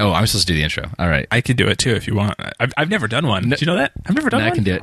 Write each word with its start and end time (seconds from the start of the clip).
Oh, 0.00 0.12
I'm 0.14 0.26
supposed 0.26 0.48
to 0.48 0.52
do 0.54 0.56
the 0.56 0.64
intro. 0.64 0.90
All 0.98 1.08
right. 1.08 1.26
I 1.30 1.42
could 1.42 1.58
do 1.58 1.68
it 1.68 1.78
too 1.78 1.90
if 1.92 2.06
you 2.06 2.14
want. 2.14 2.34
I've, 2.58 2.72
I've 2.76 2.88
never 2.88 3.06
done 3.06 3.26
one. 3.26 3.50
Do 3.50 3.56
you 3.60 3.66
know 3.66 3.76
that? 3.76 3.92
I've 4.06 4.14
never 4.14 4.30
done 4.30 4.40
Now 4.40 4.46
I 4.46 4.50
can 4.50 4.64
do 4.64 4.74
it. 4.74 4.82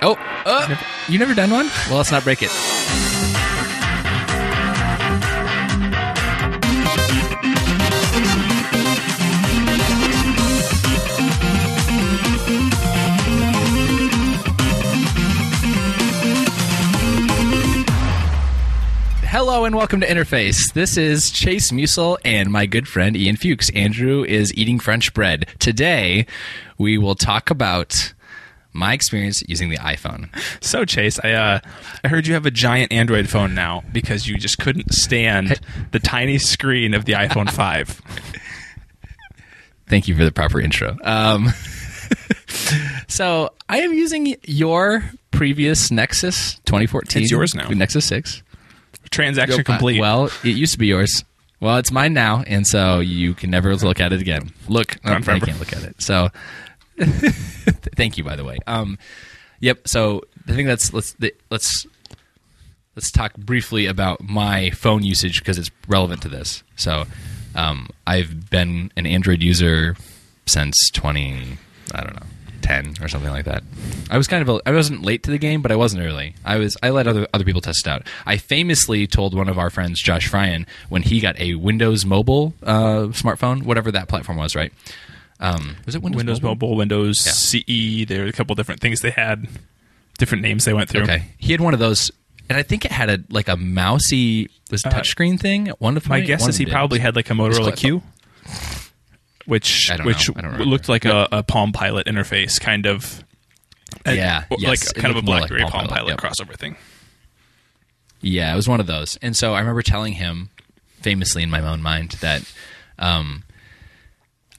Oh, 0.00 0.16
uh, 0.46 0.76
you 1.08 1.18
never 1.18 1.34
done 1.34 1.50
one? 1.50 1.66
Well, 1.88 1.96
let's 1.96 2.12
not 2.12 2.22
break 2.22 2.38
it. 2.40 3.33
Hello 19.36 19.64
and 19.64 19.74
welcome 19.74 20.00
to 20.00 20.06
Interface. 20.06 20.72
This 20.74 20.96
is 20.96 21.32
Chase 21.32 21.72
Musel 21.72 22.18
and 22.24 22.52
my 22.52 22.66
good 22.66 22.86
friend 22.86 23.16
Ian 23.16 23.34
Fuchs. 23.34 23.68
Andrew 23.70 24.22
is 24.22 24.54
eating 24.54 24.78
French 24.78 25.12
bread. 25.12 25.48
Today, 25.58 26.26
we 26.78 26.98
will 26.98 27.16
talk 27.16 27.50
about 27.50 28.14
my 28.72 28.92
experience 28.92 29.42
using 29.48 29.70
the 29.70 29.78
iPhone. 29.78 30.28
So 30.62 30.84
Chase, 30.84 31.18
I 31.24 31.32
uh, 31.32 31.58
I 32.04 32.08
heard 32.08 32.28
you 32.28 32.34
have 32.34 32.46
a 32.46 32.50
giant 32.52 32.92
Android 32.92 33.28
phone 33.28 33.56
now 33.56 33.82
because 33.92 34.28
you 34.28 34.38
just 34.38 34.60
couldn't 34.60 34.94
stand 34.94 35.60
the 35.90 35.98
tiny 35.98 36.38
screen 36.38 36.94
of 36.94 37.04
the 37.04 37.14
iPhone 37.14 37.50
5. 37.52 38.02
Thank 39.88 40.06
you 40.06 40.14
for 40.14 40.24
the 40.24 40.30
proper 40.30 40.60
intro. 40.60 40.96
Um, 41.02 41.48
so 43.08 43.50
I 43.68 43.80
am 43.80 43.94
using 43.94 44.36
your 44.44 45.10
previous 45.32 45.90
Nexus 45.90 46.54
2014. 46.66 47.22
It's 47.24 47.32
yours 47.32 47.56
now. 47.56 47.66
Nexus 47.70 48.06
6. 48.06 48.43
Transaction 49.14 49.64
complete. 49.64 50.00
well, 50.00 50.26
it 50.42 50.56
used 50.56 50.72
to 50.72 50.78
be 50.78 50.86
yours. 50.86 51.24
Well, 51.60 51.76
it's 51.78 51.90
mine 51.90 52.12
now, 52.12 52.42
and 52.46 52.66
so 52.66 53.00
you 53.00 53.32
can 53.34 53.50
never 53.50 53.74
look 53.76 54.00
at 54.00 54.12
it 54.12 54.20
again. 54.20 54.52
Look, 54.68 54.96
I 55.04 55.20
can't 55.20 55.58
look 55.58 55.72
at 55.72 55.82
it. 55.82 56.02
So, 56.02 56.28
thank 56.98 58.18
you, 58.18 58.24
by 58.24 58.36
the 58.36 58.44
way. 58.44 58.58
Um, 58.66 58.98
yep. 59.60 59.86
So 59.88 60.22
I 60.46 60.52
think 60.52 60.68
that's 60.68 60.92
let's 60.92 61.12
the, 61.14 61.32
let's 61.50 61.86
let's 62.96 63.10
talk 63.10 63.34
briefly 63.36 63.86
about 63.86 64.22
my 64.22 64.70
phone 64.70 65.02
usage 65.04 65.38
because 65.38 65.58
it's 65.58 65.70
relevant 65.88 66.22
to 66.22 66.28
this. 66.28 66.62
So, 66.76 67.04
um, 67.54 67.88
I've 68.06 68.50
been 68.50 68.90
an 68.96 69.06
Android 69.06 69.42
user 69.42 69.96
since 70.46 70.90
twenty, 70.92 71.56
I 71.94 72.02
don't 72.02 72.14
know, 72.14 72.26
ten 72.64 72.94
or 73.00 73.08
something 73.08 73.30
like 73.30 73.44
that. 73.44 73.62
I 74.10 74.16
was 74.16 74.26
kind 74.26 74.42
of 74.42 74.48
a, 74.48 74.60
I 74.68 74.72
wasn't 74.72 75.02
late 75.02 75.22
to 75.24 75.30
the 75.30 75.38
game, 75.38 75.62
but 75.62 75.70
I 75.70 75.76
wasn't 75.76 76.02
early. 76.02 76.34
I 76.44 76.56
was 76.56 76.76
I 76.82 76.90
let 76.90 77.06
other 77.06 77.28
other 77.32 77.44
people 77.44 77.60
test 77.60 77.86
it 77.86 77.90
out. 77.90 78.06
I 78.26 78.36
famously 78.38 79.06
told 79.06 79.34
one 79.34 79.48
of 79.48 79.58
our 79.58 79.70
friends, 79.70 80.00
Josh 80.02 80.28
Fryan, 80.30 80.66
when 80.88 81.02
he 81.02 81.20
got 81.20 81.38
a 81.38 81.54
Windows 81.54 82.04
Mobile 82.04 82.54
uh, 82.62 83.08
smartphone, 83.12 83.62
whatever 83.64 83.92
that 83.92 84.08
platform 84.08 84.38
was, 84.38 84.56
right? 84.56 84.72
Um, 85.40 85.76
was 85.84 85.94
it 85.94 86.02
Windows, 86.02 86.16
Windows 86.18 86.42
Mobile, 86.42 86.76
Windows 86.76 87.22
Yeah. 87.26 87.32
CE. 87.32 88.06
There 88.08 88.22
were 88.22 88.28
a 88.28 88.32
couple 88.32 88.54
different 88.54 88.80
things 88.80 89.00
they 89.00 89.10
had, 89.10 89.46
different 90.18 90.42
names 90.42 90.64
they 90.64 90.72
went 90.72 90.88
through. 90.88 91.02
Okay, 91.02 91.24
he 91.38 91.52
had 91.52 91.60
one 91.60 91.74
of 91.74 91.80
those, 91.80 92.10
and 92.48 92.56
I 92.56 92.62
think 92.62 92.84
it 92.84 92.92
had 92.92 93.10
a 93.10 93.18
like 93.30 93.48
a 93.48 93.56
mousy 93.56 94.48
was 94.70 94.84
it 94.84 94.88
touchscreen 94.90 95.38
thing. 95.38 95.66
One 95.78 95.96
of 95.96 96.06
Uh, 96.06 96.10
My 96.10 96.16
point? 96.18 96.26
guess 96.28 96.48
is 96.48 96.56
he 96.56 96.66
probably 96.66 97.00
had 97.00 97.14
like 97.16 97.28
a 97.30 97.34
Motorola 97.34 97.76
Q, 97.76 98.02
which 99.46 99.90
which 100.04 100.28
know. 100.28 100.34
I 100.36 100.40
don't 100.42 100.60
looked 100.60 100.88
like 100.88 101.04
a, 101.04 101.28
a 101.30 101.42
Palm 101.42 101.72
Pilot 101.72 102.06
interface, 102.06 102.60
kind 102.60 102.86
of. 102.86 103.22
Yeah, 104.06 104.44
like 104.50 104.60
yes, 104.60 104.92
kind 104.92 105.16
of 105.16 105.22
a 105.22 105.22
more 105.22 105.36
like 105.36 105.48
BlackBerry 105.48 105.62
Palm 105.62 105.70
Palm 105.70 105.86
Pilot, 105.86 106.18
Pilot 106.18 106.22
yep. 106.22 106.32
crossover 106.32 106.58
thing. 106.58 106.76
Yeah, 108.20 108.52
it 108.52 108.56
was 108.56 108.68
one 108.68 108.80
of 108.80 108.86
those. 108.86 109.16
And 109.22 109.36
so 109.36 109.54
I 109.54 109.60
remember 109.60 109.82
telling 109.82 110.14
him, 110.14 110.50
famously 111.02 111.42
in 111.42 111.50
my 111.50 111.60
own 111.60 111.82
mind, 111.82 112.12
that 112.22 112.50
um, 112.98 113.44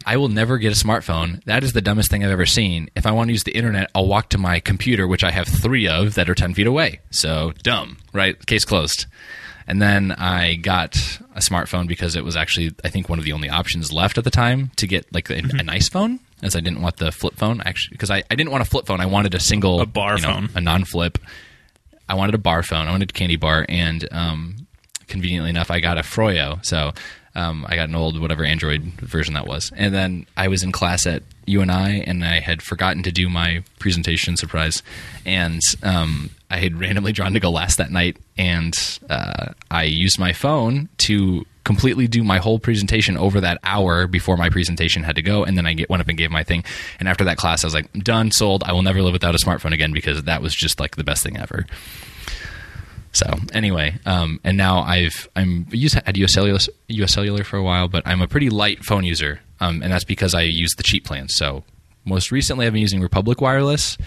I 0.06 0.18
will 0.18 0.30
never 0.30 0.60
get 0.60 0.72
a 0.72 0.76
smartphone. 0.86 1.44
That 1.46 1.64
is 1.64 1.74
the 1.74 1.82
dumbest 1.82 2.12
thing 2.12 2.24
I've 2.24 2.32
ever 2.32 2.46
seen. 2.46 2.90
If 2.96 3.08
I 3.08 3.12
want 3.12 3.30
to 3.30 3.34
use 3.34 3.44
the 3.44 3.56
internet, 3.56 3.90
I'll 3.96 4.08
walk 4.08 4.30
to 4.30 4.38
my 4.38 4.60
computer, 4.60 5.08
which 5.08 5.24
I 5.24 5.32
have 5.32 5.48
three 5.48 5.88
of 5.88 6.14
that 6.14 6.30
are 6.30 6.36
10 6.36 6.54
feet 6.54 6.68
away. 6.68 7.00
So 7.10 7.54
dumb, 7.64 7.98
right? 8.14 8.44
Case 8.46 8.66
closed. 8.66 9.08
And 9.68 9.82
then 9.82 10.12
I 10.12 10.56
got 10.56 10.96
a 11.34 11.40
smartphone 11.40 11.88
because 11.88 12.16
it 12.16 12.24
was 12.24 12.36
actually, 12.36 12.74
I 12.84 12.90
think, 12.90 13.10
one 13.10 13.18
of 13.20 13.26
the 13.26 13.32
only 13.34 13.50
options 13.50 13.92
left 13.92 14.18
at 14.18 14.24
the 14.24 14.30
time 14.30 14.72
to 14.76 14.86
get 14.88 15.12
like 15.14 15.30
a, 15.30 15.36
a 15.38 15.64
nice 15.64 15.90
phone, 15.90 16.20
as 16.44 16.56
I 16.56 16.60
didn't 16.60 16.82
want 16.82 16.98
the 16.98 17.12
flip 17.12 17.36
phone. 17.36 17.62
Actually, 17.66 17.96
because 17.96 18.12
I, 18.12 18.24
I 18.30 18.36
didn't 18.36 18.52
want 18.52 18.62
a 18.62 18.66
flip 18.66 18.86
phone. 18.86 19.02
I 19.02 19.08
wanted 19.08 19.34
a 19.34 19.40
single, 19.40 19.82
A 19.82 19.86
bar 19.86 20.18
you 20.18 20.22
know, 20.22 20.34
phone. 20.34 20.50
a 20.56 20.62
non-flip. 20.62 21.18
I 22.08 22.14
wanted 22.14 22.36
a 22.36 22.40
bar 22.40 22.62
phone. 22.62 22.88
I 22.88 22.92
wanted 22.92 23.10
a 23.10 23.14
candy 23.14 23.38
bar, 23.38 23.66
and 23.68 24.08
um, 24.14 24.68
conveniently 25.08 25.50
enough, 25.50 25.72
I 25.72 25.80
got 25.80 25.98
a 25.98 26.02
Froyo. 26.02 26.64
So 26.64 26.94
um, 27.34 27.66
I 27.68 27.76
got 27.76 27.90
an 27.90 27.96
old 27.96 28.20
whatever 28.22 28.44
Android 28.46 28.84
version 29.02 29.34
that 29.34 29.48
was. 29.48 29.72
And 29.76 29.94
then 29.94 30.28
I 30.38 30.48
was 30.48 30.62
in 30.62 30.72
class 30.72 31.08
at 31.08 31.24
UNI, 31.48 31.64
and 31.64 31.72
I 31.72 31.90
and 31.90 32.26
I 32.26 32.40
had 32.40 32.62
forgotten 32.62 33.04
to 33.04 33.12
do 33.12 33.30
my 33.30 33.64
presentation 33.80 34.38
surprise, 34.38 34.84
and 35.26 35.62
um, 35.84 36.32
I 36.50 36.58
had 36.58 36.80
randomly 36.80 37.12
drawn 37.12 37.34
to 37.34 37.40
go 37.40 37.52
last 37.52 37.78
that 37.78 37.92
night, 37.92 38.18
and 38.38 38.74
uh, 39.10 39.54
I 39.70 39.84
used 39.84 40.20
my 40.20 40.34
phone 40.34 40.90
to 41.00 41.46
completely 41.66 42.08
do 42.08 42.24
my 42.24 42.38
whole 42.38 42.60
presentation 42.60 43.18
over 43.18 43.42
that 43.42 43.58
hour 43.64 44.08
before 44.08 44.38
my 44.38 44.50
presentation 44.50 45.04
had 45.04 45.16
to 45.16 45.22
go. 45.22 45.44
And 45.44 45.58
then 45.58 45.66
I 45.66 45.74
get, 45.74 45.90
went 45.90 46.00
up 46.00 46.08
and 46.08 46.18
gave 46.18 46.30
my 46.30 46.44
thing. 46.44 46.64
And 47.00 47.10
after 47.10 47.24
that 47.26 47.38
class 47.38 47.64
I 47.64 47.68
was 47.68 47.74
like 47.74 47.92
done 47.94 48.32
sold. 48.32 48.64
I 48.64 48.72
will 48.72 48.84
never 48.84 49.02
live 49.02 49.14
without 49.14 49.34
a 49.34 49.40
smartphone 49.40 49.74
again 49.74 49.92
because 49.92 50.24
that 50.24 50.44
was 50.44 50.54
just 50.54 50.80
like 50.80 50.96
the 50.96 51.04
best 51.04 51.24
thing 51.24 51.38
ever. 51.38 51.66
So 53.12 53.34
anyway, 53.54 53.96
um, 54.06 54.40
and 54.44 54.58
now 54.58 54.82
I've 54.82 55.28
I'm 55.36 55.66
used 55.72 55.96
had 55.96 56.18
US 56.18 56.34
Cellular, 56.34 56.60
US 56.88 57.14
Cellular 57.14 57.44
for 57.44 57.58
a 57.58 57.64
while, 57.64 57.88
but 57.88 58.04
I'm 58.06 58.22
a 58.22 58.28
pretty 58.28 58.50
light 58.50 58.84
phone 58.84 59.04
user, 59.04 59.40
um, 59.60 59.82
and 59.82 59.92
that's 59.92 60.04
because 60.04 60.34
I 60.34 60.42
use 60.42 60.74
the 60.76 60.84
cheap 60.84 61.06
plans. 61.06 61.36
So 61.36 61.64
most 62.06 62.32
recently, 62.32 62.66
I've 62.66 62.74
been 62.74 62.82
using 62.82 63.02
Republic 63.02 63.42
Wireless, 63.42 63.98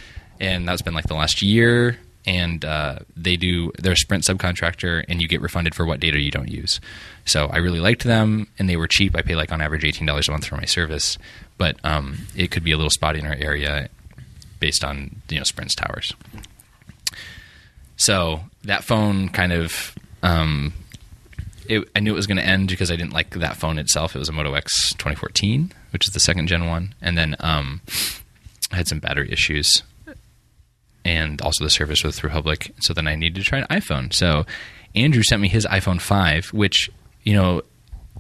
and 0.41 0.69
that's 0.69 0.83
been 0.83 0.95
like 0.95 1.07
the 1.07 1.15
last 1.15 1.43
year. 1.43 1.99
And 2.27 2.63
uh, 2.63 2.99
they 3.17 3.37
do 3.37 3.73
they're 3.79 3.93
a 3.93 3.97
Sprint 3.97 4.25
subcontractor, 4.25 5.05
and 5.09 5.23
you 5.23 5.29
get 5.29 5.41
refunded 5.41 5.75
for 5.75 5.87
what 5.87 5.99
data 5.99 6.21
you 6.21 6.31
don't 6.31 6.51
use. 6.51 6.79
So 7.25 7.47
I 7.47 7.57
really 7.59 7.81
liked 7.81 8.05
them, 8.05 8.49
and 8.59 8.69
they 8.69 8.77
were 8.77 8.87
cheap. 8.89 9.17
I 9.17 9.23
pay 9.23 9.35
like 9.35 9.51
on 9.51 9.63
average 9.63 9.85
eighteen 9.85 10.07
dollars 10.07 10.29
a 10.29 10.33
month 10.33 10.45
for 10.45 10.57
my 10.57 10.67
service, 10.67 11.17
but 11.57 11.77
um, 11.85 12.27
it 12.37 12.51
could 12.51 12.65
be 12.65 12.73
a 12.73 12.77
little 12.77 12.91
spotty 12.91 13.21
in 13.21 13.27
our 13.27 13.37
area 13.37 13.89
based 14.61 14.85
on 14.85 15.23
you 15.31 15.39
know 15.39 15.45
Sprint's 15.45 15.75
towers. 15.75 16.13
So 17.97 18.41
that 18.65 18.85
phone 18.85 19.29
kind 19.29 19.53
of, 19.53 19.95
um, 20.23 20.73
it, 21.69 21.89
I 21.95 22.01
knew 22.01 22.12
it 22.12 22.17
was 22.17 22.27
going 22.27 22.39
to 22.39 22.45
end 22.45 22.69
because 22.69 22.91
I 22.91 22.97
didn't 22.97 23.12
like 23.12 23.31
that 23.31 23.56
phone 23.56 23.79
itself. 23.79 24.17
It 24.17 24.19
was 24.19 24.29
a 24.29 24.33
Moto 24.33 24.55
X 24.55 24.93
2014, 24.95 25.73
which 25.91 26.06
is 26.06 26.15
the 26.15 26.21
second 26.21 26.47
gen 26.49 26.67
one, 26.67 26.95
and 27.01 27.17
then 27.17 27.37
um, 27.41 27.81
I 28.73 28.77
had 28.77 28.89
some 28.89 28.99
battery 28.99 29.31
issues, 29.31 29.83
and 31.05 31.41
also 31.43 31.65
the 31.65 31.71
service 31.71 32.03
with 32.03 32.25
Republic. 32.25 32.75
So 32.81 32.93
then 32.93 33.06
I 33.06 33.15
needed 33.15 33.43
to 33.43 33.45
try 33.45 33.59
an 33.59 33.67
iPhone. 33.71 34.12
So 34.12 34.47
Andrew 34.95 35.23
sent 35.23 35.41
me 35.43 35.49
his 35.49 35.67
iPhone 35.67 36.01
5, 36.01 36.47
which 36.47 36.91
you 37.23 37.34
know, 37.34 37.62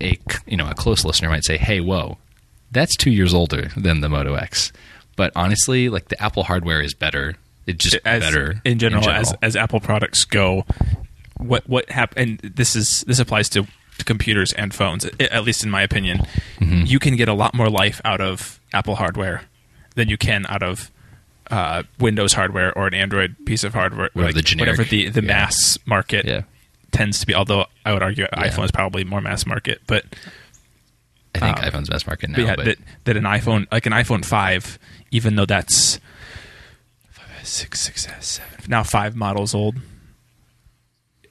a 0.02 0.18
you 0.46 0.56
know 0.56 0.68
a 0.68 0.74
close 0.74 1.04
listener 1.04 1.28
might 1.28 1.44
say, 1.44 1.56
"Hey, 1.56 1.80
whoa, 1.80 2.18
that's 2.70 2.94
two 2.96 3.10
years 3.10 3.32
older 3.32 3.70
than 3.76 4.00
the 4.00 4.08
Moto 4.08 4.34
X." 4.34 4.72
But 5.16 5.32
honestly, 5.34 5.88
like 5.88 6.08
the 6.08 6.22
Apple 6.22 6.44
hardware 6.44 6.80
is 6.80 6.94
better. 6.94 7.36
It's 7.66 7.82
just 7.84 7.98
as 8.04 8.22
better 8.22 8.60
in 8.64 8.78
general, 8.78 9.08
as 9.08 9.34
as 9.42 9.56
Apple 9.56 9.80
products 9.80 10.24
go. 10.24 10.64
What 11.38 11.68
what 11.68 11.88
happened? 11.90 12.40
And 12.44 12.54
this 12.54 12.76
is 12.76 13.02
this 13.06 13.18
applies 13.18 13.48
to, 13.50 13.66
to 13.98 14.04
computers 14.04 14.52
and 14.52 14.74
phones, 14.74 15.04
at 15.04 15.44
least 15.44 15.64
in 15.64 15.70
my 15.70 15.82
opinion. 15.82 16.18
Mm-hmm. 16.60 16.86
You 16.86 16.98
can 16.98 17.16
get 17.16 17.28
a 17.28 17.34
lot 17.34 17.54
more 17.54 17.68
life 17.70 18.00
out 18.04 18.20
of 18.20 18.60
Apple 18.72 18.96
hardware 18.96 19.42
than 19.94 20.08
you 20.08 20.16
can 20.16 20.46
out 20.48 20.62
of 20.62 20.90
uh, 21.50 21.82
Windows 21.98 22.34
hardware 22.34 22.76
or 22.76 22.86
an 22.86 22.94
Android 22.94 23.34
piece 23.46 23.64
of 23.64 23.72
hardware, 23.72 24.10
Or 24.14 24.32
the 24.32 24.42
generic, 24.42 24.72
whatever 24.76 24.88
the 24.88 25.08
the 25.08 25.22
yeah. 25.22 25.26
mass 25.26 25.78
market 25.86 26.26
Yeah. 26.26 26.42
tends 26.90 27.20
to 27.20 27.26
be. 27.26 27.34
Although 27.34 27.66
I 27.86 27.92
would 27.94 28.02
argue 28.02 28.26
iPhone 28.34 28.64
is 28.64 28.70
probably 28.70 29.04
more 29.04 29.20
mass 29.20 29.46
market, 29.46 29.80
but 29.86 30.04
I 31.34 31.38
think 31.38 31.58
Um, 31.58 31.64
iPhone's 31.64 31.88
best 31.88 32.06
market 32.06 32.30
now. 32.30 32.36
but 32.36 32.44
yeah, 32.44 32.56
but 32.56 32.64
that 32.66 32.78
that 33.04 33.16
an 33.16 33.24
iPhone 33.24 33.66
like 33.72 33.86
an 33.86 33.92
iPhone 33.92 34.24
five, 34.24 34.78
even 35.10 35.36
though 35.36 35.46
that's 35.46 35.98
five, 37.10 37.46
six, 37.46 37.80
six, 37.80 38.06
seven, 38.20 38.48
now 38.68 38.82
five 38.82 39.14
models 39.16 39.54
old. 39.54 39.76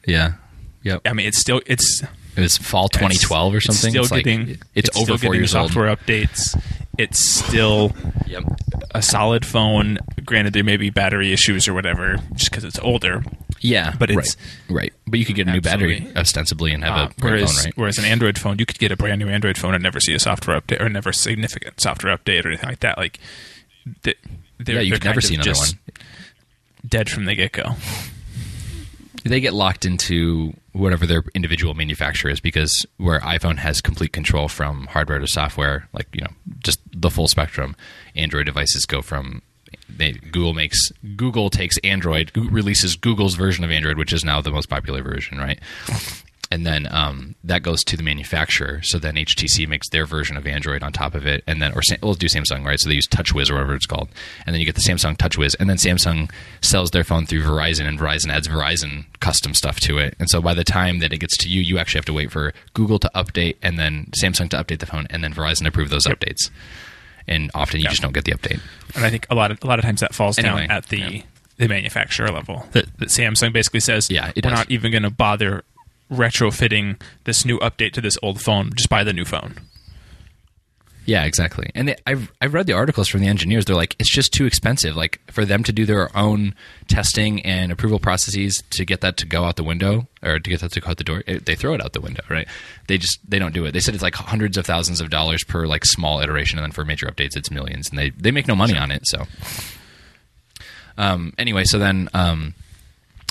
Yeah, 0.08 0.34
yep. 0.82 1.02
I 1.06 1.14
mean, 1.14 1.28
it's 1.28 1.38
still 1.40 1.62
it's 1.68 2.02
It 2.36 2.42
was 2.42 2.58
fall 2.58 2.90
2012 2.90 3.54
or 3.54 3.62
something. 3.62 3.96
It's 3.96 4.08
still 4.08 4.18
like- 4.18 4.26
getting 4.26 4.58
it's, 4.74 4.90
over 4.96 5.04
still 5.06 5.06
four 5.06 5.18
getting 5.18 5.34
years 5.42 5.54
old. 5.56 5.70
software 5.70 5.96
updates. 5.96 6.60
It's 6.98 7.20
still 7.20 7.96
Yep. 8.28 8.44
a 8.96 9.02
solid 9.04 9.46
phone. 9.46 10.00
Granted, 10.26 10.54
there 10.54 10.64
may 10.64 10.78
be 10.78 10.90
battery 10.90 11.32
issues 11.32 11.68
or 11.68 11.74
whatever, 11.76 12.18
just 12.34 12.50
because 12.50 12.64
it's 12.64 12.80
older. 12.80 13.24
Yeah, 13.60 13.94
But 14.00 14.10
it's- 14.12 14.36
right. 14.70 14.76
right. 14.84 14.94
But 15.08 15.20
you 15.20 15.26
could 15.26 15.36
get 15.36 15.48
a 15.48 15.52
new 15.52 15.62
battery 15.62 16.08
ostensibly 16.16 16.74
and 16.74 16.84
have 16.84 16.94
Uh, 16.98 17.04
a 17.16 17.22
great 17.22 17.32
whereas, 17.34 17.54
phone, 17.56 17.64
right? 17.66 17.74
whereas 17.76 17.98
an 18.00 18.06
Android 18.06 18.38
phone, 18.40 18.58
you 18.60 18.66
could 18.66 18.78
get 18.80 18.92
a 18.92 18.96
brand 18.98 19.20
new 19.20 19.30
Android 19.30 19.58
phone 19.58 19.74
and 19.76 19.82
never 19.84 20.00
see 20.00 20.14
a 20.14 20.20
software 20.20 20.60
update 20.60 20.80
or 20.82 20.90
never 20.90 21.12
significant 21.12 21.80
software 21.82 22.16
update 22.18 22.46
or 22.46 22.50
anything 22.50 22.70
like 22.70 22.80
that. 22.82 22.98
Like, 22.98 23.20
they're, 24.04 24.14
yeah, 24.66 24.82
you 24.82 24.92
could 24.94 25.06
never 25.06 25.22
see 25.22 25.36
another 25.36 25.54
one. 25.54 25.68
Dead 26.88 27.10
from 27.10 27.26
the 27.26 27.36
get 27.36 27.52
go. 27.52 27.76
They 29.28 29.40
get 29.40 29.54
locked 29.54 29.86
into 29.86 30.54
whatever 30.74 31.06
their 31.06 31.24
individual 31.34 31.74
manufacturer 31.74 32.32
is 32.32 32.40
because 32.40 32.86
where 32.98 33.20
iPhone 33.22 33.58
has 33.58 33.82
complete 33.82 34.14
control 34.14 34.48
from 34.48 34.88
hardware 34.88 35.20
to 35.20 35.28
software, 35.28 35.88
like 35.94 36.08
you 36.14 36.22
know, 36.22 36.32
just 36.64 36.80
the 36.94 37.10
full 37.10 37.28
spectrum. 37.28 37.76
Android 38.16 38.46
devices 38.46 38.86
go 38.86 39.02
from 39.02 39.42
they, 39.90 40.14
Google 40.14 40.54
makes 40.54 40.92
Google 41.16 41.50
takes 41.50 41.78
Android 41.80 42.32
releases 42.36 42.96
Google's 42.96 43.36
version 43.36 43.64
of 43.64 43.72
Android, 43.72 43.98
which 43.98 44.14
is 44.14 44.24
now 44.24 44.42
the 44.42 44.52
most 44.52 44.70
popular 44.70 45.02
version, 45.02 45.38
right? 45.38 45.60
And 46.50 46.66
then 46.66 46.88
um, 46.92 47.36
that 47.44 47.62
goes 47.62 47.84
to 47.84 47.98
the 47.98 48.04
manufacturer. 48.04 48.80
So 48.84 48.98
then 49.00 49.16
HTC 49.16 49.68
makes 49.68 49.90
their 49.90 50.06
version 50.06 50.38
of 50.38 50.48
Android 50.48 50.82
on 50.82 50.94
top 50.94 51.14
of 51.14 51.26
it, 51.26 51.44
and 51.46 51.62
then 51.62 51.74
or 51.74 51.82
Sam- 51.84 52.00
we'll 52.02 52.14
do 52.14 52.28
Samsung, 52.28 52.64
right? 52.66 52.80
So 52.80 52.88
they 52.88 52.96
use 52.96 53.08
TouchWiz 53.08 53.50
or 53.50 53.56
whatever 53.56 53.76
it's 53.76 53.86
called, 53.86 54.08
and 54.46 54.54
then 54.54 54.62
you 54.62 54.66
get 54.66 54.76
the 54.76 54.82
Samsung 54.82 55.18
TouchWiz, 55.18 55.56
and 55.60 55.70
then 55.70 55.76
Samsung 55.78 56.32
sells 56.62 56.92
their 56.92 57.04
phone 57.04 57.26
through 57.26 57.44
Verizon, 57.44 57.86
and 57.88 58.00
Verizon 58.00 58.30
adds 58.30 58.48
Verizon 58.48 59.06
custom 59.20 59.54
stuff 59.54 59.80
to 59.82 59.98
it. 59.98 60.16
And 60.20 60.30
so 60.30 60.42
by 60.42 60.54
the 60.54 60.64
time 60.64 61.00
that 61.00 61.12
it 61.12 61.18
gets 61.18 61.36
to 61.38 61.50
you, 61.50 61.60
you 61.62 61.78
actually 61.80 62.00
have 62.00 62.06
to 62.06 62.14
wait 62.14 62.32
for 62.32 62.54
Google 62.74 63.00
to 63.00 63.12
update, 63.14 63.58
and 63.62 63.78
then 63.78 64.10
Samsung 64.24 64.50
to 64.52 64.58
update 64.64 64.80
the 64.80 64.86
phone, 64.86 65.06
and 65.10 65.24
then 65.24 65.34
Verizon 65.34 65.64
to 65.64 65.68
approve 65.68 65.90
those 65.90 66.06
updates. 66.06 66.50
And 67.28 67.52
often 67.54 67.82
you 67.82 67.84
Yeah. 67.84 67.90
just 67.90 68.02
don't 68.02 68.14
get 68.14 68.24
the 68.24 68.32
update. 68.32 68.62
And 68.96 69.04
I 69.06 69.10
think 69.10 69.28
a 69.30 69.36
lot 69.36 69.52
of 69.52 69.60
a 69.62 69.68
lot 69.68 69.80
of 69.80 69.84
times 69.86 70.00
that 70.00 70.16
falls 70.16 70.40
Anyway, 70.40 70.62
down 70.68 70.72
at 70.78 70.86
the 70.88 70.98
yeah. 71.00 71.22
the 71.58 71.68
manufacturer 71.68 72.30
level. 72.32 72.66
That, 72.72 72.86
that 73.00 73.10
Samsung 73.10 73.52
basically 73.52 73.82
says, 73.82 74.10
Yeah, 74.10 74.32
we're 74.34 74.44
does. 74.44 74.52
not 74.54 74.72
even 74.72 74.92
going 74.92 75.04
to 75.04 75.10
bother 75.10 75.66
retrofitting 76.12 77.00
this 77.26 77.46
new 77.46 77.60
update 77.60 77.94
to 77.94 78.02
this 78.02 78.18
old 78.22 78.42
phone. 78.42 78.72
Just 78.76 78.90
buy 78.90 79.04
the 79.04 79.14
new 79.14 79.26
phone. 79.26 79.56
Yeah, 81.08 81.24
exactly. 81.24 81.72
And 81.74 81.92
it, 81.92 82.02
I've 82.06 82.34
I've 82.42 82.54
read 82.54 82.68
the 82.68 82.74
articles 82.74 83.08
from 83.08 83.22
the 83.22 83.28
engineers. 83.28 83.64
They're 83.64 83.78
like, 83.78 83.96
it's 83.98 84.10
just 84.10 84.34
too 84.34 84.46
expensive. 84.46 84.98
Like 84.98 85.22
for 85.32 85.46
them 85.46 85.64
to 85.64 85.72
do 85.72 85.86
their 85.86 86.16
own 86.16 86.54
testing 86.90 87.42
and 87.46 87.72
approval 87.72 87.98
processes 87.98 88.62
to 88.72 88.84
get 88.84 89.00
that 89.02 89.16
to 89.18 89.26
go 89.26 89.46
out 89.46 89.56
the 89.56 89.64
window 89.64 90.10
or 90.22 90.38
to 90.38 90.50
get 90.50 90.60
that 90.60 90.74
to 90.74 90.82
go 90.82 90.90
out 90.90 90.98
the 90.98 91.06
door, 91.06 91.24
it, 91.26 91.46
they 91.46 91.56
throw 91.56 91.74
it 91.74 91.82
out 91.82 91.94
the 91.94 92.02
window, 92.02 92.24
right? 92.30 92.46
They 92.88 92.98
just 92.98 93.20
they 93.26 93.40
don't 93.40 93.54
do 93.54 93.64
it. 93.64 93.72
They 93.72 93.80
said 93.80 93.94
it's 93.94 94.04
like 94.04 94.16
hundreds 94.16 94.58
of 94.58 94.66
thousands 94.66 95.00
of 95.00 95.10
dollars 95.10 95.46
per 95.46 95.66
like 95.66 95.86
small 95.86 96.20
iteration, 96.20 96.60
and 96.60 96.66
then 96.66 96.74
for 96.74 96.84
major 96.84 97.08
updates, 97.08 97.38
it's 97.38 97.50
millions, 97.50 97.90
and 97.90 97.98
they 97.98 98.10
they 98.10 98.32
make 98.32 98.50
no 98.50 98.56
money 98.56 98.78
on 98.78 98.92
it. 98.92 99.08
So, 99.08 99.24
um, 100.98 101.32
anyway, 101.38 101.64
so 101.64 101.80
then 101.80 102.10
um, 102.14 102.54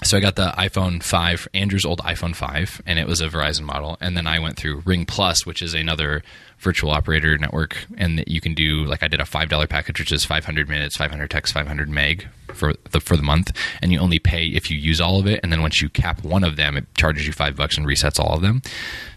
so 0.04 0.16
I 0.16 0.20
got 0.20 0.36
the 0.36 0.52
iPhone 0.58 1.02
5, 1.02 1.48
Andrew's 1.54 1.86
old 1.86 2.00
iPhone 2.00 2.36
5, 2.36 2.82
and 2.84 2.98
it 2.98 3.06
was 3.06 3.20
a 3.20 3.28
Verizon 3.28 3.62
model. 3.62 3.96
And 4.00 4.16
then 4.16 4.26
I 4.26 4.38
went 4.38 4.56
through 4.56 4.82
Ring 4.84 5.06
Plus, 5.06 5.46
which 5.46 5.62
is 5.62 5.74
another 5.74 6.22
virtual 6.58 6.90
operator 6.90 7.36
network, 7.38 7.86
and 7.96 8.18
that 8.18 8.28
you 8.28 8.40
can 8.40 8.54
do 8.54 8.84
like 8.84 9.02
I 9.02 9.08
did 9.08 9.20
a 9.20 9.26
five 9.26 9.48
dollar 9.48 9.66
package, 9.66 9.98
which 9.98 10.12
is 10.12 10.24
500 10.24 10.68
minutes, 10.68 10.96
500 10.96 11.30
text, 11.30 11.52
500 11.52 11.88
meg 11.88 12.28
for 12.54 12.74
the 12.90 13.00
for 13.00 13.16
the 13.16 13.22
month, 13.22 13.52
and 13.82 13.92
you 13.92 13.98
only 13.98 14.18
pay 14.18 14.46
if 14.46 14.70
you 14.70 14.78
use 14.78 15.00
all 15.00 15.18
of 15.18 15.26
it. 15.26 15.40
And 15.42 15.52
then 15.52 15.60
once 15.62 15.82
you 15.82 15.88
cap 15.88 16.24
one 16.24 16.44
of 16.44 16.56
them, 16.56 16.76
it 16.76 16.92
charges 16.94 17.26
you 17.26 17.32
five 17.32 17.56
bucks 17.56 17.76
and 17.76 17.86
resets 17.86 18.18
all 18.18 18.34
of 18.34 18.42
them. 18.42 18.62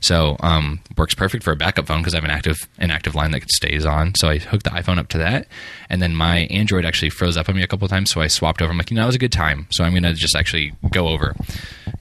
So 0.01 0.37
um, 0.41 0.81
works 0.97 1.15
perfect 1.15 1.43
for 1.43 1.51
a 1.51 1.55
backup 1.55 1.87
phone 1.87 1.99
because 1.99 2.13
I 2.13 2.17
have 2.17 2.23
an 2.23 2.31
active 2.31 2.57
an 2.77 2.91
active 2.91 3.15
line 3.15 3.31
that 3.31 3.49
stays 3.49 3.85
on. 3.85 4.15
So 4.15 4.29
I 4.29 4.37
hooked 4.37 4.65
the 4.65 4.71
iPhone 4.71 4.97
up 4.97 5.07
to 5.09 5.17
that, 5.19 5.47
and 5.89 6.01
then 6.01 6.15
my 6.15 6.39
Android 6.51 6.85
actually 6.85 7.09
froze 7.09 7.37
up 7.37 7.49
on 7.49 7.55
me 7.55 7.63
a 7.63 7.67
couple 7.67 7.87
times, 7.87 8.11
so 8.11 8.21
I 8.21 8.27
swapped 8.27 8.61
over. 8.61 8.71
I'm 8.71 8.77
like, 8.77 8.91
you 8.91 8.95
know, 8.95 9.03
that 9.03 9.07
was 9.07 9.15
a 9.15 9.19
good 9.19 9.31
time, 9.31 9.67
so 9.71 9.83
I'm 9.83 9.93
gonna 9.93 10.13
just 10.13 10.35
actually 10.35 10.73
go 10.91 11.07
over 11.07 11.35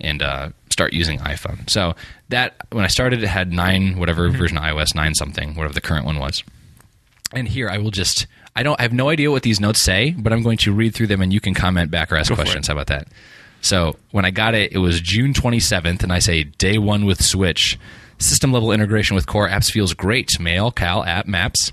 and 0.00 0.22
uh, 0.22 0.50
start 0.78 0.92
using 0.92 1.18
iPhone. 1.18 1.68
So 1.68 1.96
that 2.28 2.54
when 2.70 2.84
I 2.84 2.86
started, 2.86 3.20
it 3.20 3.26
had 3.26 3.52
nine 3.52 3.98
whatever 3.98 4.28
mm-hmm. 4.28 4.38
version 4.38 4.58
of 4.58 4.62
iOS 4.62 4.94
nine 4.94 5.14
something, 5.14 5.56
whatever 5.56 5.74
the 5.74 5.80
current 5.80 6.06
one 6.06 6.20
was. 6.20 6.44
And 7.32 7.48
here 7.48 7.68
I 7.68 7.78
will 7.78 7.90
just 7.90 8.28
I 8.54 8.62
don't 8.62 8.78
I 8.78 8.82
have 8.84 8.92
no 8.92 9.08
idea 9.08 9.32
what 9.32 9.42
these 9.42 9.58
notes 9.58 9.80
say, 9.80 10.14
but 10.16 10.32
I'm 10.32 10.42
going 10.42 10.58
to 10.58 10.72
read 10.72 10.94
through 10.94 11.08
them 11.08 11.20
and 11.20 11.32
you 11.32 11.40
can 11.40 11.52
comment 11.52 11.90
back 11.90 12.12
or 12.12 12.16
ask 12.16 12.28
Go 12.28 12.36
questions. 12.36 12.68
How 12.68 12.74
about 12.74 12.86
that? 12.86 13.08
So 13.60 13.96
when 14.12 14.24
I 14.24 14.30
got 14.30 14.54
it, 14.54 14.72
it 14.72 14.78
was 14.78 15.00
June 15.00 15.32
27th, 15.32 16.04
and 16.04 16.12
I 16.12 16.20
say 16.20 16.44
day 16.44 16.78
one 16.78 17.04
with 17.06 17.20
Switch. 17.20 17.76
System 18.18 18.52
level 18.52 18.72
integration 18.72 19.14
with 19.14 19.26
core 19.26 19.48
apps 19.48 19.70
feels 19.70 19.94
great. 19.94 20.28
Mail, 20.40 20.70
Cal, 20.72 21.04
app, 21.04 21.26
maps. 21.26 21.72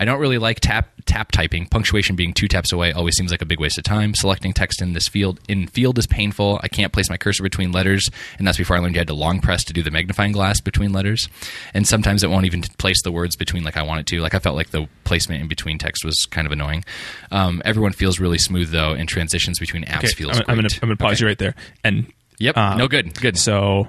I 0.00 0.04
don't 0.04 0.18
really 0.18 0.38
like 0.38 0.58
tap 0.60 0.88
tap 1.06 1.30
typing. 1.30 1.66
Punctuation 1.66 2.16
being 2.16 2.32
two 2.32 2.48
taps 2.48 2.72
away 2.72 2.90
always 2.92 3.14
seems 3.16 3.30
like 3.30 3.42
a 3.42 3.46
big 3.46 3.60
waste 3.60 3.78
of 3.78 3.84
time. 3.84 4.12
Selecting 4.14 4.52
text 4.52 4.82
in 4.82 4.92
this 4.92 5.06
field 5.06 5.38
in 5.48 5.68
field 5.68 5.96
is 5.98 6.06
painful. 6.08 6.58
I 6.64 6.68
can't 6.68 6.92
place 6.92 7.08
my 7.08 7.16
cursor 7.16 7.42
between 7.44 7.70
letters, 7.70 8.08
and 8.38 8.46
that's 8.46 8.58
before 8.58 8.76
I 8.76 8.80
learned 8.80 8.96
you 8.96 8.98
had 9.00 9.06
to 9.08 9.14
long 9.14 9.40
press 9.40 9.62
to 9.64 9.72
do 9.72 9.82
the 9.84 9.90
magnifying 9.92 10.32
glass 10.32 10.60
between 10.60 10.92
letters. 10.92 11.28
And 11.74 11.86
sometimes 11.86 12.24
it 12.24 12.30
won't 12.30 12.46
even 12.46 12.62
place 12.62 13.00
the 13.02 13.12
words 13.12 13.36
between 13.36 13.62
like 13.62 13.76
I 13.76 13.82
want 13.82 14.00
it 14.00 14.06
to. 14.08 14.20
Like 14.20 14.34
I 14.34 14.40
felt 14.40 14.56
like 14.56 14.70
the 14.70 14.88
placement 15.04 15.42
in 15.42 15.48
between 15.48 15.78
text 15.78 16.04
was 16.04 16.26
kind 16.30 16.44
of 16.46 16.52
annoying. 16.52 16.84
Um, 17.30 17.62
everyone 17.64 17.92
feels 17.92 18.18
really 18.18 18.38
smooth 18.38 18.70
though, 18.70 18.94
and 18.94 19.08
transitions 19.08 19.60
between 19.60 19.84
apps 19.84 19.98
Okay, 19.98 20.08
feels 20.08 20.38
I'm, 20.38 20.44
I'm 20.48 20.56
gonna 20.56 20.68
I'm 20.82 20.88
gonna 20.88 20.96
pause 20.96 21.12
Okay. 21.12 21.20
you 21.20 21.26
right 21.28 21.38
there. 21.38 21.54
And 21.84 22.12
Yep. 22.40 22.56
uh, 22.56 22.74
no 22.76 22.88
good. 22.88 23.14
Good. 23.20 23.38
So 23.38 23.86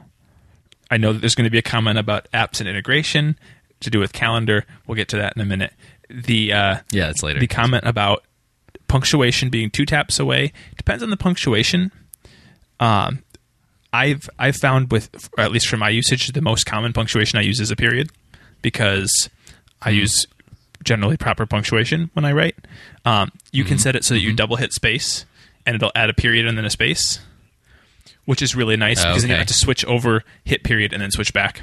I 0.92 0.98
know 0.98 1.14
that 1.14 1.20
there's 1.20 1.36
going 1.36 1.46
to 1.46 1.52
be 1.52 1.58
a 1.58 1.64
comment 1.64 1.98
about 1.98 2.28
apps 2.32 2.60
and 2.60 2.70
integration 2.70 3.38
to 3.82 3.90
do 3.90 4.00
with 4.00 4.14
calendar. 4.14 4.66
We'll 4.88 4.96
get 4.96 5.08
to 5.10 5.18
that 5.18 5.34
in 5.36 5.42
a 5.42 5.46
minute. 5.46 5.74
The 6.10 6.54
uh, 6.54 6.80
yeah, 6.92 7.10
it's 7.10 7.24
later. 7.24 7.40
the 7.40 7.48
comment 7.48 7.86
about 7.86 8.24
punctuation 8.88 9.50
being 9.50 9.72
two 9.72 9.86
taps 9.86 10.20
away 10.20 10.54
depends 10.78 11.04
on 11.04 11.10
the 11.10 11.18
punctuation. 11.18 11.92
Um, 12.80 13.24
I've 13.92 14.30
I've 14.38 14.56
found 14.58 14.92
with 14.92 15.30
at 15.38 15.52
least 15.52 15.68
for 15.68 15.78
my 15.78 15.90
usage, 15.90 16.28
the 16.28 16.42
most 16.42 16.66
common 16.66 16.94
punctuation 16.94 17.40
I 17.40 17.42
use 17.42 17.60
is 17.60 17.72
a 17.72 17.76
period 17.76 18.12
because 18.62 19.30
I 19.82 19.92
use 19.92 20.28
generally 20.84 21.18
proper 21.18 21.46
punctuation 21.46 22.10
when 22.14 22.26
I 22.26 22.32
write. 22.32 22.56
Um, 23.06 23.32
you 23.52 23.64
can 23.64 23.78
set 23.78 23.96
it 23.96 24.04
so 24.04 24.14
that 24.14 24.20
you 24.20 24.34
double 24.34 24.58
hit 24.58 24.74
space 24.74 25.26
and 25.66 25.76
it'll 25.76 25.92
add 25.96 26.10
a 26.10 26.14
period 26.14 26.46
and 26.46 26.58
then 26.58 26.66
a 26.66 26.70
space, 26.70 27.20
which 28.26 28.42
is 28.42 28.56
really 28.56 28.76
nice 28.78 29.04
because 29.04 29.22
then 29.24 29.32
you 29.32 29.38
have 29.38 29.48
to 29.48 29.54
switch 29.54 29.84
over, 29.86 30.24
hit 30.44 30.64
period, 30.64 30.94
and 30.94 31.02
then 31.02 31.12
switch 31.12 31.34
back. 31.34 31.62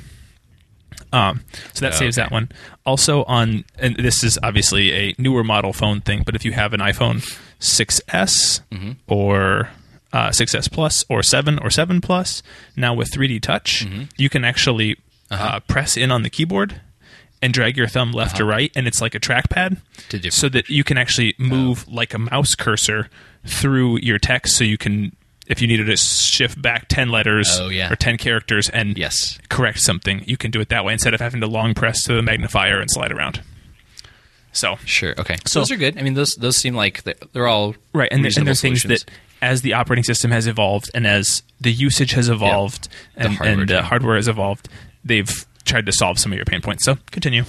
Um, 1.12 1.42
so 1.74 1.80
that 1.84 1.94
saves 1.94 2.16
Okay. 2.18 2.24
that 2.26 2.32
one. 2.32 2.50
Also 2.86 3.24
on, 3.24 3.64
and 3.78 3.96
this 3.96 4.24
is 4.24 4.38
obviously 4.42 4.92
a 4.92 5.14
newer 5.18 5.44
model 5.44 5.72
phone 5.72 6.00
thing, 6.00 6.22
but 6.24 6.34
if 6.34 6.44
you 6.44 6.52
have 6.52 6.72
an 6.72 6.80
iPhone 6.80 7.22
6s 7.60 8.60
Mm-hmm. 8.70 8.92
or 9.08 9.68
uh, 10.12 10.28
6s 10.30 10.70
Plus 10.70 11.04
or 11.08 11.22
7 11.22 11.58
or 11.58 11.70
7 11.70 12.00
Plus, 12.00 12.42
now 12.76 12.94
with 12.94 13.10
3D 13.10 13.40
Touch, 13.42 13.84
Mm-hmm. 13.86 14.02
you 14.16 14.28
can 14.28 14.44
actually 14.44 14.96
Uh-huh. 15.30 15.44
uh, 15.56 15.60
press 15.60 15.96
in 15.96 16.10
on 16.12 16.22
the 16.22 16.30
keyboard 16.30 16.80
and 17.40 17.52
drag 17.52 17.76
your 17.76 17.88
thumb 17.88 18.12
left 18.12 18.38
or 18.40 18.44
right, 18.44 18.70
and 18.76 18.86
it's 18.86 19.00
like 19.00 19.14
a 19.14 19.20
trackpad, 19.20 19.78
so 20.30 20.48
that 20.48 20.68
you 20.68 20.84
can 20.84 20.96
actually 20.96 21.34
move 21.38 21.88
like 21.88 22.14
a 22.14 22.18
mouse 22.18 22.54
cursor 22.54 23.08
through 23.44 23.98
your 24.00 24.18
text. 24.18 24.54
So 24.56 24.62
you 24.64 24.78
can, 24.78 25.16
if 25.46 25.60
you 25.60 25.68
needed 25.68 25.86
to 25.86 25.96
shift 25.96 26.60
back 26.60 26.88
ten 26.88 27.08
letters 27.10 27.48
Oh, 27.60 27.68
yeah. 27.68 27.92
or 27.92 27.96
ten 27.96 28.16
characters, 28.18 28.68
and 28.68 28.96
Yes. 28.96 29.38
correct 29.48 29.80
something, 29.80 30.22
you 30.26 30.36
can 30.36 30.50
do 30.50 30.60
it 30.60 30.68
that 30.70 30.84
way 30.84 30.92
instead 30.92 31.14
of 31.14 31.20
having 31.20 31.40
to 31.40 31.46
long 31.46 31.74
press 31.74 32.02
to 32.04 32.14
the 32.14 32.22
magnifier 32.22 32.80
and 32.80 32.90
slide 32.90 33.12
around. 33.12 33.40
So 34.52 34.76
Sure. 34.84 35.14
Okay. 35.18 35.36
So- 35.46 35.60
those 35.60 35.70
are 35.70 35.76
good. 35.76 35.98
I 35.98 36.02
mean, 36.02 36.14
those 36.14 36.34
those 36.36 36.56
seem 36.56 36.74
like 36.74 37.02
they're, 37.04 37.14
they're 37.32 37.46
all 37.48 37.74
right, 37.92 38.08
and, 38.12 38.22
there- 38.24 38.32
and 38.36 38.46
there's 38.46 38.60
things 38.60 38.82
that 38.84 39.04
as 39.40 39.62
the 39.62 39.72
operating 39.72 40.04
system 40.04 40.30
has 40.30 40.46
evolved 40.46 40.90
and 40.94 41.06
as 41.06 41.42
the 41.60 41.72
usage 41.72 42.12
has 42.12 42.28
evolved 42.28 42.88
The 43.16 43.24
and, 43.24 43.34
hardware 43.34 43.60
and 43.60 43.72
uh, 43.72 43.82
hardware 43.82 44.16
has 44.16 44.28
evolved, 44.28 44.68
they've 45.04 45.46
tried 45.64 45.86
to 45.86 45.92
solve 45.92 46.18
some 46.18 46.32
of 46.32 46.36
your 46.36 46.44
pain 46.44 46.60
points. 46.60 46.84
So 46.84 46.98
continue. 47.10 47.44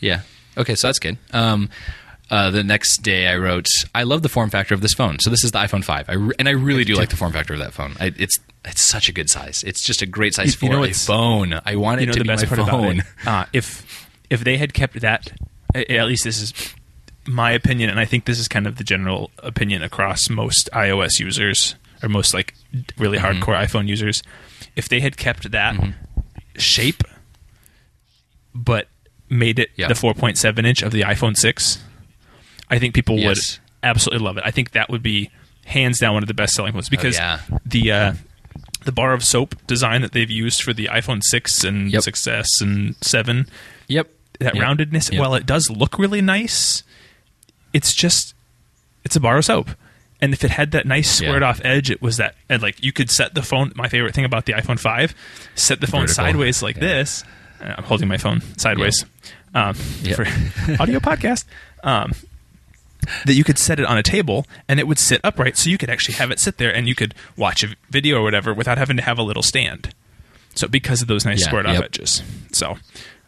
Yeah. 0.00 0.20
Okay, 0.56 0.74
so 0.74 0.86
that's 0.88 0.98
good. 0.98 1.16
Um, 1.32 1.70
uh, 2.32 2.50
the 2.50 2.64
next 2.64 3.02
day, 3.02 3.28
I 3.28 3.36
wrote, 3.36 3.66
"I 3.94 4.02
love 4.02 4.22
the 4.22 4.28
form 4.28 4.50
factor 4.50 4.74
of 4.74 4.80
this 4.80 4.94
phone." 4.94 5.18
So 5.20 5.30
this 5.30 5.44
is 5.44 5.52
the 5.52 5.58
iPhone 5.58 5.84
five, 5.84 6.06
I 6.08 6.14
re- 6.14 6.34
and 6.38 6.48
I 6.48 6.52
really 6.52 6.82
do 6.84 6.94
like 6.94 7.10
the 7.10 7.16
form 7.16 7.32
factor 7.32 7.52
of 7.52 7.60
that 7.60 7.72
phone. 7.72 7.94
I, 8.00 8.12
it's 8.16 8.38
it's 8.64 8.80
such 8.80 9.08
a 9.08 9.12
good 9.12 9.28
size. 9.30 9.62
It's 9.64 9.84
just 9.84 10.02
a 10.02 10.06
great 10.06 10.34
size 10.34 10.54
for 10.56 10.64
you 10.64 10.70
know 10.72 10.82
a 10.82 10.92
phone. 10.92 11.60
I 11.64 11.76
want 11.76 12.00
it 12.00 12.02
you 12.02 12.06
know 12.06 12.12
to 12.14 12.18
the 12.18 12.24
be 12.24 12.28
best 12.28 12.50
my 12.50 12.56
part 12.56 12.70
phone. 12.70 13.00
about 13.00 13.06
it. 13.06 13.06
Uh, 13.26 13.44
if 13.52 14.08
if 14.30 14.42
they 14.44 14.56
had 14.56 14.72
kept 14.74 15.00
that, 15.00 15.30
at 15.74 16.06
least 16.06 16.24
this 16.24 16.40
is 16.40 16.52
my 17.26 17.52
opinion, 17.52 17.90
and 17.90 18.00
I 18.00 18.04
think 18.06 18.24
this 18.24 18.38
is 18.40 18.48
kind 18.48 18.66
of 18.66 18.76
the 18.78 18.84
general 18.84 19.30
opinion 19.38 19.82
across 19.82 20.28
most 20.30 20.68
iOS 20.72 21.20
users 21.20 21.76
or 22.02 22.08
most 22.08 22.34
like 22.34 22.54
really 22.98 23.18
Mm-hmm. 23.18 23.42
hardcore 23.42 23.56
iPhone 23.62 23.86
users. 23.88 24.22
If 24.74 24.88
they 24.88 25.00
had 25.00 25.16
kept 25.16 25.50
that 25.52 25.76
shape, 26.56 27.04
but 28.54 28.88
made 29.28 29.58
it 29.58 29.70
Yeah. 29.76 29.88
the 29.88 29.94
4.7 29.94 30.66
inch 30.66 30.82
of 30.82 30.92
the 30.92 31.02
iPhone 31.02 31.36
6, 31.36 31.78
I 32.72 32.78
think 32.80 32.94
people 32.94 33.16
would 33.22 33.38
absolutely 33.84 34.24
love 34.24 34.36
it. 34.38 34.42
I 34.44 34.50
think 34.50 34.72
that 34.72 34.90
would 34.90 35.02
be 35.02 35.30
hands 35.66 35.98
down 36.00 36.14
one 36.14 36.22
of 36.24 36.26
the 36.26 36.34
best 36.34 36.54
selling 36.54 36.74
ones 36.74 36.88
because 36.88 37.16
yeah. 37.16 37.38
the 37.64 37.92
uh, 37.92 38.12
the 38.84 38.92
bar 38.92 39.12
of 39.12 39.22
soap 39.24 39.54
design 39.68 40.02
that 40.02 40.12
they've 40.12 40.30
used 40.30 40.62
for 40.62 40.72
the 40.72 40.86
iPhone 40.86 41.22
6 41.22 41.62
and 41.64 41.92
Yep. 41.92 42.02
6S 42.02 42.46
and 42.60 42.96
7 43.00 43.46
Yep. 43.86 44.08
that 44.40 44.54
Yep. 44.56 44.64
roundedness 44.64 45.12
Yep. 45.12 45.20
while 45.20 45.34
it 45.36 45.46
does 45.46 45.70
look 45.70 45.98
really 45.98 46.20
nice 46.20 46.82
it's 47.72 47.94
just 47.94 48.34
it's 49.04 49.14
a 49.16 49.20
bar 49.20 49.36
of 49.38 49.44
soap 49.44 49.70
and 50.20 50.32
if 50.32 50.42
it 50.44 50.50
had 50.50 50.72
that 50.72 50.84
nice 50.86 51.20
Yeah. 51.20 51.28
squared 51.28 51.42
off 51.44 51.60
edge 51.64 51.90
it 51.90 52.02
was 52.02 52.16
that 52.16 52.34
and 52.48 52.60
like 52.60 52.82
you 52.82 52.92
could 52.92 53.08
set 53.10 53.34
the 53.34 53.42
phone 53.42 53.72
my 53.76 53.88
favorite 53.88 54.14
thing 54.14 54.24
about 54.24 54.46
the 54.46 54.52
iphone 54.54 54.78
5 54.80 55.14
set 55.54 55.80
the 55.80 55.86
phone 55.86 56.02
Vertical. 56.02 56.24
sideways 56.24 56.62
like 56.62 56.76
Yeah. 56.76 56.80
this 56.82 57.24
Uh, 57.62 57.74
i'm 57.78 57.84
holding 57.84 58.08
my 58.08 58.16
phone 58.18 58.40
sideways 58.58 59.04
um, 59.54 59.74
for 59.74 60.26
audio 60.80 60.98
podcast 60.98 61.44
um, 61.84 62.12
that 63.26 63.34
you 63.34 63.44
could 63.44 63.58
set 63.58 63.78
it 63.80 63.86
on 63.86 63.98
a 63.98 64.02
table 64.02 64.46
and 64.68 64.78
it 64.80 64.86
would 64.86 64.98
sit 64.98 65.20
upright 65.24 65.56
so 65.56 65.68
you 65.70 65.78
could 65.78 65.90
actually 65.90 66.14
have 66.14 66.30
it 66.30 66.38
sit 66.38 66.58
there 66.58 66.74
and 66.74 66.86
you 66.88 66.94
could 66.94 67.14
watch 67.36 67.62
a 67.64 67.68
video 67.90 68.18
or 68.18 68.22
whatever 68.22 68.54
without 68.54 68.78
having 68.78 68.96
to 68.96 69.02
have 69.02 69.18
a 69.18 69.22
little 69.22 69.42
stand 69.42 69.94
So 70.54 70.68
because 70.68 71.02
of 71.02 71.08
those 71.08 71.24
nice 71.24 71.40
Yeah, 71.40 71.46
squared 71.46 71.66
off 71.66 71.82
edges. 71.82 72.22
So 72.52 72.76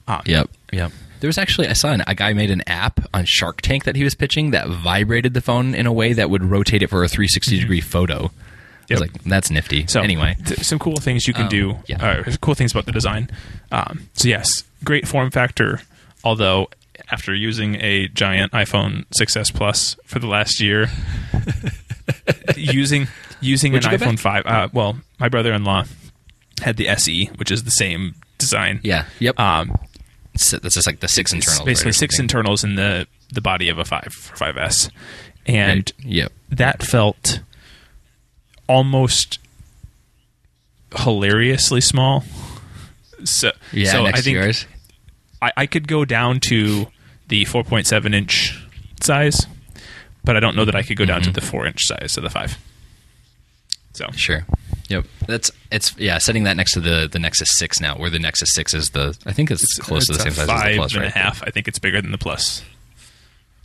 um, 0.08 0.22
Yep. 0.26 0.50
Yep. 0.72 0.92
There 1.20 1.28
was 1.28 1.38
actually 1.38 1.68
I 1.68 1.72
saw 1.72 1.90
an, 1.92 2.02
a 2.06 2.14
guy 2.14 2.34
made 2.34 2.50
an 2.50 2.62
app 2.66 3.00
on 3.14 3.24
Shark 3.24 3.62
Tank 3.62 3.84
that 3.84 3.96
he 3.96 4.04
was 4.04 4.14
pitching 4.14 4.50
that 4.50 4.68
vibrated 4.68 5.32
the 5.32 5.40
phone 5.40 5.74
in 5.74 5.86
a 5.86 5.92
way 5.92 6.12
that 6.12 6.28
would 6.28 6.44
rotate 6.44 6.82
it 6.82 6.88
for 6.90 7.02
a 7.02 7.08
360 7.08 7.58
degree 7.60 7.80
photo. 7.80 8.26
I 8.26 8.30
Yep. 8.90 8.90
was 8.90 9.00
like, 9.00 9.22
that's 9.24 9.50
nifty. 9.50 9.86
So 9.86 10.02
anyway, 10.02 10.36
th- 10.44 10.60
some 10.62 10.78
cool 10.78 10.96
things 10.96 11.26
you 11.26 11.32
can 11.32 11.44
Um, 11.44 11.48
do. 11.48 11.78
yeah. 11.86 12.04
Uh, 12.26 12.36
cool 12.42 12.54
things 12.54 12.72
about 12.72 12.84
the 12.84 12.92
design. 12.92 13.30
Um, 13.72 14.08
so 14.12 14.28
yes, 14.28 14.64
great 14.84 15.08
form 15.08 15.30
factor. 15.30 15.80
Although 16.22 16.68
after 17.10 17.34
using 17.34 17.76
a 17.80 18.08
giant 18.08 18.52
iPhone 18.52 19.04
6s 19.18 19.52
Plus 19.54 19.96
for 20.04 20.18
the 20.18 20.26
last 20.26 20.60
year, 20.60 20.88
using 22.56 23.08
using 23.40 23.72
an 23.74 23.82
Would 23.82 23.82
go 24.00 24.06
iPhone 24.06 24.18
5. 24.18 24.46
Uh, 24.46 24.68
well, 24.72 24.96
my 25.18 25.28
brother-in-law 25.28 25.84
had 26.62 26.76
the 26.76 26.88
SE, 26.88 27.26
which 27.36 27.50
is 27.50 27.64
the 27.64 27.70
same 27.70 28.14
design. 28.38 28.80
yeah. 28.82 29.04
Yep. 29.18 29.38
Um, 29.38 29.74
So 30.36 30.58
that's 30.58 30.74
just 30.74 30.86
like 30.86 31.00
the 31.00 31.08
six 31.08 31.32
internals. 31.32 31.64
basically 31.64 31.90
right, 31.90 31.94
six 31.94 32.18
internals 32.18 32.64
in 32.64 32.74
the 32.76 33.06
the 33.32 33.40
body 33.40 33.68
of 33.68 33.78
a 33.78 33.84
five 33.84 34.12
for 34.12 34.36
5s, 34.36 34.90
and 35.46 35.92
Right. 35.98 36.06
Yep. 36.06 36.32
that 36.50 36.82
felt 36.82 37.40
almost 38.68 39.38
hilariously 40.96 41.80
small. 41.80 42.24
So 43.24 43.50
Yeah. 43.72 43.92
so 43.92 44.04
next 44.04 44.18
I 44.20 44.22
think 44.22 44.34
yours. 44.36 44.66
I, 45.44 45.52
I 45.62 45.66
could 45.66 45.86
go 45.88 46.04
down 46.04 46.40
to 46.48 46.86
the 47.28 47.44
4.7 47.44 48.14
inch 48.14 48.58
size, 49.02 49.46
but 50.24 50.36
I 50.36 50.40
don't 50.40 50.56
know 50.56 50.64
that 50.64 50.74
I 50.74 50.82
could 50.82 50.96
go 50.96 51.04
down 51.04 51.22
to 51.22 51.30
Mhm. 51.30 51.34
the 51.34 51.40
four 51.40 51.66
inch 51.66 51.84
size 51.84 52.16
of 52.16 52.22
the 52.22 52.30
five. 52.30 52.56
So 53.92 54.06
Sure. 54.16 54.44
Yep. 54.88 55.04
That's 55.26 55.50
it's 55.70 55.94
yeah. 55.98 56.18
Setting 56.18 56.44
that 56.44 56.56
next 56.56 56.72
to 56.72 56.80
the 56.80 57.08
the 57.10 57.18
Nexus 57.18 57.48
Six 57.58 57.80
now, 57.80 57.96
where 57.96 58.10
the 58.10 58.18
Nexus 58.18 58.50
Six 58.52 58.74
is 58.74 58.90
the 58.90 59.16
I 59.24 59.32
think 59.32 59.50
it's, 59.50 59.78
close 59.78 60.06
to 60.06 60.12
the 60.12 60.18
same 60.20 60.32
size 60.32 60.48
as 60.50 60.62
the 60.72 60.76
Plus, 60.76 60.92
and 60.94 61.02
right? 61.02 61.14
a 61.14 61.18
half. 61.18 61.42
I 61.42 61.50
think 61.50 61.68
it's 61.68 61.78
bigger 61.78 62.02
than 62.02 62.10
the 62.12 62.18
plus. 62.18 62.62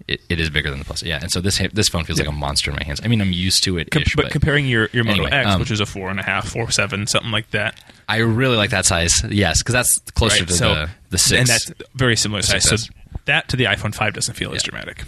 It, 0.10 0.22
it 0.28 0.40
is 0.40 0.50
bigger 0.50 0.72
than 0.72 0.80
the 0.80 0.86
Plus. 0.86 1.04
Yeah. 1.04 1.20
And 1.22 1.32
so 1.32 1.40
this 1.40 1.62
this 1.72 1.88
phone 1.88 2.04
feels 2.04 2.18
like 2.18 2.28
a 2.28 2.32
monster 2.32 2.72
in 2.72 2.78
my 2.78 2.84
hands. 2.84 3.00
I 3.04 3.08
mean, 3.08 3.22
I'm 3.22 3.32
used 3.32 3.64
to 3.66 3.78
it. 3.78 3.92
Com- 3.92 4.02
but, 4.16 4.24
but 4.24 4.32
comparing 4.32 4.66
your, 4.66 4.90
your 4.92 5.04
Moto 5.04 5.26
Anyway, 5.26 5.32
X, 5.32 5.50
um, 5.52 5.60
which 5.60 5.70
is 5.70 5.80
a 5.80 5.86
four 5.86 6.10
and 6.10 6.20
a 6.20 6.24
half, 6.24 6.50
four 6.50 6.72
seven, 6.72 7.06
something 7.06 7.30
like 7.32 7.52
that, 7.52 7.80
I 8.08 8.18
really 8.18 8.58
like 8.58 8.72
that 8.72 8.88
size. 8.88 9.14
Yes, 9.30 9.62
because 9.62 9.74
that's 9.74 10.00
closer 10.16 10.42
right? 10.42 10.48
to 10.48 10.54
so 10.54 10.74
the 10.74 10.90
the 11.12 11.18
six. 11.20 11.40
and 11.40 11.48
that's 11.48 11.72
very 11.94 12.16
similar 12.16 12.42
size. 12.42 12.68
So 12.68 12.76
6S. 12.76 12.90
that 13.26 13.48
to 13.50 13.56
the 13.56 13.66
iPhone 13.66 13.94
five 13.94 14.14
doesn't 14.16 14.34
feel 14.34 14.52
as 14.56 14.64
dramatic. 14.64 15.04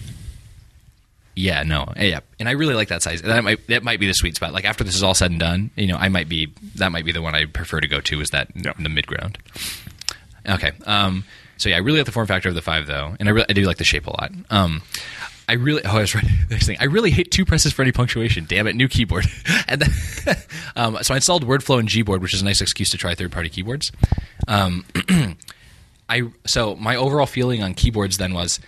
Yeah, 1.33 1.63
no, 1.63 1.91
yeah, 1.97 2.19
and 2.39 2.49
I 2.49 2.51
really 2.51 2.75
like 2.75 2.89
that 2.89 3.01
size. 3.01 3.21
That 3.21 3.43
might 3.43 3.65
that 3.67 3.83
might 3.83 3.99
be 3.99 4.05
the 4.05 4.13
sweet 4.13 4.35
spot. 4.35 4.53
Like 4.53 4.65
after 4.65 4.83
this 4.83 4.95
is 4.95 5.01
all 5.01 5.13
said 5.15 5.31
and 5.31 5.39
done, 5.39 5.71
you 5.75 5.87
know, 5.87 5.95
I 5.95 6.09
might 6.09 6.29
be 6.29 6.53
that 6.75 6.91
might 6.91 7.05
be 7.05 7.11
the 7.11 7.21
one 7.21 7.33
I 7.33 7.45
prefer 7.45 7.79
to 7.79 7.87
go 7.87 8.01
to. 8.01 8.21
Is 8.21 8.29
that 8.31 8.49
Yeah. 8.53 8.73
the 8.77 8.89
mid 8.89 9.07
ground? 9.07 9.37
Okay, 10.47 10.71
um, 10.85 11.23
so 11.61 11.69
yeah, 11.69 11.75
I 11.75 11.79
really 11.79 11.99
like 11.99 12.07
the 12.07 12.11
form 12.11 12.27
factor 12.27 12.49
of 12.49 12.55
the 12.55 12.61
five 12.61 12.87
though, 12.87 13.15
and 13.19 13.29
I 13.29 13.31
really 13.31 13.45
I 13.49 13.53
do 13.53 13.63
like 13.63 13.77
the 13.77 13.83
shape 13.83 14.07
a 14.07 14.09
lot. 14.09 14.31
Um, 14.49 14.81
I 15.47 15.53
really 15.53 15.83
oh 15.85 15.97
I 15.97 16.01
was 16.01 16.15
right. 16.15 16.25
Next 16.49 16.65
thing, 16.65 16.77
I 16.79 16.85
really 16.85 17.11
hate 17.11 17.31
two 17.31 17.45
presses 17.45 17.71
for 17.71 17.81
any 17.81 17.91
punctuation. 17.91 18.45
Damn 18.47 18.67
it, 18.67 18.75
new 18.75 18.87
keyboard. 18.87 19.25
and 19.67 19.81
then, 19.81 20.35
um, 20.75 20.97
so 21.01 21.13
I 21.13 21.17
installed 21.17 21.45
WordFlow 21.45 21.79
and 21.79 21.87
Gboard, 21.87 22.21
which 22.21 22.33
is 22.33 22.41
a 22.41 22.45
nice 22.45 22.61
excuse 22.61 22.89
to 22.91 22.97
try 22.97 23.13
third 23.13 23.31
party 23.31 23.49
keyboards. 23.49 23.91
Um, 24.47 24.85
I 26.09 26.23
so 26.45 26.75
my 26.75 26.95
overall 26.95 27.27
feeling 27.27 27.61
on 27.61 27.73
keyboards 27.73 28.17
then 28.17 28.33
was 28.33 28.59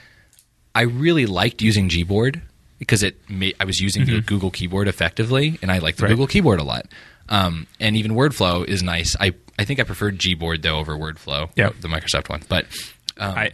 I 0.75 0.81
really 0.81 1.25
liked 1.25 1.61
using 1.61 1.89
Gboard 1.89 2.41
because 2.83 3.01
it 3.03 3.17
made, 3.29 3.55
I 3.59 3.65
was 3.65 3.79
using 3.79 4.05
the 4.05 4.21
Google 4.21 4.51
keyboard 4.51 4.87
effectively, 4.87 5.57
and 5.61 5.71
I 5.71 5.79
like 5.79 5.95
the 5.95 6.01
Mm-hmm. 6.01 6.03
Right. 6.05 6.09
Google 6.09 6.27
keyboard 6.27 6.59
a 6.59 6.63
lot. 6.63 6.85
Um, 7.29 7.67
and 7.79 7.95
even 7.95 8.11
WordFlow 8.11 8.65
is 8.67 8.83
nice. 8.83 9.15
I 9.19 9.33
I 9.57 9.63
think 9.65 9.79
I 9.79 9.83
preferred 9.83 10.17
Gboard 10.19 10.61
though 10.61 10.77
over 10.79 10.95
WordFlow, 10.97 11.49
Yep. 11.55 11.75
the 11.81 11.87
Microsoft 11.87 12.29
one. 12.29 12.41
But 12.49 12.65
um, 13.17 13.37
I 13.37 13.51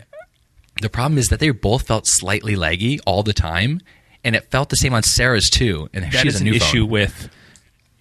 the 0.82 0.90
problem 0.90 1.18
is 1.18 1.28
that 1.28 1.40
they 1.40 1.50
both 1.52 1.86
felt 1.88 2.06
slightly 2.08 2.56
laggy 2.56 3.00
all 3.06 3.22
the 3.22 3.34
time, 3.34 3.82
and 4.24 4.36
it 4.36 4.50
felt 4.50 4.70
the 4.70 4.76
same 4.78 4.94
on 4.94 5.04
Sarah's 5.04 5.50
too. 5.50 5.90
And 5.94 6.04
that 6.06 6.12
she 6.14 6.18
has 6.28 6.36
is 6.36 6.42
a 6.42 6.44
an 6.44 6.50
new 6.50 6.56
issue 6.56 6.82
phone. 6.84 6.90
with 6.90 7.30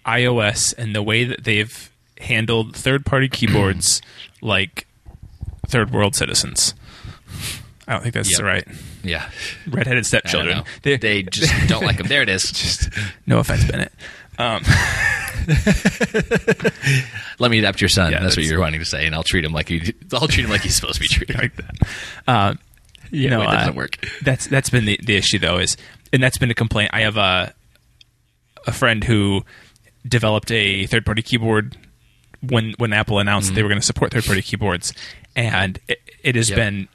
iOS 0.05 0.73
and 0.77 0.95
the 0.95 1.03
way 1.03 1.23
that 1.25 1.43
they've 1.43 1.91
handled 2.19 2.75
third 2.75 3.05
party 3.05 3.27
keyboards 3.31 4.01
like 4.41 4.87
third 5.67 5.91
world 5.91 6.15
citizens. 6.15 6.73
I 7.87 7.93
don't 7.93 8.01
think 8.01 8.15
that's 8.15 8.31
Yep. 8.31 8.41
right. 8.41 8.67
Yeah, 9.03 9.29
Redheaded 9.69 10.05
stepchildren. 10.05 10.63
They, 10.83 10.97
They 10.97 11.23
just 11.23 11.53
don't 11.69 11.83
like 11.83 11.97
them. 11.97 12.07
There 12.07 12.21
it 12.21 12.29
is. 12.29 12.51
Just 12.51 12.89
no 13.25 13.39
offense, 13.39 13.63
Bennett. 13.65 13.91
Um, 14.37 14.63
let 17.39 17.51
me 17.51 17.59
adopt 17.59 17.81
your 17.81 17.89
son. 17.89 18.11
Yeah, 18.11 18.21
that's, 18.21 18.35
what 18.37 18.45
you're 18.45 18.59
wanting 18.59 18.79
to 18.79 18.85
say, 18.85 19.05
and 19.05 19.15
I'll 19.15 19.23
treat 19.23 19.43
him 19.45 19.53
like 19.53 19.69
you. 19.69 19.81
I'll 20.13 20.27
treat 20.27 20.43
him 20.45 20.49
like 20.51 20.61
he's 20.61 20.75
supposed 20.75 20.95
to 20.95 20.99
be 21.01 21.07
treated. 21.11 21.37
like 21.37 21.55
that. 21.57 21.75
Uh, 22.27 22.53
you 23.11 23.29
know, 23.29 23.39
wait, 23.39 23.45
that 23.47 23.53
uh, 23.55 23.59
doesn't 23.59 23.75
work. 23.75 23.97
That's 24.23 24.47
that's 24.47 24.69
been 24.69 24.85
the, 24.85 24.99
the 25.03 25.15
issue 25.15 25.39
though 25.39 25.57
is, 25.59 25.77
and 26.13 26.21
that's 26.21 26.37
been 26.37 26.51
a 26.51 26.55
complaint. 26.55 26.91
I 26.93 27.01
have 27.01 27.17
a 27.17 27.53
a 28.67 28.71
friend 28.71 29.03
who 29.03 29.43
developed 30.07 30.51
a 30.51 30.85
third 30.85 31.05
party 31.05 31.21
keyboard 31.21 31.77
when 32.41 32.73
when 32.77 32.93
Apple 32.93 33.19
announced 33.19 33.47
Mm-hmm. 33.49 33.55
they 33.55 33.63
were 33.63 33.69
going 33.69 33.81
to 33.81 33.85
support 33.85 34.11
third 34.11 34.25
party 34.25 34.41
keyboards, 34.41 34.93
and 35.35 35.79
it, 35.87 35.99
it 36.23 36.35
has 36.35 36.49
Yep. 36.49 36.55
been 36.57 36.87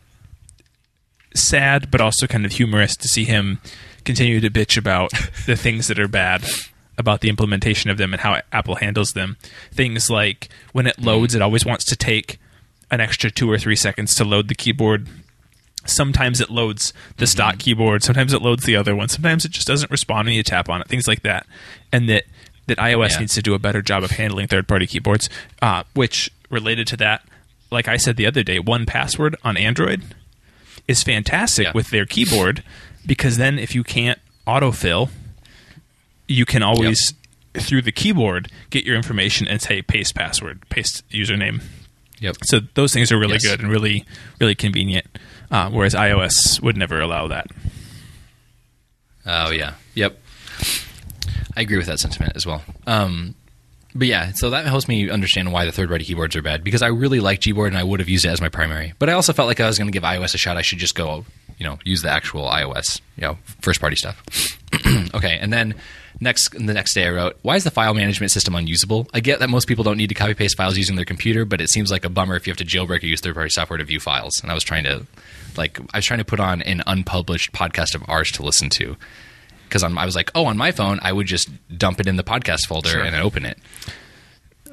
sad 1.35 1.91
but 1.91 2.01
also 2.01 2.27
kind 2.27 2.45
of 2.45 2.53
humorous 2.53 2.97
to 2.97 3.09
see 3.09 3.25
him 3.25 3.61
continue 4.05 4.41
to 4.41 4.51
bitch 4.51 4.77
about 4.77 5.11
the 5.47 5.57
things 5.57 5.89
that 5.89 5.99
are 5.99 6.09
bad 6.09 6.45
about 6.97 7.21
the 7.23 7.29
implementation 7.29 7.91
of 7.91 7.99
them 7.99 8.13
and 8.13 8.21
how 8.23 8.41
Apple 8.53 8.77
handles 8.77 9.11
them. 9.13 9.37
Things 9.73 10.09
like 10.09 10.49
when 10.73 10.87
it 10.87 11.01
loads, 11.01 11.35
it 11.35 11.43
always 11.43 11.65
wants 11.67 11.85
to 11.87 11.97
take 11.97 12.39
an 12.91 13.01
extra 13.01 13.31
two 13.31 13.51
or 13.51 13.59
three 13.59 13.75
seconds 13.75 14.15
to 14.15 14.25
load 14.25 14.47
the 14.49 14.55
keyboard. 14.55 15.09
Sometimes 15.87 16.41
it 16.41 16.51
loads 16.51 16.93
the 17.17 17.27
stock 17.27 17.59
keyboard. 17.59 18.03
Sometimes 18.03 18.33
it 18.33 18.41
loads 18.41 18.65
the 18.65 18.77
other 18.77 18.95
one. 18.95 19.09
Sometimes 19.09 19.45
it 19.45 19.51
just 19.51 19.67
doesn't 19.67 19.91
respond 19.91 20.27
when 20.27 20.35
you 20.35 20.43
tap 20.43 20.71
on 20.71 20.81
it. 20.81 20.89
Things 20.89 21.07
like 21.09 21.23
that, 21.23 21.47
and 21.93 22.09
that 22.09 22.25
that 22.67 22.79
iOS 22.79 23.11
Yeah. 23.15 23.19
needs 23.21 23.35
to 23.35 23.43
do 23.43 23.53
a 23.55 23.59
better 23.59 23.83
job 23.83 24.03
of 24.05 24.13
handling 24.13 24.47
third 24.47 24.67
party 24.67 24.87
keyboards. 24.87 25.29
Uh, 25.61 25.83
which 25.93 26.31
related 26.49 26.87
to 26.87 26.97
that, 26.99 27.23
like 27.71 27.89
I 27.89 27.97
said 27.99 28.17
the 28.17 28.25
other 28.27 28.43
day, 28.43 28.59
1Password 28.59 29.35
on 29.45 29.57
Android 29.59 30.03
is 30.89 31.03
fantastic 31.03 31.67
Yeah. 31.67 31.73
with 31.75 31.91
their 31.91 32.07
keyboard 32.07 32.63
because 33.07 33.37
then 33.37 33.59
if 33.59 33.75
you 33.75 33.83
can't 33.85 34.19
autofill, 34.47 35.11
you 36.29 36.45
can 36.45 36.63
always 36.63 37.13
through 37.55 37.83
the 37.83 37.93
keyboard 37.93 38.51
get 38.71 38.85
your 38.85 38.97
information 38.97 39.47
and 39.47 39.63
say 39.63 39.81
paste 39.81 40.15
password, 40.15 40.69
paste 40.71 41.09
username. 41.11 41.63
Yep. 42.21 42.37
So 42.45 42.61
those 42.75 42.93
things 42.93 43.13
are 43.13 43.19
really 43.19 43.35
Yes. 43.35 43.47
good 43.47 43.61
and 43.61 43.71
really 43.71 44.05
really 44.41 44.55
convenient. 44.55 45.07
Uh, 45.51 45.71
whereas 45.71 45.95
iOS 45.95 46.61
would 46.61 46.77
never 46.77 47.01
allow 47.01 47.29
that. 47.29 47.47
Oh 49.27 49.51
yeah. 49.51 49.75
Yep. 49.95 50.21
I 51.57 51.61
agree 51.61 51.77
with 51.77 51.87
that 51.87 52.01
sentiment 52.01 52.33
as 52.35 52.45
well. 52.47 52.63
Um, 52.87 53.35
but 53.95 54.07
yeah, 54.07 54.33
so 54.33 54.51
that 54.51 54.67
helps 54.67 54.89
me 54.89 55.09
understand 55.09 55.53
why 55.53 55.65
the 55.65 55.73
third-party 55.73 56.05
keyboards 56.05 56.35
are 56.37 56.43
bad 56.43 56.65
because 56.65 56.83
I 56.83 56.89
really 56.89 57.21
like 57.21 57.41
Gboard 57.41 57.69
and 57.69 57.79
I 57.79 57.85
would 57.85 58.01
have 58.01 58.09
used 58.09 58.25
it 58.25 58.29
as 58.29 58.41
my 58.41 58.49
primary. 58.49 58.93
But 58.99 59.09
I 59.09 59.13
also 59.13 59.33
felt 59.33 59.47
like 59.47 59.61
I 59.61 59.67
was 59.67 59.79
going 59.79 59.89
to 59.89 59.93
give 59.93 60.03
iOS 60.03 60.35
a 60.35 60.39
shot. 60.39 60.57
I 60.57 60.63
should 60.63 60.79
just 60.79 60.95
go, 60.95 61.25
you 61.59 61.67
know, 61.67 61.79
use 61.85 62.03
the 62.03 62.11
actual 62.11 62.43
iOS, 62.49 63.01
you 63.17 63.23
know, 63.23 63.39
first-party 63.61 63.97
stuff. 63.97 64.23
okay, 65.15 65.39
and 65.41 65.53
then 65.53 65.75
next 66.21 66.51
the 66.51 66.75
next 66.75 66.95
day 66.95 67.07
I 67.07 67.11
wrote, 67.11 67.39
"Why 67.43 67.57
is 67.57 67.65
the 67.65 67.71
file 67.71 67.95
management 67.95 68.33
system 68.33 68.55
unusable?" 68.55 69.09
I 69.15 69.21
get 69.21 69.39
that 69.39 69.51
most 69.51 69.69
people 69.69 69.85
don't 69.85 69.97
need 69.97 70.09
to 70.09 70.15
copy 70.15 70.35
paste 70.35 70.57
files 70.57 70.77
using 70.77 70.97
their 70.97 71.05
computer, 71.05 71.45
but 71.45 71.61
it 71.61 71.71
seems 71.71 71.91
like 71.91 72.05
a 72.05 72.09
bummer 72.09 72.35
if 72.37 72.47
you 72.47 72.51
have 72.51 72.59
to 72.59 72.65
jailbreak 72.65 73.03
or 73.03 73.07
use 73.07 73.21
third-party 73.21 73.51
software 73.51 73.79
to 73.79 73.85
view 73.85 74.01
files. 74.01 74.41
And 74.43 74.51
I 74.51 74.55
was 74.55 74.65
trying 74.65 74.85
to, 74.85 75.07
like, 75.57 75.79
I 75.93 75.99
was 75.99 76.05
trying 76.05 76.19
to 76.19 76.25
put 76.25 76.41
on 76.41 76.63
an 76.63 76.83
unpublished 76.87 77.53
podcast 77.53 77.95
of 77.95 78.03
ours 78.09 78.33
to 78.33 78.43
listen 78.43 78.71
to 78.71 78.97
because 79.75 79.83
I 79.83 80.05
was 80.05 80.15
like, 80.15 80.31
oh, 80.37 80.45
on 80.47 80.57
my 80.57 80.71
phone, 80.71 81.01
I 81.03 81.13
would 81.13 81.27
just 81.27 81.49
dump 81.77 81.99
it 81.99 82.07
in 82.07 82.15
the 82.15 82.23
podcast 82.23 82.61
folder 82.69 82.91
Sure. 82.91 83.03
and 83.03 83.17
open 83.17 83.45
it. 83.45 83.59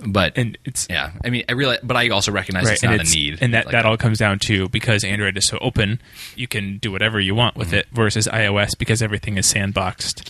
But 0.06 0.34
And 0.38 0.58
it's 0.64 0.86
yeah, 0.90 1.12
I 1.26 1.30
mean, 1.32 1.44
I 1.50 1.54
realize, 1.54 1.80
but 1.84 1.98
I 1.98 2.10
also 2.10 2.32
recognize 2.32 2.70
it's 2.70 2.84
not 2.84 2.94
it's- 2.96 3.12
a 3.12 3.16
need, 3.16 3.40
and 3.42 3.54
that 3.56 3.66
like 3.66 3.72
that 3.74 3.86
all 3.86 3.98
comes 3.98 4.18
down 4.20 4.38
to 4.46 4.70
because 4.70 5.04
Android 5.04 5.38
is 5.38 5.46
so 5.48 5.58
open, 5.60 6.00
you 6.36 6.48
can 6.48 6.78
do 6.78 6.92
whatever 6.92 7.20
you 7.20 7.34
want 7.36 7.56
with 7.56 7.70
Mm-hmm. 7.70 7.78
it. 7.78 7.88
Versus 7.92 8.28
iOS 8.28 8.78
because 8.78 9.02
everything 9.02 9.38
is 9.38 9.52
sandboxed. 9.52 10.30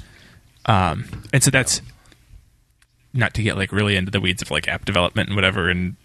Um, 0.66 1.24
and 1.34 1.44
so 1.44 1.52
that's 1.52 1.82
not 3.14 3.34
to 3.34 3.44
get 3.44 3.58
like 3.58 3.72
really 3.74 3.96
into 3.98 4.12
the 4.12 4.22
weeds 4.22 4.42
of 4.42 4.52
like 4.52 4.68
app 4.70 4.86
development 4.86 5.28
and 5.30 5.36
whatever 5.36 5.70
and 5.70 5.96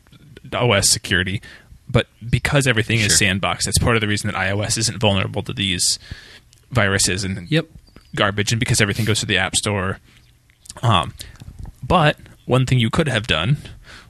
OS 0.53 0.89
security, 0.89 1.41
but 1.89 2.07
because 2.29 2.67
everything 2.67 2.99
is 3.01 3.13
sandboxed, 3.21 3.63
that's 3.65 3.79
part 3.79 3.97
of 3.97 4.01
the 4.01 4.09
reason 4.09 4.31
that 4.31 4.37
iOS 4.37 4.77
isn't 4.79 4.99
vulnerable 4.99 5.43
to 5.43 5.53
these 5.53 5.99
viruses 6.73 7.23
and 7.25 7.49
Yep. 7.51 7.67
Garbage, 8.17 8.53
and 8.53 8.59
because 8.59 8.81
everything 8.81 9.05
goes 9.05 9.21
to 9.21 9.27
the 9.27 9.39
App 9.39 9.55
Store. 9.57 9.99
Um, 10.83 11.15
but 11.83 12.17
one 12.45 12.67
thing 12.67 12.79
you 12.79 12.91
could 12.91 13.09
have 13.09 13.27
done 13.27 13.57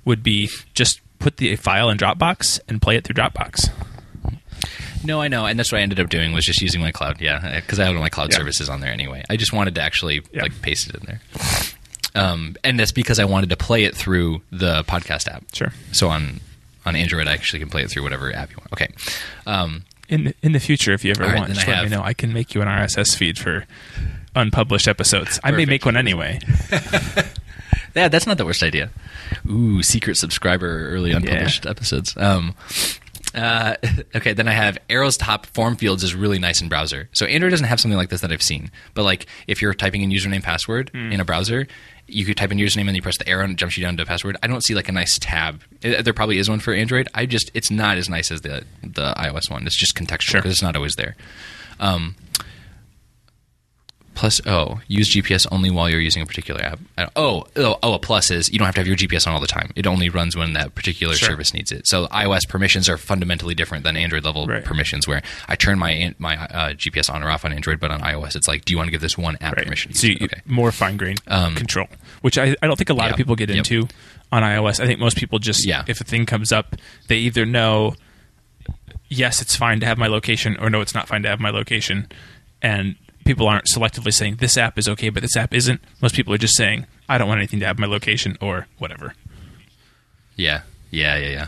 would 0.05 0.23
be 0.23 0.49
just 0.75 1.01
put 1.19 1.37
the 1.39 1.55
file 1.57 1.91
in 1.91 1.99
Dropbox 1.99 2.61
and 2.69 2.81
play 2.81 2.97
it 2.97 3.05
through 3.05 3.15
Dropbox. 3.15 3.71
No, 5.05 5.21
I 5.21 5.29
know, 5.29 5.47
and 5.47 5.59
that's 5.59 5.71
what 5.71 5.79
I 5.79 5.83
ended 5.83 6.01
up 6.01 6.09
doing 6.09 6.33
was 6.33 6.45
just 6.45 6.61
using 6.61 6.81
my 6.81 6.91
cloud. 6.91 7.21
Yeah, 7.21 7.61
because 7.61 7.79
I 7.79 7.85
had 7.85 7.95
all 7.95 8.01
my 8.03 8.09
cloud 8.09 8.33
Yeah. 8.33 8.39
services 8.39 8.69
on 8.69 8.81
there 8.81 8.91
anyway. 8.93 9.23
I 9.31 9.37
just 9.37 9.53
wanted 9.53 9.75
to 9.77 9.83
actually 9.83 10.23
Yeah. 10.33 10.43
like 10.43 10.61
paste 10.63 10.89
it 10.89 10.97
in 10.97 11.03
there. 11.07 11.21
um, 12.15 12.57
and 12.65 12.81
that's 12.81 12.93
because 12.93 13.19
I 13.19 13.25
wanted 13.25 13.51
to 13.51 13.57
play 13.57 13.85
it 13.85 13.95
through 13.95 14.43
the 14.51 14.83
podcast 14.85 15.29
app. 15.29 15.45
Sure. 15.55 15.73
So 15.93 16.09
on 16.09 16.41
on 16.85 16.95
Android, 16.97 17.27
I 17.27 17.33
actually 17.35 17.59
can 17.59 17.69
play 17.69 17.83
it 17.83 17.91
through 17.91 18.05
whatever 18.05 18.33
app 18.35 18.51
you 18.51 18.57
want. 18.59 18.73
Okay. 18.73 18.89
Um, 19.47 19.85
In 20.09 20.25
the, 20.25 20.35
in 20.43 20.53
the 20.53 20.61
future, 20.61 20.93
if 20.93 21.05
you 21.05 21.11
ever 21.11 21.25
All 21.25 21.29
right, 21.31 21.37
want, 21.39 21.49
then 21.49 21.57
just 21.57 21.69
I 21.69 21.73
let 21.73 21.85
me 21.85 21.91
know. 21.91 22.03
I 22.03 22.15
can 22.15 22.33
make 22.33 22.55
you 22.55 22.63
an 22.63 22.69
RSS 22.69 23.17
feed 23.17 23.39
for 23.39 23.67
unpublished 24.35 24.87
episodes. 24.89 25.41
I 25.43 25.51
may 25.51 25.65
make 25.67 25.85
one 25.85 25.97
anyway. 25.97 26.39
yeah, 27.95 28.09
that's 28.09 28.27
not 28.27 28.39
the 28.39 28.45
worst 28.45 28.63
idea. 28.63 28.91
Ooh, 29.51 29.83
secret 29.83 30.17
subscriber 30.17 30.89
early 30.91 31.13
unpublished 31.13 31.67
episodes. 31.67 32.17
Um, 32.17 32.55
uh, 33.35 33.77
okay, 34.15 34.33
then 34.33 34.49
I 34.49 34.53
have 34.53 34.79
Arrow's 34.89 35.17
top 35.17 35.47
form 35.47 35.77
fields 35.77 36.05
is 36.05 36.15
really 36.15 36.39
nice 36.39 36.61
in 36.61 36.69
browser. 36.69 37.09
So 37.13 37.27
Android 37.27 37.51
doesn't 37.51 37.67
have 37.67 37.81
something 37.81 37.99
like 37.99 38.11
this 38.11 38.21
that 38.21 38.31
I've 38.33 38.43
seen. 38.43 38.71
But 38.95 39.03
like 39.05 39.27
if 39.47 39.61
you're 39.63 39.75
typing 39.75 40.03
in 40.03 40.11
username 40.11 40.43
password 40.43 40.91
Hmm. 40.95 41.13
in 41.13 41.21
a 41.21 41.25
browser, 41.25 41.67
you 42.09 42.25
could 42.25 42.37
type 42.37 42.53
in 42.53 42.59
your 42.59 42.69
username 42.69 42.87
and 42.87 42.95
you 42.97 43.03
press 43.03 43.19
the 43.19 43.29
arrow 43.29 43.43
and 43.45 43.53
it 43.53 43.57
jumps 43.57 43.77
you 43.77 43.85
down 43.85 43.97
to 43.97 44.07
password. 44.07 44.37
I 44.43 44.47
don't 44.47 44.65
see 44.65 44.75
like 44.75 44.89
a 44.89 44.93
nice 44.93 45.19
tab. 45.19 45.63
There 45.81 46.13
probably 46.13 46.39
is 46.39 46.49
one 46.49 46.61
for 46.61 46.73
Android. 46.73 47.09
I 47.15 47.27
just 47.27 47.51
it's 47.55 47.71
not 47.71 47.97
as 47.97 48.09
nice 48.09 48.31
as 48.31 48.43
the 48.43 48.65
the 48.83 49.13
iOS 49.15 49.51
one. 49.51 49.67
It's 49.67 49.77
just 49.79 49.95
contextual 49.97 50.21
Sure. 50.23 50.41
because 50.41 50.53
it's 50.53 50.63
not 50.63 50.77
always 50.77 50.95
there. 50.97 51.17
Um, 51.81 52.15
Plus 54.17 54.45
O, 54.47 54.81
use 54.89 55.09
GPS 55.11 55.47
only 55.53 55.71
while 55.71 55.89
you're 55.91 56.01
using 56.01 56.23
a 56.23 56.27
particular 56.27 56.61
app. 56.63 56.81
Oh, 57.15 57.45
oh, 57.55 57.79
oh, 57.83 57.93
a 57.95 57.99
plus 57.99 58.31
is 58.31 58.51
you 58.51 58.59
don't 58.59 58.65
have 58.67 58.75
to 58.75 58.81
have 58.81 58.87
your 58.89 58.97
GPS 58.97 59.27
on 59.27 59.35
all 59.35 59.41
the 59.41 59.47
time. 59.47 59.71
It 59.77 59.87
only 59.87 60.09
runs 60.09 60.35
when 60.35 60.55
that 60.55 60.75
particular 60.75 61.15
Sure. 61.15 61.29
service 61.29 61.53
needs 61.53 61.71
it. 61.71 61.87
So 61.87 62.07
iOS 62.09 62.49
permissions 62.49 62.89
are 62.89 62.97
fundamentally 62.97 63.55
different 63.55 63.85
than 63.85 63.95
Android 63.97 64.25
level 64.25 64.47
Right. 64.47 64.65
permissions, 64.65 65.07
where 65.07 65.23
I 65.49 65.55
turn 65.55 65.79
my 65.79 66.15
my 66.19 66.37
uh, 66.37 66.73
GPS 66.73 67.09
on 67.13 67.23
or 67.23 67.31
off 67.31 67.45
on 67.45 67.53
Android, 67.53 67.79
but 67.79 67.91
on 67.91 68.01
iOS 68.01 68.35
it's 68.35 68.49
like, 68.49 68.65
do 68.65 68.73
you 68.73 68.79
want 68.79 68.89
to 68.89 68.91
give 68.91 69.03
this 69.03 69.19
one 69.19 69.37
app 69.43 69.55
Right. 69.57 69.65
permission? 69.67 69.93
to 69.93 69.99
So 69.99 70.07
you, 70.09 70.17
okay. 70.23 70.41
more 70.47 70.73
fine 70.73 70.97
grained 70.97 71.21
Um, 71.29 71.55
control, 71.55 71.87
which 72.23 72.39
I, 72.39 72.57
I 72.63 72.67
don't 72.67 72.77
think 72.77 72.89
a 72.91 72.95
lot 72.95 73.11
of 73.11 73.17
people 73.19 73.37
get 73.37 73.51
Yep. 73.51 73.59
into 73.59 73.87
on 74.33 74.43
iOS. 74.43 74.81
I 74.81 74.87
think 74.87 74.99
most 74.99 75.17
people 75.19 75.39
just, 75.39 75.67
Yeah. 75.67 75.85
if 75.87 76.01
a 76.01 76.05
thing 76.05 76.25
comes 76.27 76.53
up, 76.53 76.75
they 77.09 77.19
either 77.19 77.45
know, 77.45 77.95
yes, 79.09 79.41
it's 79.43 79.55
fine 79.57 79.79
to 79.81 79.87
have 79.87 79.99
my 79.99 80.07
location, 80.09 80.57
or 80.59 80.71
no, 80.71 80.81
it's 80.81 80.95
not 80.95 81.07
fine 81.07 81.23
to 81.23 81.29
have 81.29 81.39
my 81.41 81.51
location. 81.51 82.09
And 82.63 82.97
people 83.27 83.49
aren't 83.49 83.67
selectively 83.67 84.13
saying 84.13 84.37
this 84.37 84.57
app 84.57 84.79
is 84.79 84.89
okay, 84.89 85.11
but 85.11 85.23
this 85.23 85.37
app 85.37 85.53
isn't. 85.53 85.81
Most 86.01 86.15
people 86.15 86.33
are 86.33 86.39
just 86.39 86.57
saying, 86.57 86.87
I 87.09 87.19
don't 87.19 87.29
want 87.29 87.39
anything 87.39 87.61
to 87.61 87.67
have 87.67 87.79
my 87.79 87.87
location 87.87 88.37
or 88.41 88.67
whatever. 88.79 89.15
Yeah, 90.37 90.63
yeah, 90.91 91.17
yeah, 91.17 91.29
yeah. 91.29 91.47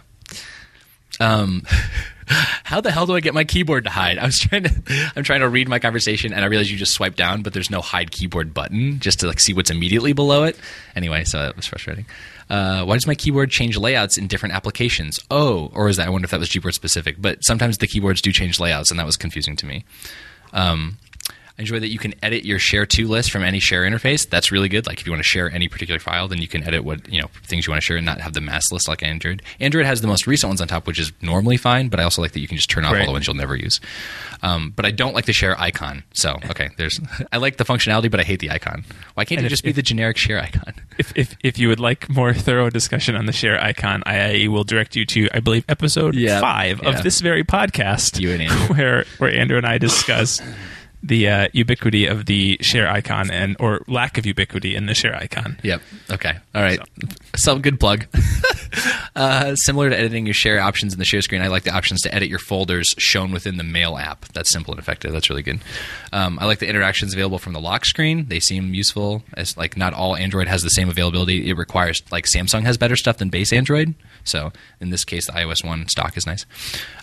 Um, 1.20 1.62
how 2.26 2.80
the 2.80 2.90
hell 2.90 3.06
do 3.06 3.14
I 3.14 3.20
get 3.20 3.34
my 3.34 3.44
keyboard 3.44 3.84
to 3.84 3.90
hide? 3.90 4.18
I 4.18 4.26
was 4.26 4.38
trying 4.38 4.64
to, 4.64 5.10
I'm 5.16 5.24
trying 5.24 5.40
to 5.40 5.48
read 5.48 5.68
my 5.68 5.78
conversation, 5.78 6.32
and 6.32 6.44
I 6.44 6.48
realized 6.48 6.70
you 6.70 6.76
just 6.76 6.94
swipe 6.94 7.16
down, 7.16 7.42
but 7.42 7.52
there's 7.52 7.70
no 7.70 7.80
hide 7.80 8.10
keyboard 8.10 8.52
button, 8.54 9.00
just 9.00 9.20
to 9.20 9.26
like 9.26 9.40
see 9.40 9.54
what's 9.54 9.70
immediately 9.70 10.12
below 10.12 10.44
it. 10.44 10.58
Anyway, 10.94 11.24
so 11.24 11.38
that 11.38 11.56
was 11.56 11.66
frustrating. 11.66 12.06
Uh, 12.50 12.82
why 12.84 12.94
does 12.94 13.06
my 13.06 13.14
keyboard 13.14 13.50
change 13.50 13.76
layouts 13.76 14.16
in 14.16 14.26
different 14.26 14.54
applications? 14.54 15.20
Oh, 15.30 15.70
or 15.74 15.88
is 15.88 15.98
that? 15.98 16.06
I 16.06 16.10
wonder 16.10 16.24
if 16.24 16.30
that 16.30 16.40
was 16.40 16.48
Gboard 16.48 16.72
specific. 16.72 17.16
But 17.18 17.44
sometimes 17.44 17.76
the 17.78 17.86
keyboards 17.86 18.22
do 18.22 18.32
change 18.32 18.58
layouts, 18.58 18.90
and 18.90 18.98
that 18.98 19.04
was 19.04 19.16
confusing 19.18 19.54
to 19.56 19.66
me. 19.66 19.84
Um, 20.54 20.96
I 21.58 21.62
enjoy 21.62 21.80
that 21.80 21.88
you 21.88 21.98
can 21.98 22.14
edit 22.22 22.44
your 22.44 22.60
share 22.60 22.86
to 22.86 23.08
list 23.08 23.32
from 23.32 23.42
any 23.42 23.58
share 23.58 23.82
interface. 23.82 24.28
That's 24.28 24.52
really 24.52 24.68
good. 24.68 24.86
Like 24.86 25.00
if 25.00 25.06
you 25.06 25.12
want 25.12 25.24
to 25.24 25.28
share 25.28 25.50
any 25.50 25.66
particular 25.68 25.98
file, 25.98 26.28
then 26.28 26.38
you 26.40 26.46
can 26.46 26.62
edit 26.62 26.84
what 26.84 27.12
you 27.12 27.20
know 27.20 27.26
things 27.44 27.66
you 27.66 27.72
want 27.72 27.82
to 27.82 27.84
share 27.84 27.96
and 27.96 28.06
not 28.06 28.20
have 28.20 28.32
the 28.32 28.40
mass 28.40 28.70
list 28.70 28.86
like 28.86 29.02
Android. 29.02 29.42
Android 29.58 29.84
has 29.84 30.00
the 30.00 30.06
most 30.06 30.26
recent 30.28 30.48
ones 30.48 30.60
on 30.60 30.68
top, 30.68 30.86
which 30.86 31.00
is 31.00 31.10
normally 31.20 31.56
fine, 31.56 31.88
but 31.88 31.98
I 31.98 32.04
also 32.04 32.22
like 32.22 32.30
that 32.32 32.40
you 32.40 32.46
can 32.46 32.56
just 32.56 32.70
turn 32.70 32.84
off 32.84 32.92
Right. 32.92 33.00
all 33.00 33.06
the 33.06 33.12
ones 33.12 33.26
you'll 33.26 33.34
never 33.36 33.56
use. 33.56 33.80
Um, 34.42 34.72
but 34.76 34.86
I 34.86 34.92
don't 34.92 35.14
like 35.14 35.24
the 35.24 35.32
share 35.32 35.60
icon. 35.60 36.04
So 36.14 36.36
okay, 36.50 36.70
there's 36.76 37.00
I 37.32 37.38
like 37.38 37.56
the 37.56 37.64
functionality, 37.64 38.08
but 38.10 38.20
I 38.20 38.22
hate 38.22 38.38
the 38.38 38.50
icon. 38.52 38.84
Why 39.14 39.24
can't 39.24 39.38
And 39.40 39.44
it 39.44 39.48
if- 39.48 39.50
just 39.50 39.64
be 39.64 39.70
if- 39.70 39.76
the 39.76 39.82
generic 39.82 40.16
share 40.16 40.40
icon? 40.40 40.74
If, 40.98 41.12
if 41.16 41.36
if 41.44 41.58
you 41.60 41.68
would 41.68 41.78
like 41.78 42.08
more 42.08 42.34
thorough 42.34 42.70
discussion 42.70 43.14
on 43.14 43.26
the 43.26 43.32
share 43.32 43.62
icon, 43.62 44.02
I 44.04 44.48
will 44.50 44.64
direct 44.64 44.96
you 44.96 45.04
to 45.06 45.28
I 45.32 45.38
believe 45.38 45.64
episode 45.68 46.16
Yeah. 46.16 46.40
five 46.40 46.80
Yeah. 46.82 46.88
of 46.90 47.04
this 47.04 47.20
very 47.20 47.44
podcast, 47.44 48.18
You 48.20 48.32
and 48.32 48.42
Andrew. 48.42 48.74
where 48.76 49.04
where 49.18 49.30
Andrew 49.32 49.56
and 49.58 49.66
I 49.66 49.78
discuss 49.78 50.40
the 51.02 51.28
uh, 51.28 51.48
ubiquity 51.52 52.06
of 52.06 52.26
the 52.26 52.58
share 52.60 52.88
icon 52.88 53.30
and 53.30 53.56
or 53.60 53.82
lack 53.86 54.18
of 54.18 54.26
ubiquity 54.26 54.74
in 54.74 54.86
the 54.86 54.94
share 54.94 55.14
icon. 55.14 55.58
Yep. 55.62 55.80
Okay. 56.10 56.36
All 56.54 56.62
right. 56.62 56.80
Some 57.36 57.62
good 57.62 57.78
plug. 57.78 58.06
uh, 59.16 59.54
similar 59.56 59.90
to 59.90 59.96
editing 59.96 60.26
your 60.26 60.34
share 60.34 60.60
options 60.60 60.92
in 60.92 60.98
the 60.98 61.04
share 61.04 61.22
screen, 61.22 61.42
I 61.42 61.48
like 61.48 61.62
the 61.64 61.72
options 61.74 62.00
to 62.02 62.14
edit 62.14 62.28
your 62.28 62.38
folders 62.38 62.86
shown 62.98 63.30
within 63.32 63.56
the 63.56 63.64
Mail 63.64 63.96
app. 63.96 64.26
That's 64.32 64.50
simple 64.50 64.72
and 64.74 64.80
effective. 64.80 65.12
That's 65.12 65.30
really 65.30 65.42
good. 65.42 65.60
Um, 66.12 66.38
I 66.40 66.46
like 66.46 66.58
the 66.58 66.68
interactions 66.68 67.14
available 67.14 67.38
from 67.38 67.52
the 67.52 67.60
lock 67.60 67.84
screen. 67.84 68.26
They 68.28 68.40
seem 68.40 68.74
useful. 68.74 69.22
As 69.34 69.56
like 69.56 69.76
not 69.76 69.94
all 69.94 70.16
Android 70.16 70.48
has 70.48 70.62
the 70.62 70.70
same 70.70 70.88
availability. 70.88 71.48
It 71.50 71.56
requires 71.56 72.02
like 72.10 72.24
Samsung 72.26 72.62
has 72.62 72.76
better 72.76 72.96
stuff 72.96 73.18
than 73.18 73.28
base 73.28 73.52
Android. 73.52 73.94
So 74.24 74.52
in 74.80 74.90
this 74.90 75.04
case, 75.04 75.26
the 75.26 75.32
iOS 75.32 75.64
one 75.64 75.88
stock 75.88 76.16
is 76.16 76.26
nice. 76.26 76.44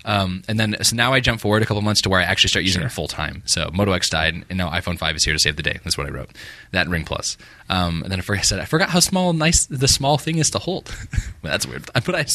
Um, 0.03 0.43
and 0.47 0.59
then 0.59 0.75
so 0.83 0.95
now 0.95 1.13
I 1.13 1.19
jump 1.19 1.41
forward 1.41 1.63
a 1.63 1.65
couple 1.65 1.81
months 1.81 2.01
to 2.01 2.09
where 2.09 2.19
I 2.19 2.23
actually 2.23 2.49
start 2.49 2.65
using 2.65 2.81
Sure. 2.81 2.87
it 2.87 2.91
full 2.91 3.07
time. 3.07 3.41
So 3.45 3.69
Moto 3.85 3.95
X 3.95 4.09
died, 4.09 4.43
and 4.49 4.57
now 4.57 4.71
iPhone 4.71 4.97
5 4.97 5.15
is 5.15 5.23
here 5.23 5.33
to 5.33 5.39
save 5.39 5.57
the 5.57 5.61
day. 5.61 5.79
That's 5.83 5.95
what 5.95 6.07
I 6.07 6.09
wrote. 6.09 6.31
That 6.71 6.87
Ring 6.87 7.05
Plus. 7.05 7.37
Um, 7.69 8.01
and 8.01 8.11
then 8.11 8.17
I 8.17 8.23
forgot, 8.23 8.39
I 8.39 8.43
said 8.43 8.59
I 8.59 8.65
forgot 8.65 8.89
how 8.89 8.99
small, 8.99 9.31
nice 9.31 9.67
the 9.67 9.87
small 9.87 10.17
thing 10.17 10.39
is 10.39 10.49
to 10.51 10.59
hold. 10.59 10.91
well, 11.43 11.51
that's 11.51 11.67
weird. 11.67 11.83
But 12.05 12.15
I, 12.15 12.25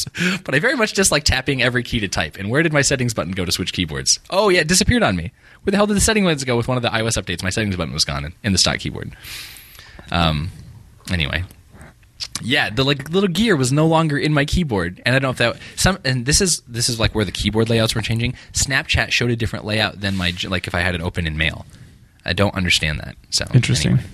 but 0.45 0.55
I 0.55 0.59
very 0.59 0.75
much 0.75 0.95
dislike 0.95 1.25
tapping 1.25 1.63
every 1.63 1.83
key 1.83 2.01
to 2.01 2.09
type. 2.09 2.37
And 2.37 2.51
where 2.51 2.63
did 2.63 2.73
my 2.73 2.83
settings 2.83 3.15
button 3.15 3.33
go 3.33 3.45
to 3.45 3.53
switch 3.53 3.73
keyboards? 3.73 4.19
Oh 4.31 4.49
yeah, 4.49 4.61
it 4.61 4.69
disappeared 4.69 5.03
on 5.03 5.17
me. 5.17 5.33
Where 5.63 5.71
the 5.71 5.77
hell 5.77 5.87
did 5.87 5.97
the 5.97 6.01
settings 6.01 6.25
buttons 6.25 6.45
go 6.45 6.57
with 6.57 6.67
one 6.67 6.77
of 6.77 6.83
the 6.83 6.89
iOS 6.89 7.21
updates? 7.21 7.43
My 7.43 7.51
settings 7.51 7.77
button 7.77 7.93
was 7.93 8.05
gone 8.05 8.25
in, 8.25 8.33
in 8.43 8.53
the 8.53 8.59
stock 8.59 8.79
keyboard. 8.79 9.17
Um, 10.11 10.51
anyway, 11.11 11.45
yeah, 12.43 12.71
the 12.71 12.85
like 12.85 13.11
little 13.11 13.29
gear 13.29 13.57
was 13.57 13.73
no 13.73 13.87
longer 13.87 14.19
in 14.19 14.33
my 14.33 14.45
keyboard, 14.45 15.03
and 15.05 15.15
I 15.15 15.19
don't 15.19 15.39
know 15.39 15.47
if 15.49 15.55
that 15.55 15.63
some. 15.77 15.99
And 16.05 16.27
this 16.27 16.41
is 16.41 16.63
this 16.69 16.89
is 16.89 16.99
like 17.01 17.15
where 17.15 17.25
the 17.25 17.33
keyboard 17.33 17.69
layouts 17.69 17.95
were 17.95 18.03
changing. 18.03 18.35
Snapchat 18.53 19.11
showed 19.11 19.31
a 19.31 19.37
different 19.37 19.65
layout 19.65 20.01
than 20.01 20.17
my 20.17 20.35
like 20.49 20.67
if 20.67 20.75
I 20.75 20.81
had 20.81 20.95
it 20.95 21.01
open 21.01 21.27
in 21.27 21.37
Mail. 21.37 21.67
I 22.25 22.33
don't 22.33 22.55
understand 22.55 23.01
that. 23.01 23.17
So 23.31 23.47
Interesting. 23.55 23.93
anyway. 23.93 24.07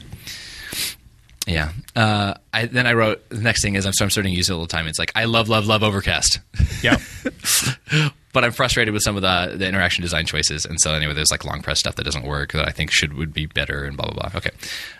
Yeah. 1.47 1.71
Uh, 1.95 2.35
I, 2.53 2.67
then 2.67 2.87
I 2.87 2.95
wrote 2.95 3.29
the 3.29 3.41
next 3.41 3.63
thing 3.63 3.77
is 3.77 3.87
I'm, 3.87 3.93
so 3.93 4.05
I'm 4.05 4.11
starting 4.11 4.33
to 4.33 4.37
use 4.37 4.51
it 4.51 4.53
all 4.53 4.61
the 4.61 4.67
time. 4.67 4.87
It's 4.89 4.99
like 4.99 5.13
I 5.15 5.25
love, 5.25 5.49
love, 5.49 5.67
love 5.67 5.83
Overcast. 5.83 6.41
Yeah. 6.83 6.99
but 8.33 8.45
I'm 8.45 8.53
frustrated 8.53 8.93
with 8.93 9.03
some 9.03 9.17
of 9.17 9.23
the, 9.23 9.55
the 9.57 9.67
interaction 9.67 10.03
design 10.03 10.27
choices. 10.27 10.67
And 10.67 10.81
so 10.81 10.93
anyway, 10.93 11.15
there's 11.15 11.31
like 11.31 11.45
long 11.45 11.63
press 11.63 11.79
stuff 11.79 11.95
that 11.97 12.05
doesn't 12.05 12.25
work 12.25 12.53
that 12.53 12.67
I 12.67 12.73
think 12.73 12.91
should 12.91 13.15
would 13.15 13.33
be 13.33 13.47
better 13.47 13.85
and 13.85 13.97
blah 13.97 14.11
blah 14.11 14.29
blah. 14.29 14.39
Okay. 14.39 14.51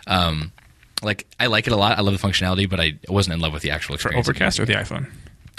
Um, 0.07 0.53
like 1.03 1.27
I 1.39 1.47
like 1.47 1.67
it 1.67 1.73
a 1.73 1.77
lot. 1.77 1.97
I 1.97 2.01
love 2.01 2.19
the 2.19 2.27
functionality, 2.27 2.69
but 2.69 2.79
I 2.79 2.99
wasn't 3.07 3.35
in 3.35 3.39
love 3.39 3.53
with 3.53 3.61
the 3.63 3.71
actual 3.71 3.95
experience. 3.95 4.27
of 4.27 4.29
Overcast 4.31 4.59
or 4.59 4.65
the 4.65 4.73
iPhone. 4.73 5.09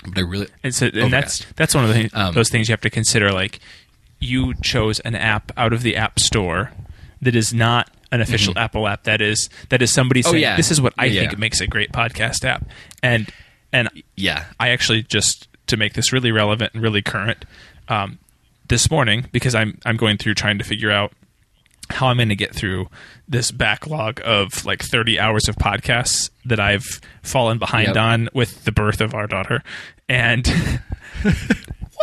But 0.07 0.19
I 0.19 0.21
really 0.23 0.49
And, 0.63 0.75
so, 0.75 0.87
and 0.93 1.13
that's 1.13 1.45
that's 1.57 1.75
one 1.75 1.85
of 1.85 1.93
the, 1.95 2.11
Um, 2.13 2.35
those 2.35 2.49
things 2.49 2.69
you 2.69 2.73
have 2.73 2.81
to 2.83 2.91
consider. 2.91 3.33
Like, 3.33 3.59
you 4.21 4.55
chose 4.63 5.01
an 5.01 5.15
app 5.15 5.53
out 5.57 5.73
of 5.73 5.83
the 5.83 5.97
App 5.97 6.19
Store 6.21 6.73
that 7.23 7.35
is 7.37 7.53
not 7.55 7.91
an 8.11 8.21
official 8.21 8.57
Apple 8.59 8.89
app. 8.89 9.05
That 9.05 9.21
is 9.21 9.49
that 9.69 9.83
is 9.83 9.93
somebody 9.93 10.21
Mm-hmm. 10.21 10.29
Oh, 10.29 10.33
saying 10.33 10.43
yeah. 10.43 10.57
this 10.57 10.71
is 10.71 10.81
what 10.81 10.95
I 10.99 11.07
Yeah. 11.07 11.21
think 11.29 11.39
makes 11.39 11.61
a 11.61 11.67
great 11.67 11.93
podcast 11.93 12.45
app. 12.45 12.67
And 13.03 13.31
and 13.73 13.89
yeah. 14.17 14.45
I 14.59 14.71
actually 14.71 15.03
just 15.03 15.47
to 15.67 15.77
make 15.77 15.93
this 15.93 16.13
really 16.13 16.33
relevant 16.33 16.73
and 16.75 16.83
really 16.83 17.03
current 17.03 17.45
um, 17.89 18.19
this 18.69 18.91
morning 18.91 19.27
because 19.33 19.55
I'm 19.55 19.79
I'm 19.85 19.97
going 19.97 20.17
through 20.17 20.35
trying 20.35 20.59
to 20.59 20.65
figure 20.65 20.91
out 20.91 21.13
how 21.91 22.09
I'm 22.09 22.17
going 22.17 22.29
to 22.29 22.37
get 22.37 22.55
through 22.55 22.89
this 23.29 23.51
backlog 23.51 24.21
of 24.25 24.65
like 24.65 24.83
30 24.83 25.19
hours 25.19 25.49
of 25.49 25.57
podcasts 25.57 26.31
that 26.45 26.61
I've 26.61 26.87
fallen 27.23 27.59
behind 27.59 27.89
Yep. 27.89 27.97
on 27.97 28.29
with 28.35 28.65
the 28.65 28.73
birth 28.73 29.01
of 29.01 29.15
our 29.15 29.27
daughter. 29.27 29.63
And 30.09 30.47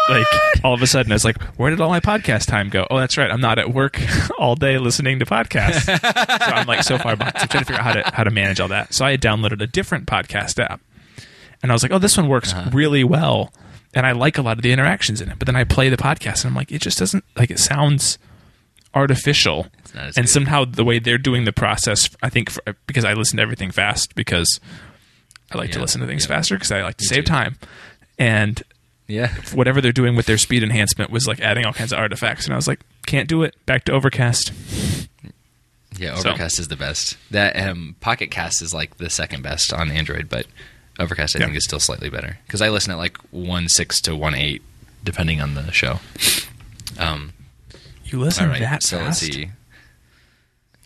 like 0.09 0.27
all 0.63 0.73
of 0.73 0.81
a 0.81 0.87
sudden 0.87 1.11
I 1.11 1.15
was 1.15 1.25
like 1.25 1.41
where 1.57 1.69
did 1.71 1.81
all 1.81 1.89
my 1.89 1.99
podcast 1.99 2.47
time 2.47 2.69
go? 2.69 2.85
Oh 2.89 2.97
that's 2.99 3.17
right. 3.17 3.31
I'm 3.31 3.41
not 3.41 3.57
at 3.59 3.73
work 3.73 3.99
all 4.37 4.55
day 4.55 4.77
listening 4.77 5.19
to 5.19 5.25
podcasts. 5.25 5.85
So 6.45 6.51
I'm 6.51 6.67
like 6.67 6.83
so 6.83 6.97
far 6.97 7.15
behind. 7.15 7.35
So 7.37 7.41
I'm 7.43 7.47
trying 7.47 7.63
to 7.63 7.67
figure 7.67 7.81
out 7.81 7.85
how 7.85 7.93
to 7.93 8.15
how 8.15 8.23
to 8.23 8.31
manage 8.31 8.59
all 8.59 8.67
that. 8.67 8.93
So 8.93 9.05
I 9.05 9.11
had 9.11 9.21
downloaded 9.21 9.61
a 9.61 9.67
different 9.67 10.05
podcast 10.05 10.63
app. 10.63 10.79
And 11.63 11.71
I 11.71 11.73
was 11.75 11.81
like, 11.81 11.91
"Oh, 11.91 11.97
this 11.97 12.15
one 12.17 12.27
works 12.27 12.53
Uh-huh. 12.53 12.69
really 12.73 13.03
well," 13.03 13.51
and 13.95 14.05
I 14.05 14.11
like 14.11 14.37
a 14.37 14.41
lot 14.43 14.57
of 14.57 14.61
the 14.63 14.71
interactions 14.71 15.21
in 15.21 15.29
it. 15.29 15.39
But 15.39 15.47
then 15.47 15.55
I 15.55 15.63
play 15.63 15.89
the 15.89 15.97
podcast, 15.97 16.43
and 16.43 16.51
I'm 16.51 16.55
like, 16.55 16.71
it 16.71 16.81
just 16.81 16.99
doesn't 16.99 17.23
like 17.35 17.49
it 17.49 17.57
sounds 17.57 18.19
artificial, 18.95 19.67
and 19.93 20.15
good. 20.15 20.29
somehow 20.29 20.65
the 20.65 20.83
way 20.83 20.97
they're 20.99 21.17
doing 21.17 21.43
the 21.45 21.53
process, 21.53 22.09
I 22.23 22.29
think 22.29 22.49
for, 22.49 22.61
because 22.87 23.05
I 23.05 23.13
listen 23.13 23.37
to 23.37 23.43
everything 23.43 23.69
fast 23.71 24.15
because 24.15 24.59
I 25.51 25.57
like 25.57 25.71
to 25.71 25.79
listen 25.79 26.01
to 26.01 26.07
things 26.07 26.23
yeah. 26.23 26.35
faster 26.35 26.55
because 26.55 26.71
I 26.71 26.81
like 26.81 26.97
to 26.97 27.03
Me 27.03 27.07
save 27.15 27.25
too. 27.25 27.29
time, 27.31 27.57
and 28.17 28.63
Yeah. 29.07 29.33
whatever 29.53 29.81
they're 29.81 29.91
doing 29.91 30.15
with 30.15 30.25
their 30.25 30.37
speed 30.37 30.63
enhancement 30.63 31.11
was 31.11 31.27
like 31.27 31.39
adding 31.41 31.65
all 31.65 31.73
kinds 31.73 31.93
of 31.93 31.99
artifacts, 31.99 32.45
and 32.45 32.53
I 32.53 32.55
was 32.55 32.67
like, 32.67 32.79
can't 33.05 33.27
do 33.29 33.43
it. 33.43 33.55
Back 33.65 33.83
to 33.85 33.91
Overcast. 33.91 34.51
Yeah, 35.97 36.15
So- 36.15 36.29
Overcast 36.29 36.59
is 36.59 36.67
the 36.67 36.75
best. 36.75 37.17
That 37.31 37.55
um, 37.57 37.95
Pocket 38.01 38.31
Cast 38.31 38.61
is 38.61 38.73
like 38.73 38.97
the 38.97 39.09
second 39.09 39.43
best 39.43 39.71
on 39.71 39.91
Android, 39.91 40.27
but 40.29 40.45
Overcast 40.99 41.35
I 41.35 41.39
Yeah. 41.39 41.45
think 41.45 41.57
is 41.57 41.63
still 41.65 41.79
slightly 41.79 42.09
better 42.09 42.37
because 42.47 42.61
I 42.61 42.69
listen 42.69 42.91
at 42.91 42.97
like 42.97 43.17
one 43.31 43.67
six 43.69 44.01
to 44.01 44.15
one 44.15 44.33
eight, 44.35 44.61
depending 45.03 45.39
on 45.41 45.53
the 45.55 45.71
show. 45.71 45.99
Um, 46.97 47.33
You 48.05 48.19
listen 48.19 48.45
all 48.45 48.51
right, 48.51 48.61
that 48.61 48.83
so 48.83 48.97
fast? 48.97 49.23
let's 49.23 49.35
see. 49.35 49.49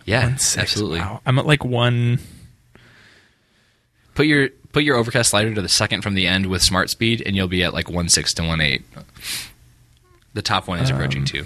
Yeah, 0.05 0.25
One 0.25 0.39
six. 0.39 0.57
absolutely. 0.63 0.99
Wow. 0.99 1.21
I'm 1.25 1.37
at 1.37 1.45
like 1.45 1.63
one. 1.63 2.19
put 4.15 4.25
your 4.25 4.49
put 4.71 4.83
your 4.83 4.95
overcast 4.97 5.31
slider 5.31 5.53
to 5.53 5.61
the 5.61 5.69
second 5.69 6.01
from 6.01 6.13
the 6.15 6.25
end 6.27 6.45
with 6.47 6.61
smart 6.63 6.89
speed, 6.89 7.21
and 7.25 7.35
you'll 7.35 7.47
be 7.47 7.63
at 7.63 7.73
like 7.73 7.89
one 7.89 8.09
six 8.09 8.33
to 8.35 8.43
one 8.43 8.61
eight. 8.61 8.83
The 10.33 10.41
top 10.41 10.67
one 10.67 10.79
is 10.79 10.89
approaching 10.89 11.21
Um. 11.21 11.25
two, 11.25 11.45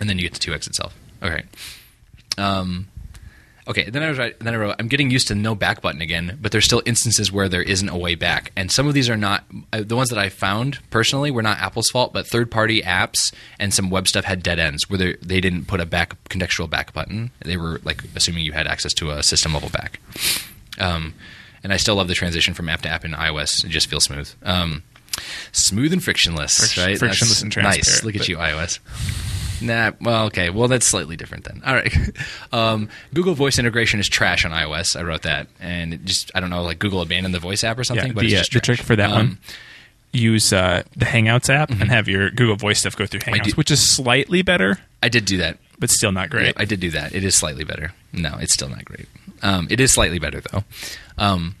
and 0.00 0.08
then 0.10 0.18
you 0.18 0.22
get 0.24 0.34
to 0.34 0.40
two 0.40 0.52
x 0.54 0.66
itself. 0.66 0.94
Okay. 1.22 1.44
Um, 2.36 2.88
okay. 3.68 3.88
Then 3.90 4.02
I 4.02 4.08
was 4.08 4.18
right, 4.18 4.38
then 4.40 4.54
I 4.54 4.56
wrote, 4.56 4.76
I'm 4.78 4.88
getting 4.88 5.10
used 5.10 5.28
to 5.28 5.34
no 5.34 5.54
back 5.54 5.80
button 5.82 6.00
again, 6.00 6.38
but 6.40 6.52
there's 6.52 6.64
still 6.64 6.82
instances 6.86 7.30
where 7.32 7.48
there 7.48 7.62
isn't 7.62 7.88
a 7.88 7.96
way 7.96 8.14
back, 8.14 8.52
and 8.56 8.70
some 8.70 8.86
of 8.86 8.94
these 8.94 9.08
are 9.08 9.16
not 9.16 9.44
uh, 9.72 9.82
the 9.84 9.96
ones 9.96 10.08
that 10.10 10.18
I 10.18 10.28
found 10.28 10.78
personally 10.90 11.30
were 11.30 11.42
not 11.42 11.58
Apple's 11.58 11.88
fault, 11.88 12.12
but 12.12 12.26
third 12.26 12.50
party 12.50 12.82
apps 12.82 13.32
and 13.58 13.72
some 13.74 13.90
web 13.90 14.08
stuff 14.08 14.24
had 14.24 14.42
dead 14.42 14.58
ends 14.58 14.88
where 14.88 14.98
they 14.98 15.16
they 15.22 15.40
didn't 15.40 15.66
put 15.66 15.80
a 15.80 15.86
back 15.86 16.16
contextual 16.28 16.68
back 16.68 16.92
button. 16.92 17.30
They 17.40 17.56
were 17.56 17.80
like 17.84 18.02
assuming 18.14 18.44
you 18.44 18.52
had 18.52 18.66
access 18.66 18.92
to 18.94 19.10
a 19.10 19.22
system 19.22 19.52
level 19.54 19.70
back. 19.70 20.00
Um, 20.78 21.14
and 21.62 21.72
I 21.72 21.78
still 21.78 21.96
love 21.96 22.06
the 22.08 22.14
transition 22.14 22.54
from 22.54 22.68
app 22.68 22.82
to 22.82 22.88
app 22.88 23.04
in 23.04 23.12
iOS. 23.12 23.64
It 23.64 23.68
just 23.70 23.88
feels 23.88 24.04
smooth. 24.04 24.30
Um, 24.42 24.82
smooth 25.52 25.92
and 25.92 26.04
frictionless, 26.04 26.58
Friction- 26.58 26.84
right? 26.84 26.98
frictionless 26.98 27.42
and 27.42 27.50
transparent. 27.50 27.86
Nice. 27.86 28.04
Look 28.04 28.14
at 28.16 28.28
you, 28.28 28.36
iOS. 28.36 28.78
Nah, 29.62 29.92
well, 30.00 30.26
okay. 30.26 30.50
Well, 30.50 30.68
that's 30.68 30.86
slightly 30.86 31.16
different 31.16 31.44
then. 31.44 31.62
All 31.66 31.74
right. 31.74 31.92
Um, 32.52 32.88
Google 33.12 33.34
Voice 33.34 33.58
integration 33.58 34.00
is 34.00 34.08
trash 34.08 34.44
on 34.44 34.50
iOS. 34.52 34.96
I 34.96 35.02
wrote 35.02 35.22
that, 35.22 35.48
and 35.60 35.92
it 35.94 36.04
just 36.04 36.30
I 36.34 36.40
don't 36.40 36.48
know, 36.50 36.62
like 36.62 36.78
Google 36.78 37.00
abandoned 37.02 37.34
the 37.34 37.38
Voice 37.40 37.64
app 37.64 37.78
or 37.78 37.84
something. 37.84 38.06
Yeah, 38.08 38.12
but 38.12 38.20
the, 38.20 38.26
it's 38.28 38.34
uh, 38.34 38.38
just 38.38 38.52
the 38.52 38.60
trick 38.60 38.80
for 38.80 38.96
that 38.96 39.10
Um, 39.10 39.16
one 39.16 39.38
use 40.12 40.52
uh, 40.52 40.82
the 40.96 41.04
Hangouts 41.04 41.50
app 41.50 41.70
and 41.70 41.90
have 41.90 42.08
your 42.08 42.30
Google 42.30 42.56
Voice 42.56 42.78
stuff 42.78 42.96
go 42.96 43.04
through 43.04 43.20
Hangouts, 43.20 43.56
which 43.56 43.70
is 43.70 43.94
slightly 43.94 44.40
better, 44.42 44.78
I 45.02 45.08
did 45.10 45.26
do 45.26 45.36
that. 45.38 45.58
but 45.78 45.90
still 45.90 46.12
not 46.12 46.30
great. 46.30 46.46
Yeah, 46.46 46.52
I 46.56 46.64
did 46.64 46.80
do 46.80 46.90
that. 46.92 47.14
It 47.14 47.22
is 47.24 47.34
slightly 47.34 47.64
better. 47.64 47.92
No, 48.12 48.36
it's 48.40 48.54
still 48.54 48.68
not 48.70 48.84
great. 48.86 49.06
Um, 49.42 49.66
it 49.70 49.78
is 49.80 49.92
slightly 49.92 50.18
better 50.18 50.40
though. 50.40 50.64
Um, 51.18 51.56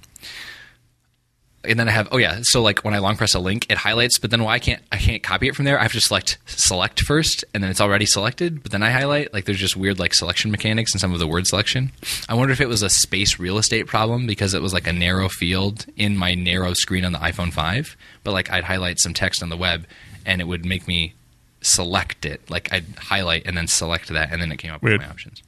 and 1.68 1.78
then 1.78 1.88
I 1.88 1.92
have 1.92 2.08
oh 2.12 2.16
yeah, 2.18 2.38
so 2.42 2.62
like 2.62 2.84
when 2.84 2.94
I 2.94 2.98
long 2.98 3.16
press 3.16 3.34
a 3.34 3.38
link, 3.38 3.66
it 3.70 3.78
highlights, 3.78 4.18
but 4.18 4.30
then 4.30 4.42
why 4.42 4.58
can't 4.58 4.82
I 4.90 4.96
can't 4.96 5.22
copy 5.22 5.48
it 5.48 5.54
from 5.54 5.64
there. 5.64 5.78
I 5.78 5.82
have 5.82 5.92
to 5.92 6.00
select 6.00 6.38
select 6.46 7.00
first, 7.02 7.44
and 7.52 7.62
then 7.62 7.70
it's 7.70 7.80
already 7.80 8.06
selected, 8.06 8.62
but 8.62 8.72
then 8.72 8.82
I 8.82 8.90
highlight. 8.90 9.32
Like 9.32 9.44
there's 9.44 9.58
just 9.58 9.76
weird 9.76 9.98
like 9.98 10.14
selection 10.14 10.50
mechanics 10.50 10.94
in 10.94 11.00
some 11.00 11.12
of 11.12 11.18
the 11.18 11.26
word 11.26 11.46
selection. 11.46 11.92
I 12.28 12.34
wonder 12.34 12.52
if 12.52 12.60
it 12.60 12.68
was 12.68 12.82
a 12.82 12.88
space 12.90 13.38
real 13.38 13.58
estate 13.58 13.86
problem 13.86 14.26
because 14.26 14.54
it 14.54 14.62
was 14.62 14.72
like 14.72 14.86
a 14.86 14.92
narrow 14.92 15.28
field 15.28 15.86
in 15.96 16.16
my 16.16 16.34
narrow 16.34 16.72
screen 16.74 17.04
on 17.04 17.12
the 17.12 17.18
iPhone 17.18 17.52
five. 17.52 17.96
But 18.24 18.32
like 18.32 18.50
I'd 18.50 18.64
highlight 18.64 18.98
some 19.00 19.14
text 19.14 19.42
on 19.42 19.48
the 19.48 19.56
web, 19.56 19.86
and 20.24 20.40
it 20.40 20.44
would 20.44 20.64
make 20.64 20.86
me 20.86 21.14
select 21.60 22.24
it. 22.24 22.48
Like 22.50 22.72
I'd 22.72 22.86
highlight 22.96 23.46
and 23.46 23.56
then 23.56 23.66
select 23.66 24.08
that, 24.08 24.32
and 24.32 24.40
then 24.40 24.52
it 24.52 24.58
came 24.58 24.72
up 24.72 24.82
Weird. 24.82 25.00
with 25.00 25.06
my 25.06 25.12
options. 25.12 25.42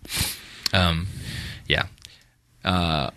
Um, 0.73 1.07
yeah. 1.67 1.87
Uh, 2.65 3.11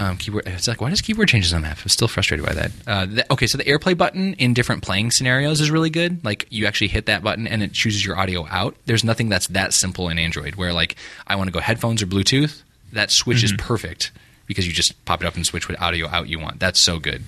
um, 0.00 0.16
keyboard. 0.16 0.46
It's 0.46 0.66
like 0.66 0.80
why 0.80 0.88
does 0.88 1.02
keyboard 1.02 1.28
changes 1.28 1.52
on 1.52 1.62
map? 1.62 1.78
I'm 1.82 1.88
still 1.88 2.08
frustrated 2.08 2.46
by 2.46 2.54
that. 2.54 2.72
Uh, 2.86 3.06
the, 3.06 3.32
okay, 3.32 3.46
so 3.46 3.58
the 3.58 3.64
AirPlay 3.64 3.96
button 3.96 4.32
in 4.34 4.54
different 4.54 4.82
playing 4.82 5.10
scenarios 5.10 5.60
is 5.60 5.70
really 5.70 5.90
good. 5.90 6.24
Like 6.24 6.46
you 6.48 6.66
actually 6.66 6.88
hit 6.88 7.04
that 7.06 7.22
button 7.22 7.46
and 7.46 7.62
it 7.62 7.72
chooses 7.72 8.04
your 8.04 8.18
audio 8.18 8.46
out. 8.48 8.74
There's 8.86 9.04
nothing 9.04 9.28
that's 9.28 9.46
that 9.48 9.74
simple 9.74 10.08
in 10.08 10.18
Android. 10.18 10.54
Where 10.54 10.72
like 10.72 10.96
I 11.26 11.36
want 11.36 11.48
to 11.48 11.52
go 11.52 11.60
headphones 11.60 12.02
or 12.02 12.06
Bluetooth, 12.06 12.62
that 12.92 13.10
switch 13.10 13.44
is 13.44 13.52
perfect 13.58 14.10
because 14.46 14.66
you 14.66 14.72
just 14.72 15.04
pop 15.04 15.22
it 15.22 15.26
up 15.26 15.36
and 15.36 15.46
switch 15.46 15.68
what 15.68 15.80
audio 15.80 16.08
out 16.08 16.28
you 16.28 16.40
want. 16.40 16.60
That's 16.60 16.80
so 16.80 16.98
good. 16.98 17.22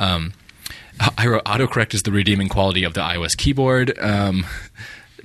Um, 0.00 0.32
I 1.16 1.26
wrote 1.28 1.44
autocorrect 1.44 1.94
is 1.94 2.02
the 2.02 2.12
redeeming 2.12 2.48
quality 2.48 2.82
of 2.82 2.94
the 2.94 3.00
iOS 3.00 3.36
keyboard. 3.36 3.96
Um, 3.98 4.44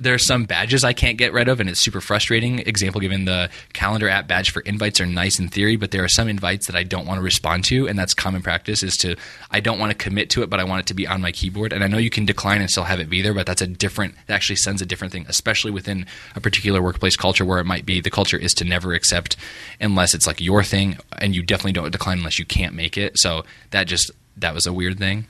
there 0.00 0.14
are 0.14 0.18
some 0.18 0.44
badges 0.44 0.84
I 0.84 0.92
can't 0.92 1.18
get 1.18 1.32
rid 1.32 1.48
of, 1.48 1.60
and 1.60 1.68
it's 1.68 1.80
super 1.80 2.00
frustrating. 2.00 2.60
Example 2.60 3.00
given 3.00 3.24
the 3.24 3.50
calendar 3.72 4.08
app 4.08 4.28
badge 4.28 4.50
for 4.50 4.60
invites 4.60 5.00
are 5.00 5.06
nice 5.06 5.38
in 5.38 5.48
theory, 5.48 5.76
but 5.76 5.90
there 5.90 6.04
are 6.04 6.08
some 6.08 6.28
invites 6.28 6.66
that 6.66 6.76
I 6.76 6.82
don't 6.82 7.06
want 7.06 7.18
to 7.18 7.22
respond 7.22 7.64
to, 7.64 7.88
and 7.88 7.98
that's 7.98 8.14
common 8.14 8.42
practice. 8.42 8.82
Is 8.82 8.96
to 8.98 9.16
I 9.50 9.60
don't 9.60 9.78
want 9.78 9.90
to 9.90 9.98
commit 9.98 10.30
to 10.30 10.42
it, 10.42 10.50
but 10.50 10.60
I 10.60 10.64
want 10.64 10.80
it 10.80 10.86
to 10.86 10.94
be 10.94 11.06
on 11.06 11.20
my 11.20 11.32
keyboard. 11.32 11.72
And 11.72 11.82
I 11.82 11.86
know 11.86 11.98
you 11.98 12.10
can 12.10 12.26
decline 12.26 12.60
and 12.60 12.70
still 12.70 12.84
have 12.84 13.00
it 13.00 13.10
be 13.10 13.22
there, 13.22 13.34
but 13.34 13.46
that's 13.46 13.62
a 13.62 13.66
different. 13.66 14.14
That 14.26 14.34
actually 14.34 14.56
sends 14.56 14.82
a 14.82 14.86
different 14.86 15.12
thing, 15.12 15.26
especially 15.28 15.70
within 15.70 16.06
a 16.34 16.40
particular 16.40 16.82
workplace 16.82 17.16
culture 17.16 17.44
where 17.44 17.58
it 17.58 17.64
might 17.64 17.86
be 17.86 18.00
the 18.00 18.10
culture 18.10 18.38
is 18.38 18.54
to 18.54 18.64
never 18.64 18.92
accept 18.92 19.36
unless 19.80 20.14
it's 20.14 20.26
like 20.26 20.40
your 20.40 20.62
thing, 20.62 20.98
and 21.18 21.34
you 21.34 21.42
definitely 21.42 21.72
don't 21.72 21.90
decline 21.90 22.18
unless 22.18 22.38
you 22.38 22.44
can't 22.44 22.74
make 22.74 22.96
it. 22.96 23.18
So 23.18 23.44
that 23.70 23.86
just 23.86 24.10
that 24.36 24.54
was 24.54 24.66
a 24.66 24.72
weird 24.72 24.98
thing. 24.98 25.26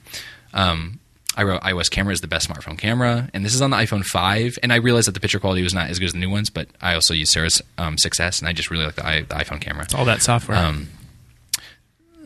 Um, 0.53 1.01
I 1.39 1.45
wrote 1.45 1.63
iOS 1.63 1.89
camera 1.91 2.13
is 2.13 2.21
the 2.21 2.27
best 2.29 2.51
smartphone 2.51 2.77
camera, 2.77 3.31
and 3.33 3.45
this 3.45 3.55
is 3.55 3.63
on 3.63 3.71
the 3.71 3.77
iPhone 3.79 4.05
5. 4.05 4.59
And 4.63 4.73
I 4.73 4.77
realized 4.77 5.07
that 5.07 5.13
the 5.13 5.21
picture 5.21 5.39
quality 5.39 5.63
was 5.63 5.73
not 5.73 5.89
as 5.89 5.99
good 5.99 6.07
as 6.07 6.13
the 6.13 6.19
new 6.19 6.29
ones, 6.31 6.51
but 6.51 6.69
I 6.83 6.95
also 6.95 7.15
use 7.15 7.31
Sarah's 7.31 7.63
um, 7.79 7.97
6S, 7.97 8.41
and 8.41 8.49
I 8.49 8.53
just 8.53 8.71
really 8.71 8.85
like 8.85 8.97
the, 8.97 9.07
i- 9.07 9.21
the 9.23 9.35
iPhone 9.37 9.61
camera. 9.61 9.85
It's 9.85 9.95
All 9.95 10.05
that 10.05 10.21
software. 10.21 10.59
Um, 10.59 10.89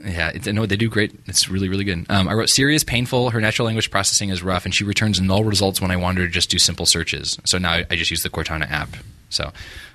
yeah, 0.05 0.31
it, 0.35 0.47
no, 0.53 0.67
they 0.67 0.77
do 0.77 0.89
great. 0.89 1.15
It's 1.27 1.49
really, 1.49 1.69
really 1.69 1.85
good. 1.85 2.07
Um, 2.11 2.27
I 2.27 2.33
wrote 2.35 2.49
Siri 2.49 2.75
is 2.75 2.83
painful. 2.83 3.31
Her 3.31 3.41
natural 3.41 3.67
language 3.67 3.91
processing 3.91 4.31
is 4.31 4.43
rough, 4.43 4.65
and 4.65 4.75
she 4.75 4.83
returns 4.83 5.21
null 5.21 5.45
results 5.45 5.81
when 5.81 5.91
I 5.93 5.97
want 5.97 6.19
her 6.19 6.25
to 6.27 6.31
just 6.33 6.51
do 6.51 6.59
simple 6.59 6.87
searches. 6.87 7.39
So 7.45 7.59
now 7.59 7.73
I, 7.73 7.87
I 7.91 7.95
just 7.97 8.11
use 8.11 8.23
the 8.23 8.31
Cortana 8.31 8.69
app. 8.69 8.97
So 9.31 9.53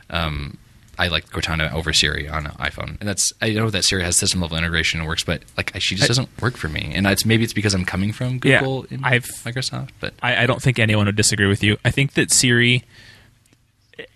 um, 0.10 0.58
I 1.00 1.10
like 1.10 1.30
Cortana 1.30 1.72
over 1.74 1.94
Siri 1.94 2.28
on 2.28 2.48
an 2.48 2.54
iPhone, 2.54 3.00
and 3.00 3.08
that's 3.08 3.32
I 3.42 3.52
know 3.54 3.70
that 3.70 3.84
Siri 3.86 4.04
has 4.04 4.18
system 4.18 4.42
level 4.42 4.58
integration 4.58 5.00
and 5.00 5.08
works, 5.08 5.24
but 5.24 5.44
like 5.56 5.72
she 5.80 5.96
just 5.96 6.08
does't 6.08 6.30
work 6.42 6.58
for 6.58 6.70
me. 6.70 6.92
And 6.96 7.06
it's 7.08 7.26
maybe 7.26 7.44
it's 7.44 7.54
because 7.54 7.74
I'm 7.74 7.86
coming 7.86 8.12
from 8.12 8.40
Yeah, 8.44 8.60
Google 8.60 8.86
and 8.90 9.06
I've- 9.06 9.28
Microsoft, 9.46 9.90
but 10.00 10.14
I, 10.24 10.44
I 10.44 10.46
don't 10.48 10.62
think 10.62 10.80
anyone 10.80 11.06
would 11.06 11.16
disagree 11.16 11.48
with 11.48 11.64
you. 11.64 11.78
I 11.86 11.92
think 11.92 12.14
that 12.14 12.32
Siri. 12.32 12.84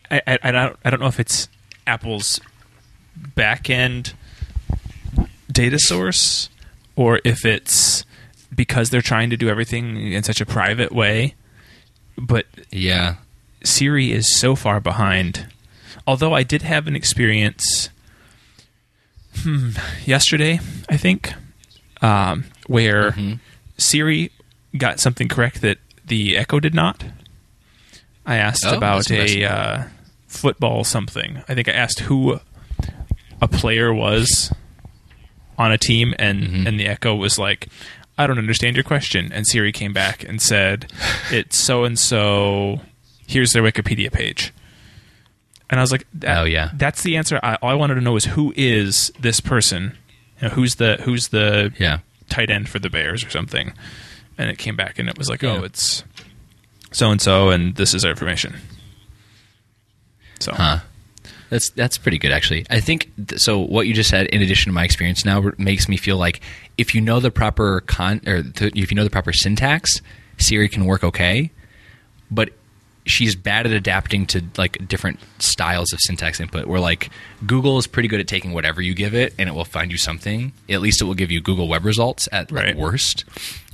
I, 0.09 0.21
I, 0.27 0.39
I 0.43 0.51
don't 0.51 0.77
I 0.85 0.89
don't 0.89 0.99
know 0.99 1.07
if 1.07 1.19
it's 1.19 1.47
Apple's 1.87 2.39
back 3.15 3.69
end 3.69 4.13
data 5.51 5.77
source 5.79 6.49
or 6.95 7.19
if 7.23 7.45
it's 7.45 8.05
because 8.53 8.89
they're 8.89 9.01
trying 9.01 9.29
to 9.29 9.37
do 9.37 9.49
everything 9.49 10.11
in 10.13 10.23
such 10.23 10.41
a 10.41 10.45
private 10.45 10.91
way. 10.91 11.35
But 12.17 12.45
yeah, 12.71 13.15
Siri 13.63 14.11
is 14.11 14.39
so 14.39 14.55
far 14.55 14.79
behind. 14.79 15.47
Although 16.07 16.33
I 16.33 16.43
did 16.43 16.61
have 16.63 16.87
an 16.87 16.95
experience 16.95 17.89
hmm, 19.43 19.71
yesterday, 20.05 20.59
I 20.89 20.97
think, 20.97 21.33
um, 22.01 22.45
where 22.67 23.11
Mhm. 23.11 23.39
Siri 23.77 24.31
got 24.77 24.99
something 24.99 25.27
correct 25.27 25.61
that 25.61 25.77
the 26.05 26.37
Echo 26.37 26.59
did 26.59 26.73
not. 26.73 27.03
I 28.25 28.35
asked 28.37 28.65
Oh, 28.65 28.75
about 28.75 29.09
a 29.11 29.43
uh, 29.45 29.83
football 30.27 30.83
something. 30.83 31.41
I 31.47 31.55
think 31.55 31.67
I 31.67 31.71
asked 31.73 32.01
who 32.01 32.39
a 33.41 33.47
player 33.47 33.93
was 33.93 34.53
on 35.57 35.71
a 35.71 35.77
team, 35.77 36.13
and 36.19 36.43
Mhm. 36.43 36.67
and 36.67 36.79
the 36.79 36.87
Echo 36.87 37.15
was 37.15 37.37
like, 37.39 37.67
"I 38.17 38.27
don't 38.27 38.37
understand 38.37 38.75
your 38.75 38.83
question." 38.83 39.31
And 39.33 39.47
Siri 39.47 39.71
came 39.71 39.93
back 39.93 40.23
and 40.23 40.41
said, 40.41 40.91
"It's 41.31 41.57
so 41.57 41.83
and 41.83 41.97
so. 41.97 42.81
Here's 43.27 43.53
their 43.53 43.63
Wikipedia 43.63 44.11
page." 44.11 44.51
And 45.71 45.79
I 45.79 45.83
was 45.83 45.91
like, 45.91 46.05
Oh, 46.27 46.43
yeah. 46.43 46.69
that's 46.75 47.01
the 47.01 47.17
answer. 47.17 47.39
I, 47.41 47.55
all 47.55 47.69
I 47.69 47.73
wanted 47.73 47.95
to 47.95 48.01
know 48.01 48.15
is 48.17 48.25
who 48.25 48.53
is 48.55 49.11
this 49.19 49.39
person? 49.39 49.97
You 50.41 50.49
know, 50.49 50.53
who's 50.53 50.75
the 50.75 50.97
who's 51.01 51.29
the 51.29 51.73
yeah. 51.79 51.99
tight 52.29 52.49
end 52.51 52.67
for 52.69 52.77
the 52.77 52.89
Bears 52.89 53.23
or 53.23 53.29
something?" 53.29 53.73
And 54.37 54.49
it 54.49 54.57
came 54.57 54.75
back 54.75 54.99
and 54.99 55.07
it 55.07 55.17
was 55.17 55.29
like, 55.29 55.43
"Oh, 55.43 55.63
it's 55.63 56.03
so 56.91 57.09
and 57.09 57.21
so, 57.21 57.49
and 57.49 57.75
this 57.75 57.93
is 57.93 58.03
our 58.03 58.11
information." 58.11 58.55
So 60.39 60.51
Huh. 60.53 60.79
That's 61.49 61.69
that's 61.69 61.97
pretty 61.97 62.17
good 62.17 62.31
actually. 62.31 62.65
I 62.69 62.79
think 62.79 63.11
th- 63.27 63.39
so. 63.41 63.59
What 63.59 63.85
you 63.85 63.93
just 63.93 64.09
said, 64.09 64.27
in 64.27 64.41
addition 64.41 64.69
to 64.69 64.73
my 64.73 64.83
experience 64.85 65.25
now, 65.25 65.43
r- 65.43 65.53
makes 65.57 65.89
me 65.89 65.97
feel 65.97 66.17
like 66.17 66.39
if 66.77 66.95
you 66.95 67.01
know 67.01 67.19
the 67.19 67.29
proper 67.29 67.81
con 67.81 68.21
or 68.25 68.41
th- 68.41 68.73
if 68.75 68.89
you 68.89 68.95
know 68.95 69.03
the 69.03 69.09
proper 69.09 69.33
syntax, 69.33 70.01
Siri 70.37 70.69
can 70.69 70.85
work 70.85 71.03
okay. 71.03 71.51
But 72.31 72.51
she's 73.05 73.35
bad 73.35 73.65
at 73.65 73.71
adapting 73.71 74.25
to 74.27 74.43
like 74.57 74.87
different 74.87 75.19
styles 75.39 75.91
of 75.93 75.99
syntax 76.01 76.39
input. 76.39 76.67
Where 76.67 76.79
like 76.79 77.09
Google 77.45 77.77
is 77.77 77.87
pretty 77.87 78.07
good 78.09 78.19
at 78.19 78.27
taking 78.27 78.53
whatever 78.53 78.81
you 78.81 78.93
give 78.93 79.13
it 79.13 79.33
and 79.39 79.49
it 79.49 79.53
will 79.53 79.65
find 79.65 79.91
you 79.91 79.97
something. 79.97 80.53
At 80.69 80.81
least 80.81 81.01
it 81.01 81.05
will 81.05 81.13
give 81.15 81.31
you 81.31 81.41
Google 81.41 81.67
web 81.67 81.85
results 81.85 82.29
at 82.31 82.51
like, 82.51 82.65
Right. 82.65 82.77
worst, 82.77 83.21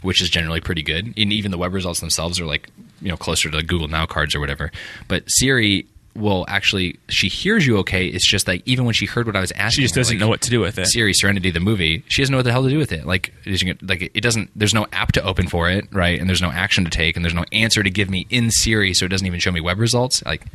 which 0.01 0.21
is 0.21 0.29
generally 0.29 0.61
pretty 0.61 0.83
good. 0.83 1.07
And 1.17 1.33
even 1.33 1.51
the 1.51 1.57
web 1.57 1.73
results 1.73 1.99
themselves 1.99 2.39
are 2.39 2.45
like 2.45 2.69
you 3.01 3.09
know 3.09 3.17
closer 3.17 3.49
to 3.51 3.61
Google 3.63 3.87
Now 3.87 4.05
cards 4.05 4.33
or 4.35 4.39
whatever. 4.39 4.71
But 5.07 5.23
Siri 5.27 5.85
will 6.17 6.45
actually 6.47 6.97
she 7.09 7.27
hears 7.27 7.65
you 7.65 7.77
okay. 7.77 8.07
It's 8.07 8.27
just 8.29 8.47
like 8.47 8.63
even 8.65 8.85
when 8.85 8.93
she 8.93 9.05
heard 9.05 9.27
what 9.27 9.35
I 9.35 9.39
was 9.39 9.51
asking, 9.53 9.81
she 9.81 9.81
just 9.83 9.95
doesn't 9.95 10.15
like, 10.15 10.19
know 10.19 10.27
what 10.27 10.41
to 10.41 10.49
do 10.49 10.59
with 10.59 10.77
it. 10.79 10.87
Siri 10.87 11.13
Serenity 11.13 11.51
the 11.51 11.59
movie, 11.59 12.03
she 12.07 12.21
doesn't 12.21 12.31
know 12.31 12.39
what 12.39 12.45
the 12.45 12.51
hell 12.51 12.63
to 12.63 12.69
do 12.69 12.77
with 12.77 12.91
it. 12.91 13.05
Like, 13.05 13.33
is 13.45 13.61
you 13.61 13.73
gonna- 13.73 13.87
like 13.89 14.11
it 14.13 14.21
doesn't. 14.21 14.49
There's 14.55 14.73
no 14.73 14.87
app 14.91 15.11
to 15.13 15.23
open 15.23 15.47
for 15.47 15.69
it, 15.69 15.85
right? 15.91 16.19
And 16.19 16.27
there's 16.27 16.41
no 16.41 16.51
action 16.51 16.83
to 16.85 16.89
take, 16.89 17.15
and 17.15 17.23
there's 17.23 17.33
no 17.35 17.45
answer 17.51 17.83
to 17.83 17.89
give 17.89 18.09
me 18.09 18.25
in 18.29 18.49
Siri, 18.51 18.93
so 18.93 19.05
it 19.05 19.09
doesn't 19.09 19.27
even 19.27 19.39
show 19.39 19.51
me 19.51 19.61
web 19.61 19.79
results. 19.79 20.23
Like, 20.25 20.45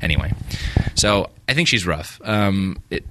anyway, 0.00 0.32
so 0.94 1.30
I 1.48 1.54
think 1.54 1.68
she's 1.68 1.86
rough. 1.86 2.20
Um, 2.24 2.80
it 2.90 3.04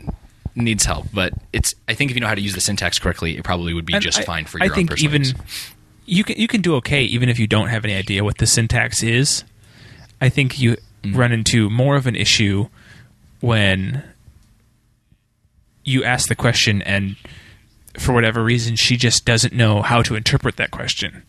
needs 0.55 0.83
help, 0.85 1.07
but 1.13 1.33
it's. 1.53 1.73
I 1.87 1.93
think 1.93 2.11
if 2.11 2.17
you 2.17 2.21
know 2.21 2.27
how 2.27 2.35
to 2.35 2.41
use 2.41 2.53
the 2.55 2.61
syntax 2.61 2.99
correctly, 2.99 3.37
it 3.37 3.43
probably 3.43 3.73
would 3.73 3.85
be 3.85 3.93
And 3.93 4.01
just 4.03 4.19
I- 4.19 4.23
fine 4.23 4.45
for 4.45 4.61
I 4.61 4.65
your 4.65 4.75
think 4.75 4.91
own 4.91 4.95
personal 4.95 5.11
even 5.15 5.21
use. 5.23 5.33
you 6.05 6.23
can 6.25 6.37
you 6.37 6.47
can 6.47 6.61
do 6.61 6.75
okay 6.75 7.03
even 7.03 7.29
if 7.29 7.39
you 7.39 7.47
don't 7.47 7.69
have 7.69 7.85
any 7.85 7.95
idea 7.95 8.23
what 8.23 8.37
the 8.37 8.47
syntax 8.47 9.01
is. 9.01 9.43
I 10.19 10.29
think 10.29 10.59
you 10.59 10.77
Mm-hmm. 11.03 11.17
run 11.17 11.31
into 11.31 11.67
more 11.69 11.95
of 11.95 12.05
an 12.05 12.15
issue 12.15 12.67
when 13.39 14.03
you 15.83 16.03
ask 16.03 16.27
the 16.27 16.35
question 16.35 16.81
and 16.83 17.15
for 17.97 18.13
whatever 18.13 18.43
reason, 18.43 18.75
she 18.75 18.95
just 18.97 19.25
doesn't 19.25 19.53
know 19.53 19.81
how 19.81 20.01
to 20.03 20.15
interpret 20.15 20.55
that 20.57 20.71
question. 20.71 21.23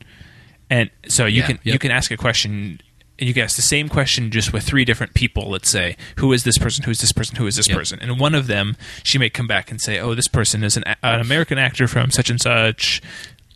And 0.70 0.90
so 1.08 1.26
you 1.26 1.40
Yeah, 1.40 1.46
can 1.48 1.58
you 1.64 1.78
can 1.78 1.90
ask 1.90 2.10
a 2.10 2.16
question 2.16 2.80
and 3.18 3.28
you 3.28 3.34
can 3.34 3.44
ask 3.44 3.56
the 3.56 3.62
same 3.62 3.88
question 3.88 4.30
just 4.30 4.52
with 4.52 4.62
three 4.64 4.84
different 4.84 5.14
people, 5.14 5.50
let's 5.50 5.70
say, 5.70 5.96
who 6.16 6.32
is 6.32 6.44
this 6.44 6.58
person, 6.58 6.84
who 6.84 6.90
is 6.90 7.00
this 7.00 7.12
person, 7.12 7.36
who 7.36 7.46
is 7.46 7.56
this 7.56 7.68
Yep. 7.68 7.78
person? 7.78 7.98
And 8.00 8.18
one 8.20 8.34
of 8.34 8.46
them, 8.46 8.76
she 9.02 9.16
may 9.18 9.30
come 9.30 9.46
back 9.46 9.70
and 9.70 9.80
say, 9.80 9.98
oh, 9.98 10.14
this 10.14 10.28
person 10.28 10.62
is 10.64 10.76
an, 10.76 10.84
an 11.02 11.20
American 11.20 11.56
actor 11.58 11.86
from 11.88 12.10
such 12.10 12.30
and 12.30 12.40
such, 12.40 13.00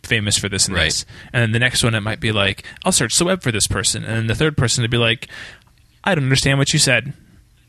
famous 0.03 0.37
for 0.37 0.47
this 0.49 0.67
and 0.67 0.75
Right. 0.75 0.85
this. 0.85 1.05
And 1.33 1.41
then 1.41 1.51
the 1.51 1.59
next 1.59 1.83
one, 1.83 1.95
it 1.95 2.01
might 2.01 2.19
be 2.19 2.31
like, 2.31 2.63
I'll 2.85 2.91
search 2.91 3.17
the 3.17 3.25
web 3.25 3.41
for 3.41 3.51
this 3.51 3.67
person. 3.67 4.03
And 4.03 4.15
then 4.15 4.27
the 4.27 4.35
third 4.35 4.55
person 4.57 4.81
would 4.83 4.91
be 4.91 4.97
like, 4.97 5.27
I 6.07 6.15
don't 6.15 6.23
understand 6.23 6.57
what 6.57 6.71
you 6.73 6.79
said. 6.79 7.05
And 7.05 7.13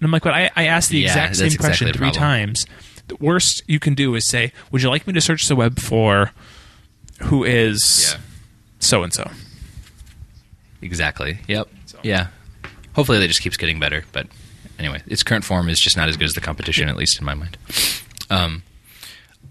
I'm 0.02 0.10
like, 0.12 0.22
but 0.22 0.32
I, 0.34 0.50
I 0.54 0.64
asked 0.66 0.90
the 0.90 0.98
Yeah, 1.00 1.08
exact 1.08 1.36
same 1.36 1.50
question 1.58 1.88
three 1.88 1.98
problem. 2.10 2.12
times. 2.14 2.66
The 3.08 3.16
worst 3.16 3.62
you 3.66 3.80
can 3.80 3.94
do 3.94 4.14
is 4.14 4.28
say, 4.28 4.52
would 4.70 4.82
you 4.82 4.88
like 4.90 5.06
me 5.06 5.12
to 5.14 5.20
search 5.20 5.48
the 5.48 5.56
web 5.56 5.80
for 5.80 6.30
who 7.22 7.42
is 7.44 8.16
so 8.78 9.02
and 9.02 9.12
so? 9.12 9.28
Exactly. 10.82 11.38
Yep. 11.48 11.68
So- 11.86 11.98
Yeah. 12.02 12.28
Hopefully, 12.94 13.18
that 13.18 13.28
just 13.28 13.42
keeps 13.42 13.56
getting 13.56 13.78
better. 13.80 14.04
But 14.12 14.26
anyway, 14.78 15.02
its 15.06 15.22
current 15.22 15.44
form 15.44 15.68
is 15.68 15.80
just 15.80 15.96
not 15.96 16.08
as 16.08 16.16
good 16.16 16.24
as 16.24 16.34
the 16.34 16.40
competition, 16.40 16.88
at 16.88 16.96
least 16.96 17.18
in 17.18 17.24
my 17.24 17.34
mind. 17.34 17.56
Um, 18.30 18.62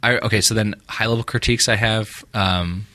I, 0.04 0.18
okay, 0.20 0.42
so 0.42 0.54
then 0.54 0.76
high 0.88 1.06
level 1.08 1.24
critiques 1.24 1.68
I 1.70 1.76
have. 1.76 2.10
Um, 2.34 2.86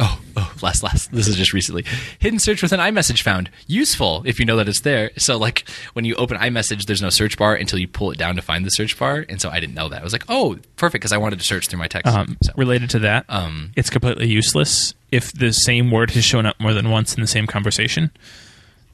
oh, 0.00 0.20
oh, 0.36 0.52
last, 0.62 0.82
last. 0.82 1.10
This 1.12 1.26
is 1.28 1.36
just 1.36 1.52
recently. 1.52 1.84
Hidden 2.18 2.38
search 2.38 2.62
with 2.62 2.72
an 2.72 2.80
iMessage 2.80 3.22
found 3.22 3.50
useful 3.66 4.22
if 4.26 4.38
you 4.38 4.44
know 4.46 4.56
that 4.56 4.68
it's 4.68 4.80
there. 4.80 5.10
So 5.16 5.36
like 5.36 5.68
when 5.94 6.04
you 6.04 6.14
open 6.16 6.36
iMessage, 6.38 6.84
there's 6.86 7.02
no 7.02 7.10
search 7.10 7.36
bar 7.36 7.54
until 7.54 7.78
you 7.78 7.88
pull 7.88 8.10
it 8.10 8.18
down 8.18 8.36
to 8.36 8.42
find 8.42 8.64
the 8.64 8.70
search 8.70 8.98
bar, 8.98 9.24
and 9.28 9.40
so 9.40 9.50
I 9.50 9.60
didn't 9.60 9.74
know 9.74 9.88
that. 9.88 10.00
I 10.00 10.04
was 10.04 10.12
like, 10.12 10.24
oh, 10.28 10.58
perfect, 10.76 11.00
because 11.02 11.12
I 11.12 11.16
wanted 11.18 11.38
to 11.40 11.44
search 11.44 11.68
through 11.68 11.78
my 11.80 11.88
text. 11.88 12.12
Um, 12.14 12.36
so. 12.42 12.52
Related 12.56 12.90
to 12.90 12.98
that, 13.00 13.24
Um, 13.28 13.72
it's 13.76 13.90
completely 13.90 14.28
useless 14.28 14.94
if 15.10 15.32
the 15.32 15.52
same 15.52 15.90
word 15.90 16.10
has 16.12 16.24
shown 16.24 16.46
up 16.46 16.58
more 16.60 16.74
than 16.74 16.90
once 16.90 17.14
in 17.14 17.20
the 17.20 17.26
same 17.26 17.46
conversation. 17.46 18.10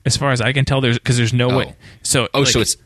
As 0.06 0.16
far 0.16 0.32
as 0.32 0.40
I 0.40 0.52
can 0.52 0.64
tell, 0.64 0.80
there's 0.80 0.98
because 0.98 1.16
there's 1.16 1.32
no 1.32 1.50
Oh. 1.50 1.58
way. 1.58 1.74
So 2.02 2.28
Oh, 2.34 2.40
like, 2.40 2.48
so 2.48 2.60
it's 2.60 2.76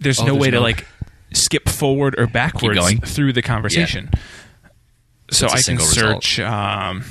there's 0.00 0.20
oh, 0.20 0.26
no 0.26 0.32
there's 0.32 0.40
way 0.42 0.50
to 0.50 0.60
like 0.60 0.86
skip 1.32 1.68
forward 1.68 2.18
or 2.18 2.26
backwards 2.26 2.78
through 3.14 3.32
the 3.32 3.42
conversation. 3.42 4.10
So 5.30 5.46
it's 5.46 5.54
a 5.54 5.56
I 5.56 5.62
can 5.76 5.80
search 5.84 6.38
um, 6.40 7.04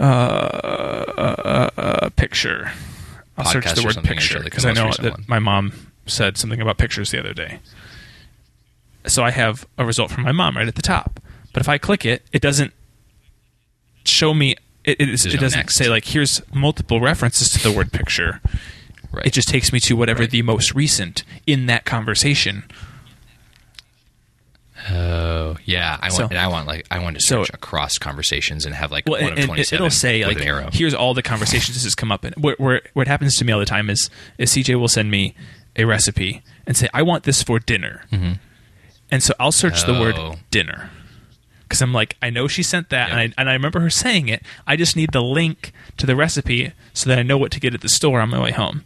uh, 0.00 0.02
uh, 1.16 1.70
uh, 1.76 2.08
picture. 2.10 2.72
I'll 3.36 3.44
search 3.46 3.72
the 3.74 3.82
word 3.82 4.02
picture 4.04 4.42
because 4.42 4.64
I 4.66 4.72
know 4.72 4.90
that 5.00 5.12
one. 5.12 5.24
my 5.28 5.38
mom 5.38 5.72
said 6.06 6.36
something 6.36 6.60
about 6.60 6.78
pictures 6.78 7.10
the 7.10 7.20
other 7.20 7.32
day. 7.34 7.58
So 9.06 9.22
I 9.22 9.30
have 9.30 9.66
a 9.78 9.84
result 9.84 10.10
from 10.10 10.24
my 10.24 10.32
mom 10.32 10.56
right 10.56 10.68
at 10.68 10.74
the 10.74 10.82
top. 10.82 11.20
But 11.52 11.62
if 11.62 11.68
I 11.68 11.78
click 11.78 12.04
it, 12.04 12.22
it 12.32 12.42
doesn't 12.42 12.72
show 14.04 14.34
me. 14.34 14.56
It, 14.84 15.00
it, 15.00 15.08
it 15.26 15.34
no 15.34 15.40
doesn't 15.40 15.58
next. 15.58 15.74
say 15.76 15.88
like 15.88 16.06
here's 16.06 16.42
multiple 16.54 17.00
references 17.00 17.48
to 17.50 17.62
the 17.62 17.70
word 17.74 17.92
picture. 17.92 18.40
right. 19.12 19.26
It 19.26 19.32
just 19.32 19.48
takes 19.48 19.72
me 19.72 19.80
to 19.80 19.94
whatever 19.96 20.20
Right. 20.20 20.30
the 20.30 20.42
most 20.42 20.74
recent 20.74 21.22
in 21.46 21.66
that 21.66 21.84
conversation. 21.84 22.64
Oh 24.88 25.56
yeah, 25.64 25.98
I 26.00 26.06
want. 26.06 26.14
So- 26.14 26.26
and 26.28 26.38
I 26.38 26.46
want 26.46 26.66
like 26.66 26.86
I 26.90 26.98
want 27.00 27.16
to 27.18 27.22
so- 27.22 27.44
search 27.44 27.54
across 27.54 27.98
conversations 27.98 28.64
and 28.64 28.74
have 28.74 28.90
like 28.90 29.04
Well, 29.06 29.20
one 29.20 29.30
and, 29.32 29.38
of 29.40 29.44
twenty 29.46 29.62
seven. 29.64 29.84
it'll 29.84 29.90
say 29.90 30.24
like 30.24 30.38
here's 30.74 30.94
all 30.94 31.12
the 31.14 31.22
conversations 31.22 31.74
this 31.76 31.84
has 31.84 31.94
come 31.94 32.10
up 32.10 32.24
in. 32.24 32.32
Where, 32.34 32.54
where 32.58 32.80
where 32.94 33.02
it 33.02 33.08
happens 33.08 33.36
to 33.36 33.44
me 33.44 33.52
all 33.52 33.60
the 33.60 33.66
time 33.66 33.90
is 33.90 34.08
is 34.38 34.50
CJ 34.52 34.78
will 34.78 34.88
send 34.88 35.10
me 35.10 35.34
a 35.76 35.84
recipe 35.84 36.42
and 36.66 36.76
say 36.76 36.88
I 36.94 37.02
want 37.02 37.24
this 37.24 37.42
for 37.42 37.58
dinner, 37.58 38.04
mm-hmm. 38.10 38.32
and 39.10 39.22
so 39.22 39.34
I'll 39.38 39.52
search 39.52 39.84
the 39.84 39.94
Oh. 39.94 40.00
word 40.00 40.38
dinner 40.50 40.90
because 41.62 41.82
I'm 41.82 41.92
like 41.92 42.16
I 42.22 42.30
know 42.30 42.48
she 42.48 42.62
sent 42.62 42.88
that 42.88 43.08
Yeah. 43.10 43.18
and 43.18 43.34
I 43.36 43.40
and 43.40 43.50
I 43.50 43.52
remember 43.52 43.80
her 43.80 43.90
saying 43.90 44.28
it. 44.28 44.42
I 44.66 44.76
just 44.76 44.96
need 44.96 45.10
the 45.12 45.22
link 45.22 45.72
to 45.98 46.06
the 46.06 46.16
recipe 46.16 46.72
so 46.94 47.08
that 47.10 47.18
I 47.18 47.22
know 47.22 47.36
what 47.38 47.52
to 47.52 47.60
get 47.60 47.74
at 47.74 47.82
the 47.82 47.88
store 47.88 48.20
on 48.20 48.30
my 48.30 48.40
way 48.42 48.52
home. 48.52 48.84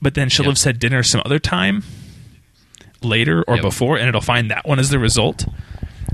But 0.00 0.14
then 0.14 0.28
she'll 0.28 0.46
Yep. 0.46 0.50
have 0.52 0.58
said 0.58 0.78
dinner 0.78 1.02
some 1.02 1.22
other 1.24 1.38
time 1.38 1.84
later 3.04 3.42
or 3.48 3.54
Yep. 3.56 3.62
before, 3.62 3.96
and 3.98 4.08
it'll 4.08 4.20
find 4.20 4.50
that 4.50 4.66
one 4.66 4.78
as 4.78 4.90
the 4.90 4.98
result. 4.98 5.46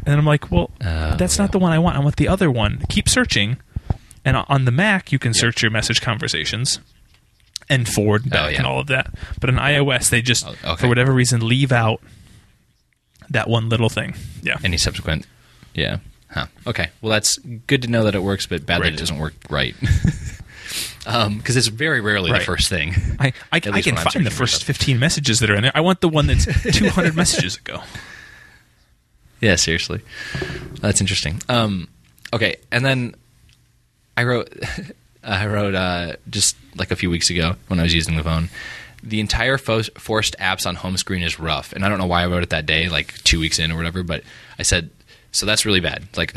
And 0.07 0.17
I'm 0.19 0.25
like, 0.27 0.51
well, 0.51 0.71
Oh, 0.85 1.17
that's 1.17 1.39
not 1.39 1.53
the 1.53 1.59
one 1.59 1.73
I 1.73 1.79
want. 1.79 1.97
I 1.97 2.01
want 2.01 2.17
the 2.17 2.29
other 2.29 2.51
one. 2.51 2.83
Keep 2.89 3.09
searching. 3.09 3.59
And 4.25 4.37
on 4.49 4.65
the 4.65 4.71
Mac, 4.71 5.13
you 5.13 5.19
can 5.19 5.31
Yep. 5.31 5.37
search 5.41 5.63
your 5.63 5.71
message 5.71 6.01
conversations 6.01 6.81
and 7.71 7.87
forward 7.89 8.23
oh, 8.27 8.31
back 8.31 8.45
Oh, 8.45 8.49
yeah. 8.49 8.57
and 8.59 8.67
all 8.67 8.81
of 8.81 8.87
that. 8.89 9.13
But 9.41 9.51
on 9.51 9.57
iOS, 9.57 10.09
they 10.11 10.23
just, 10.23 10.47
Oh, 10.47 10.55
okay. 10.65 10.77
for 10.83 10.89
whatever 10.89 11.13
reason, 11.13 11.47
leave 11.47 11.73
out 11.73 12.01
that 13.31 13.49
one 13.49 13.69
little 13.69 13.89
thing. 13.91 14.15
Yeah. 14.43 14.57
Any 14.65 14.79
subsequent? 14.79 15.27
Yeah. 15.75 15.99
Huh. 16.31 16.47
Okay. 16.67 16.89
Well, 17.01 17.11
that's 17.11 17.39
good 17.39 17.83
to 17.83 17.89
know 17.89 18.05
that 18.05 18.15
it 18.15 18.23
works, 18.23 18.47
but 18.47 18.65
bad 18.67 18.83
that 18.83 18.93
it 18.95 18.97
doesn't 18.99 19.19
work 19.19 19.35
right. 19.51 19.75
Because 21.39 21.57
it's 21.57 21.69
very 21.69 22.01
rarely 22.03 22.31
Right. 22.31 22.41
the 22.41 22.45
first 22.45 22.69
thing. 22.69 22.93
I, 23.19 23.33
I, 23.51 23.57
I 23.73 23.81
can 23.81 23.97
find 23.97 24.27
the 24.27 24.31
first. 24.31 24.65
15 24.65 24.99
messages 24.99 25.41
that 25.41 25.49
are 25.51 25.55
in 25.55 25.63
there. 25.63 25.73
I 25.75 25.81
want 25.81 26.03
the 26.03 26.09
one 26.09 26.27
that's 26.27 26.45
200 26.79 27.17
messages 27.17 27.57
ago. 27.57 27.83
Yeah, 29.41 29.55
seriously. 29.55 30.01
That's 30.81 31.01
interesting. 31.01 31.41
Um, 31.49 31.87
okay, 32.33 32.57
and 32.73 32.85
then 32.85 33.15
I 34.17 34.25
wrote, 34.25 34.53
I 35.23 35.47
wrote 35.47 35.77
uh, 35.77 36.17
just 36.29 36.57
like 36.75 36.91
a 36.91 36.97
few 36.97 37.09
weeks 37.09 37.31
ago 37.31 37.55
when 37.69 37.79
I 37.79 37.85
was 37.85 37.95
using 37.95 38.17
the 38.17 38.25
phone. 38.25 38.49
The 39.01 39.21
entire 39.21 39.57
fo- 39.57 39.85
forced 39.97 40.37
apps 40.41 40.67
on 40.67 40.75
home 40.75 40.97
screen 40.97 41.23
is 41.23 41.39
rough, 41.39 41.73
and 41.73 41.85
I 41.85 41.89
don't 41.89 41.99
know 41.99 42.07
why 42.07 42.25
I 42.25 42.27
wrote 42.27 42.43
it 42.43 42.51
that 42.51 42.67
day, 42.67 42.89
like 42.89 43.15
two 43.23 43.39
weeks 43.39 43.61
in 43.61 43.71
or 43.71 43.77
whatever. 43.77 44.03
But 44.03 44.25
I 44.59 44.65
said, 44.65 44.91
so 45.31 45.47
that's 45.47 45.65
really 45.65 45.79
bad. 45.79 46.09
Like 46.17 46.35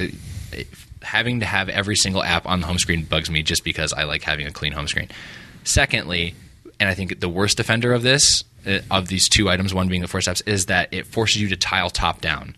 having 1.02 1.40
to 1.42 1.46
have 1.46 1.70
every 1.70 1.96
single 1.96 2.24
app 2.24 2.46
on 2.46 2.62
the 2.62 2.68
home 2.68 2.80
screen 2.80 3.04
bugs 3.04 3.30
me, 3.30 3.44
just 3.44 3.64
because 3.64 3.94
I 3.94 4.04
like 4.04 4.24
having 4.24 4.48
a 4.48 4.52
clean 4.52 4.72
home 4.74 4.88
screen. 4.88 5.10
Secondly, 5.64 6.36
and 6.80 6.90
I 6.90 6.94
think 6.94 7.20
the 7.20 7.30
worst 7.30 7.60
offender 7.60 7.94
of 7.94 8.02
this, 8.04 8.44
uh, 8.66 8.80
of 8.90 9.08
these 9.08 9.28
two 9.30 9.50
items, 9.50 9.74
one 9.74 9.88
being 9.88 10.02
the 10.02 10.08
four 10.08 10.22
steps, 10.22 10.42
is 10.42 10.68
that 10.68 10.94
it 10.94 11.06
forces 11.08 11.42
you 11.42 11.48
to 11.50 11.56
tile 11.58 11.90
top 11.90 12.22
down 12.22 12.56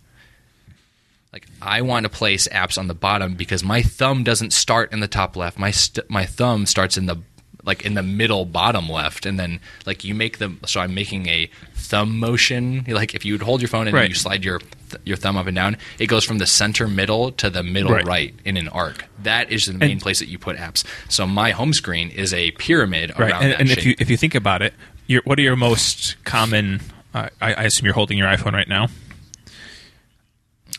like 1.32 1.48
I 1.62 1.82
want 1.82 2.04
to 2.04 2.10
place 2.10 2.48
apps 2.50 2.78
on 2.78 2.88
the 2.88 2.94
bottom 2.94 3.34
because 3.34 3.64
my 3.64 3.82
thumb 3.82 4.24
doesn't 4.24 4.54
start 4.54 4.94
in 4.94 5.00
the 5.00 5.08
top 5.08 5.36
left. 5.36 5.58
My 5.58 5.72
st- 5.72 6.08
my 6.08 6.26
thumb 6.28 6.68
starts 6.68 6.96
in 6.96 7.08
the 7.08 7.18
like 7.64 7.84
in 7.86 7.96
the 7.96 8.04
middle 8.04 8.46
bottom 8.46 8.88
left, 8.88 9.26
and 9.26 9.40
then 9.40 9.60
like 9.88 10.04
you 10.04 10.14
make 10.14 10.38
them. 10.38 10.60
So 10.68 10.80
I'm 10.80 10.94
making 10.94 11.28
a 11.28 11.50
thumb 11.74 12.20
motion. 12.20 12.86
Like 12.88 13.16
if 13.16 13.26
you 13.26 13.34
would 13.34 13.42
hold 13.42 13.62
your 13.62 13.68
phone 13.70 13.88
and 13.88 13.96
Right. 13.96 14.10
you 14.10 14.14
slide 14.16 14.46
your 14.46 14.62
th- 14.94 15.02
your 15.06 15.18
thumb 15.18 15.38
up 15.38 15.46
and 15.48 15.56
down, 15.56 15.78
it 16.00 16.08
goes 16.08 16.24
from 16.26 16.38
the 16.40 16.46
center 16.48 16.88
middle 16.88 17.32
to 17.34 17.50
the 17.50 17.62
middle 17.64 17.92
Right. 17.92 18.06
right, 18.06 18.36
in 18.46 18.58
an 18.58 18.68
arc. 18.70 19.06
That 19.22 19.52
is 19.52 19.66
the 19.66 19.74
main 19.74 19.92
And- 19.92 20.02
place 20.02 20.20
that 20.20 20.28
you 20.30 20.38
put 20.40 20.58
apps. 20.58 20.84
So 21.10 21.28
my 21.28 21.52
home 21.52 21.74
screen 21.74 22.10
is 22.10 22.34
a 22.34 22.52
pyramid 22.52 23.12
Right. 23.18 23.32
around 23.32 23.44
And, 23.44 23.54
and 23.62 23.72
if 23.72 23.86
you 23.86 23.96
if 24.00 24.10
you 24.10 24.18
think 24.18 24.34
about 24.36 24.62
it, 24.62 24.74
your, 25.08 25.22
what 25.26 25.38
are 25.38 25.42
your 25.42 25.56
most 25.56 26.16
common? 26.24 26.82
Uh, 27.14 27.30
I, 27.42 27.54
I 27.54 27.64
assume 27.66 27.86
you're 27.86 27.94
holding 27.94 28.18
your 28.18 28.28
iPhone 28.28 28.54
right 28.54 28.68
now. 28.68 28.88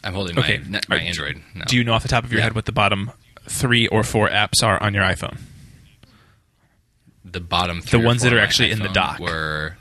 I'm 0.03 0.14
holding 0.14 0.35
my 0.35 0.42
Okay. 0.42 0.61
ne- 0.66 0.81
my 0.88 0.96
Are- 0.96 0.98
Android. 0.98 1.42
No. 1.55 1.64
Do 1.66 1.77
you 1.77 1.85
know 1.85 1.92
off 1.94 2.03
the 2.03 2.09
top 2.09 2.24
of 2.24 2.33
your 2.33 2.38
Yeah. 2.40 2.44
head 2.44 2.55
what 2.55 2.64
the 2.66 2.72
bottom 2.72 3.11
three 3.48 3.87
or 3.88 4.03
four 4.03 4.29
apps 4.29 4.62
are 4.62 4.83
on 4.83 4.94
your 4.94 5.05
iPhone? 5.05 5.38
the 7.27 7.40
bottom 7.40 7.81
three 7.81 8.00
or 8.00 8.05
ones 8.05 8.22
that 8.22 8.33
are 8.33 8.38
actually 8.38 8.70
in 8.70 8.79
the 8.81 8.88
dock. 8.90 9.18
were 9.18 9.77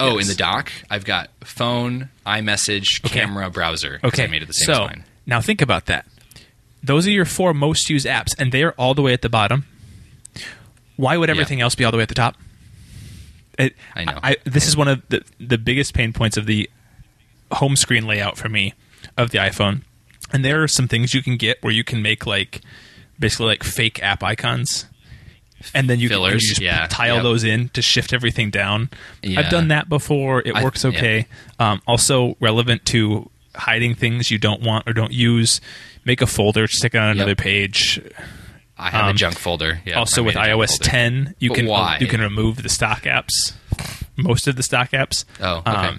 oh 0.00 0.18
in 0.18 0.26
the 0.26 0.34
dock 0.34 0.70
i've 0.90 1.04
got 1.04 1.30
phone 1.44 2.08
iMessage 2.26 3.04
Okay. 3.04 3.20
camera 3.20 3.48
browser. 3.50 4.00
Okay. 4.04 4.24
i 4.24 4.26
made 4.26 4.42
it 4.42 4.46
the 4.46 4.52
same 4.52 4.74
so 4.74 4.88
now 5.26 5.40
think 5.40 5.60
about 5.60 5.86
that. 5.86 6.06
Those 6.82 7.06
are 7.06 7.10
your 7.10 7.24
four 7.24 7.52
most 7.52 7.90
used 7.90 8.06
apps, 8.06 8.28
and 8.38 8.52
they 8.52 8.62
are 8.62 8.72
all 8.78 8.94
the 8.94 9.02
way 9.02 9.12
at 9.12 9.22
the 9.22 9.28
bottom. 9.28 9.64
Why 10.96 11.16
would 11.16 11.28
everything 11.28 11.60
else 11.60 11.74
be 11.74 11.84
all 11.84 11.90
the 11.90 11.96
way 11.96 12.04
at 12.04 12.08
the 12.08 12.14
top? 12.14 12.36
It, 13.58 13.74
I 13.94 14.04
know. 14.04 14.20
this 14.44 14.68
is 14.68 14.76
one 14.76 14.86
of 14.86 15.02
the 15.08 15.24
the 15.40 15.58
biggest 15.58 15.94
pain 15.94 16.12
points 16.12 16.36
of 16.36 16.46
the 16.46 16.70
home 17.50 17.74
screen 17.74 18.06
layout 18.06 18.36
for 18.38 18.48
me 18.48 18.74
of 19.16 19.30
the 19.30 19.38
iPhone. 19.38 19.82
And 20.32 20.44
there 20.44 20.62
are 20.62 20.68
some 20.68 20.86
things 20.88 21.12
you 21.14 21.22
can 21.22 21.36
get 21.36 21.62
where 21.62 21.72
you 21.72 21.82
can 21.82 22.02
make 22.02 22.24
like 22.26 22.60
basically 23.18 23.46
like 23.46 23.64
fake 23.64 24.00
app 24.02 24.22
icons. 24.22 24.86
And 25.74 25.88
then 25.88 25.98
you, 25.98 26.08
can, 26.08 26.16
Fillers, 26.18 26.42
you 26.42 26.48
just 26.50 26.60
yeah, 26.60 26.86
tile 26.88 27.16
yep. 27.16 27.22
those 27.22 27.42
in 27.44 27.70
to 27.70 27.82
shift 27.82 28.12
everything 28.12 28.50
down. 28.50 28.90
Yeah. 29.22 29.40
I've 29.40 29.50
done 29.50 29.68
that 29.68 29.88
before. 29.88 30.40
It 30.44 30.54
I- 30.54 30.62
works 30.62 30.84
yeah. 30.84 30.90
okay. 30.90 31.26
Um, 31.58 31.80
also 31.86 32.36
relevant 32.40 32.84
to 32.86 33.30
hiding 33.54 33.94
things 33.94 34.30
you 34.30 34.38
don't 34.38 34.62
want 34.62 34.86
or 34.86 34.92
don't 34.92 35.12
use. 35.12 35.60
Make 36.04 36.20
a 36.20 36.26
folder, 36.26 36.66
stick 36.68 36.94
it 36.94 36.98
on 36.98 37.08
another 37.10 37.30
Yep. 37.30 37.38
page. 37.38 38.00
i 38.78 38.90
have 38.90 39.04
um, 39.06 39.10
a 39.10 39.14
junk 39.14 39.38
folder 39.38 39.80
yeah, 39.86 39.94
also 39.98 40.22
with 40.22 40.34
made 40.34 40.42
a 40.42 40.46
junk 40.48 40.60
iOS 40.60 40.70
folder. 40.72 40.84
10, 40.84 41.34
you 41.38 41.48
But 41.48 41.56
can 41.56 41.66
why? 41.66 41.96
you 41.98 42.06
can 42.06 42.20
remove 42.20 42.62
the 42.62 42.68
stock 42.68 43.02
apps, 43.04 43.54
most 44.16 44.46
of 44.46 44.56
the 44.56 44.62
stock 44.62 44.90
apps. 44.90 45.24
Oh, 45.40 45.62
okay. 45.66 45.96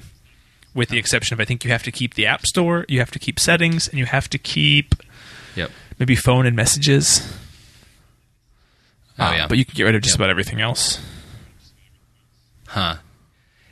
with 0.75 0.89
the 0.89 0.99
exception 0.99 1.33
of 1.33 1.39
I 1.39 1.45
think 1.45 1.65
you 1.65 1.71
have 1.71 1.81
to 1.83 1.91
keep 1.91 2.13
the 2.13 2.27
App 2.27 2.45
Store, 2.45 2.85
you 2.87 2.99
have 2.99 3.09
to 3.11 3.19
keep 3.19 3.39
settings, 3.39 3.87
and 3.87 3.97
you 3.97 4.05
have 4.05 4.29
to 4.29 4.37
keep 4.37 4.93
yep 5.55 5.71
maybe 5.97 6.15
phone 6.15 6.45
and 6.45 6.55
messages. 6.55 7.27
Oh 9.19 9.25
Uh, 9.25 9.31
yeah 9.33 9.47
But 9.47 9.57
you 9.57 9.65
can 9.65 9.75
get 9.75 9.83
rid 9.83 9.95
of 9.95 10.01
just 10.01 10.13
Yep. 10.13 10.19
about 10.19 10.29
everything 10.29 10.61
else. 10.61 10.99
huh 12.67 12.95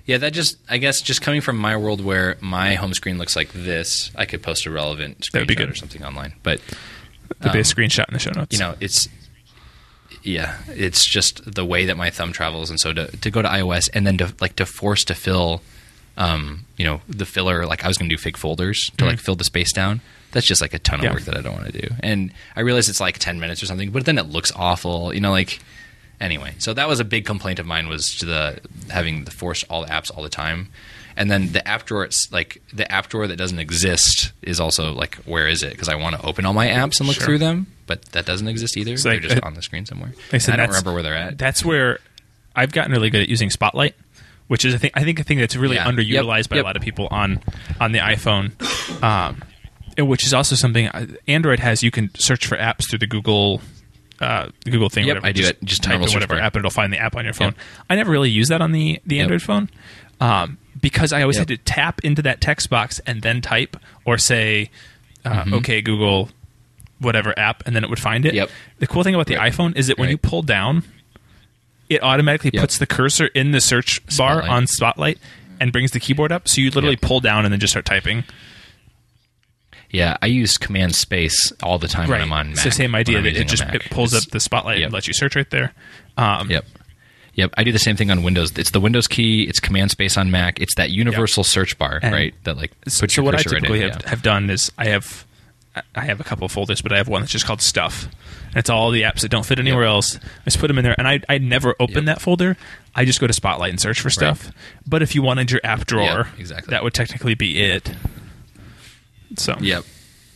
Yeah, 0.06 0.18
that 0.18 0.34
just 0.34 0.58
I 0.70 0.78
guess 0.78 1.02
just 1.02 1.22
coming 1.22 1.42
from 1.42 1.58
my 1.58 1.76
world 1.78 2.02
where 2.04 2.38
my 2.42 2.76
home 2.76 2.94
screen 2.94 3.18
looks 3.18 3.36
like 3.36 3.52
this, 3.54 4.12
I 4.16 4.26
could 4.26 4.42
post 4.44 4.66
a 4.66 4.72
relevant 4.72 5.22
screenshot 5.22 5.72
or 5.72 5.76
something 5.76 6.04
online. 6.04 6.34
But 6.44 6.62
There'll 7.40 7.54
be 7.54 7.60
a 7.60 7.64
screenshot 7.64 8.08
in 8.08 8.14
the 8.14 8.20
show 8.20 8.32
notes. 8.32 8.54
Um, 8.60 8.60
you 8.60 8.60
know, 8.60 8.76
it's 8.80 9.10
yeah, 10.22 10.58
it's 10.70 11.06
just 11.06 11.54
the 11.56 11.66
way 11.66 11.86
that 11.86 11.98
my 11.98 12.10
thumb 12.12 12.32
travels, 12.32 12.70
and 12.70 12.80
so 12.80 12.94
to 12.94 13.08
to 13.18 13.32
go 13.32 13.42
to 13.42 13.48
iOS 13.48 13.90
and 13.94 14.06
then 14.06 14.18
to 14.20 14.34
like 14.40 14.56
to 14.58 14.66
force 14.66 15.04
to 15.06 15.16
fill, 15.16 15.62
um, 16.18 16.66
you 16.78 16.86
know, 16.86 17.02
the 17.10 17.26
filler. 17.26 17.66
Like 17.66 17.84
I 17.84 17.88
was 17.88 17.98
going 17.98 18.10
to 18.10 18.16
do 18.16 18.22
fake 18.22 18.38
folders 18.38 18.90
to 18.98 19.06
like 19.06 19.20
fill 19.20 19.36
the 19.36 19.44
space 19.44 19.74
down. 19.74 20.02
That's 20.36 20.46
just 20.46 20.60
like 20.60 20.74
a 20.74 20.80
ton 20.80 21.00
of. 21.00 21.06
Yeah. 21.06 21.14
work 21.14 21.22
that 21.24 21.38
I 21.38 21.42
don't 21.42 21.54
want 21.56 21.72
to 21.72 21.82
do. 21.82 21.88
And 22.02 22.32
I 22.58 22.60
realize 22.60 22.90
it's 22.90 23.00
like 23.00 23.18
ten 23.20 23.40
minutes 23.40 23.64
or 23.64 23.68
something, 23.68 23.90
but 23.92 24.04
then 24.06 24.18
it 24.18 24.28
looks 24.28 24.52
awful. 24.54 25.14
You 25.14 25.22
know, 25.22 25.32
like 25.32 25.60
anyway. 26.20 26.54
So 26.60 26.74
that 26.74 26.90
was 26.90 27.00
a 27.00 27.06
big 27.06 27.26
complaint 27.26 27.58
of 27.60 27.66
mine 27.66 27.88
was 27.88 28.06
to 28.18 28.26
the 28.26 28.60
having 28.92 29.24
the 29.24 29.32
force 29.32 29.64
all 29.70 29.82
the 29.86 29.88
apps 29.90 30.12
all 30.16 30.22
the 30.24 30.30
time. 30.30 30.68
And 31.18 31.32
then 31.32 31.54
the 31.54 31.66
app 31.66 31.86
drawer, 31.86 32.04
it's 32.04 32.30
like 32.34 32.62
the 32.74 32.92
app 32.92 33.08
drawer 33.08 33.26
that 33.28 33.38
doesn't 33.38 33.60
exist 33.60 34.34
is 34.42 34.60
also 34.60 34.92
like, 34.92 35.16
where 35.24 35.48
is 35.48 35.64
it? 35.64 35.70
Because 35.72 35.88
I 35.88 35.96
want 35.96 36.18
to 36.20 36.26
open 36.26 36.46
all 36.46 36.52
my 36.52 36.68
apps 36.68 37.00
and 37.00 37.08
look 37.08 37.16
Sure. 37.16 37.26
through 37.28 37.38
them, 37.38 37.68
but 37.88 38.02
that 38.12 38.26
doesn't 38.26 38.50
exist 38.50 38.76
either. 38.76 38.98
So, 38.98 39.08
they're 39.08 39.20
like, 39.22 39.30
just 39.30 39.38
uh, 39.42 39.48
on 39.48 39.54
the 39.54 39.62
screen 39.62 39.86
somewhere. 39.86 40.12
I 40.34 40.40
said 40.40 40.56
I 40.56 40.58
don't 40.58 40.68
remember 40.72 40.92
where 40.94 41.04
they're 41.04 41.14
at. 41.16 41.38
That's 41.38 41.64
where 41.64 42.00
I've 42.54 42.74
gotten 42.74 42.92
really 42.92 43.10
good 43.10 43.22
at 43.22 43.30
using 43.30 43.50
Spotlight, 43.50 43.96
which 44.48 44.66
is 44.66 44.76
I 44.76 44.78
think 44.78 44.92
I 44.98 45.06
think 45.06 45.20
a 45.20 45.24
thing 45.24 45.38
that's 45.38 45.56
really 45.56 45.78
Yeah. 45.78 45.86
underutilized 45.90 46.38
Yep. 46.38 46.50
by 46.50 46.56
Yep. 46.58 46.66
a 46.66 46.68
lot 46.68 46.76
of 46.76 46.82
people 46.84 47.08
on 47.10 47.40
on 47.80 47.94
the 47.94 48.00
iPhone. 48.00 48.52
Um, 49.02 49.42
which 49.98 50.26
is 50.26 50.34
also 50.34 50.56
something 50.56 50.88
uh, 50.88 51.08
Android 51.28 51.60
has. 51.60 51.84
You 51.84 51.92
can 51.92 52.10
search 52.16 52.48
for 52.48 52.58
apps 52.58 52.90
through 52.90 53.00
the 53.00 53.08
Google. 53.08 53.62
Uh, 54.20 54.48
the 54.64 54.72
Google 54.72 54.88
thing, 54.90 55.06
Yep, 55.08 55.16
whatever. 55.18 55.28
I 55.28 55.32
do 55.34 55.46
it. 55.46 55.62
Just 55.64 55.84
type 55.84 55.96
in 56.02 56.10
whatever 56.14 56.36
app, 56.40 56.56
and 56.56 56.62
it'll 56.62 56.72
find 56.72 56.92
the 56.94 56.98
app 57.00 57.18
on 57.18 57.26
your 57.26 57.34
phone. 57.34 57.48
Yep. 57.50 57.58
I 57.90 57.96
never 57.96 58.12
really 58.12 58.30
use 58.30 58.48
that 58.48 58.62
on 58.62 58.72
the 58.72 59.02
the 59.06 59.16
Yep. 59.18 59.24
Android 59.24 59.42
phone 59.42 59.70
um, 60.22 60.58
because 60.82 61.12
I 61.12 61.22
always 61.22 61.38
had 61.38 61.50
to 61.50 61.58
tap 61.58 62.00
into 62.04 62.22
that 62.22 62.40
text 62.40 62.70
box 62.70 63.00
and 63.06 63.22
then 63.24 63.42
type 63.42 63.76
or 64.06 64.18
say, 64.18 64.70
uh, 65.26 65.32
Mm-hmm. 65.44 65.54
"Okay, 65.56 65.82
Google, 65.82 66.30
whatever 67.00 67.34
app," 67.38 67.64
and 67.66 67.76
then 67.76 67.84
it 67.84 67.90
would 67.90 68.00
find 68.00 68.26
it. 68.26 68.34
Yep. 68.34 68.50
The 68.80 68.88
cool 68.88 69.04
thing 69.04 69.16
about 69.16 69.28
the 69.28 69.36
Right. 69.36 69.52
iPhone 69.52 69.76
is 69.76 69.88
that 69.88 69.98
when 69.98 70.08
Right. 70.08 70.12
you 70.12 70.18
pull 70.18 70.42
down, 70.44 70.84
it 71.90 72.02
automatically 72.02 72.52
puts 72.52 72.78
the 72.78 72.86
cursor 72.88 73.28
in 73.28 73.52
the 73.52 73.60
search 73.62 74.00
bar 74.18 74.38
Spotlight. 74.38 74.50
on 74.50 74.68
Spotlight 74.68 75.18
and 75.60 75.72
brings 75.74 75.92
the 75.92 76.00
keyboard 76.00 76.32
up. 76.32 76.48
So 76.48 76.62
you 76.62 76.72
literally 76.72 76.96
pull 76.96 77.20
down 77.20 77.44
and 77.46 77.52
then 77.52 77.60
just 77.60 77.74
start 77.74 77.86
typing. 77.86 78.24
Yeah, 79.92 80.18
I 80.22 80.26
use 80.28 80.58
Command 80.58 80.96
Space 80.96 81.54
all 81.64 81.78
the 81.80 81.88
time 81.88 82.10
when 82.10 82.22
I'm 82.22 82.34
on 82.34 82.48
Mac. 82.48 82.56
It's 82.56 82.64
the 82.64 82.72
same 82.72 82.96
idea 82.96 83.22
that 83.22 83.36
it 83.38 83.48
just 83.48 83.64
it 83.64 83.90
pulls 83.92 84.14
It's- 84.14 84.26
up 84.28 84.32
the 84.32 84.40
Spotlight 84.40 84.80
yep. 84.80 84.86
and 84.88 84.94
lets 84.94 85.08
you 85.08 85.14
search 85.14 85.36
right 85.36 85.50
there. 85.50 85.74
Um, 86.18 86.50
Yep. 86.52 86.66
Yep, 87.36 87.54
I 87.58 87.64
do 87.66 87.74
the 87.74 87.80
same 87.80 87.98
thing 87.98 88.10
on 88.12 88.24
Windows. 88.24 88.58
It's 88.58 88.72
the 88.72 88.80
Windows 88.80 89.08
key. 89.10 89.44
It's 89.44 89.60
Command 89.60 89.92
Space 89.92 90.16
on 90.18 90.32
Mac. 90.32 90.62
It's 90.62 90.76
that 90.76 90.92
universal 90.92 91.44
search 91.44 91.78
bar, 91.78 92.00
And 92.02 92.14
right? 92.14 92.34
That 92.46 92.56
like 92.56 92.72
puts 92.82 92.96
so 92.96 93.06
your 93.10 93.26
what 93.26 93.36
I 93.36 93.40
right 93.40 93.46
typically 93.48 93.82
have, 93.82 94.02
yeah. 94.04 94.10
have 94.10 94.22
done 94.22 94.50
is 94.50 94.72
I 94.78 94.86
have 94.86 95.26
I 95.94 96.06
have 96.06 96.22
a 96.22 96.24
couple 96.24 96.46
of 96.46 96.54
folders, 96.54 96.82
but 96.82 96.94
I 96.94 96.98
have 96.98 97.10
one 97.10 97.22
that's 97.22 97.34
just 97.34 97.46
called 97.46 97.62
Stuff. 97.62 98.08
And 98.48 98.56
it's 98.56 98.70
all 98.70 98.90
the 98.92 99.02
apps 99.02 99.20
that 99.22 99.30
don't 99.32 99.46
fit 99.46 99.60
anywhere 99.60 99.84
Yep. 99.84 99.90
else. 99.92 100.16
I 100.18 100.46
just 100.46 100.60
put 100.60 100.68
them 100.68 100.78
in 100.78 100.86
there, 100.86 100.96
and 100.98 101.06
I 101.10 101.20
I 101.28 101.38
never 101.38 101.76
open 101.78 101.96
Yep. 101.96 102.06
that 102.06 102.22
folder. 102.22 102.56
I 102.96 103.04
just 103.04 103.20
go 103.20 103.28
to 103.28 103.34
Spotlight 103.34 103.72
and 103.72 103.82
search 103.82 104.00
for 104.00 104.10
stuff. 104.10 104.52
But 104.88 105.02
if 105.02 105.14
you 105.14 105.22
wanted 105.22 105.52
your 105.52 105.60
app 105.66 105.86
drawer, 105.86 106.30
exactly. 106.40 106.72
that 106.72 106.84
would 106.86 106.94
technically 106.94 107.36
be 107.36 107.62
it. 107.62 107.92
So 109.38 109.56
Yep. 109.60 109.86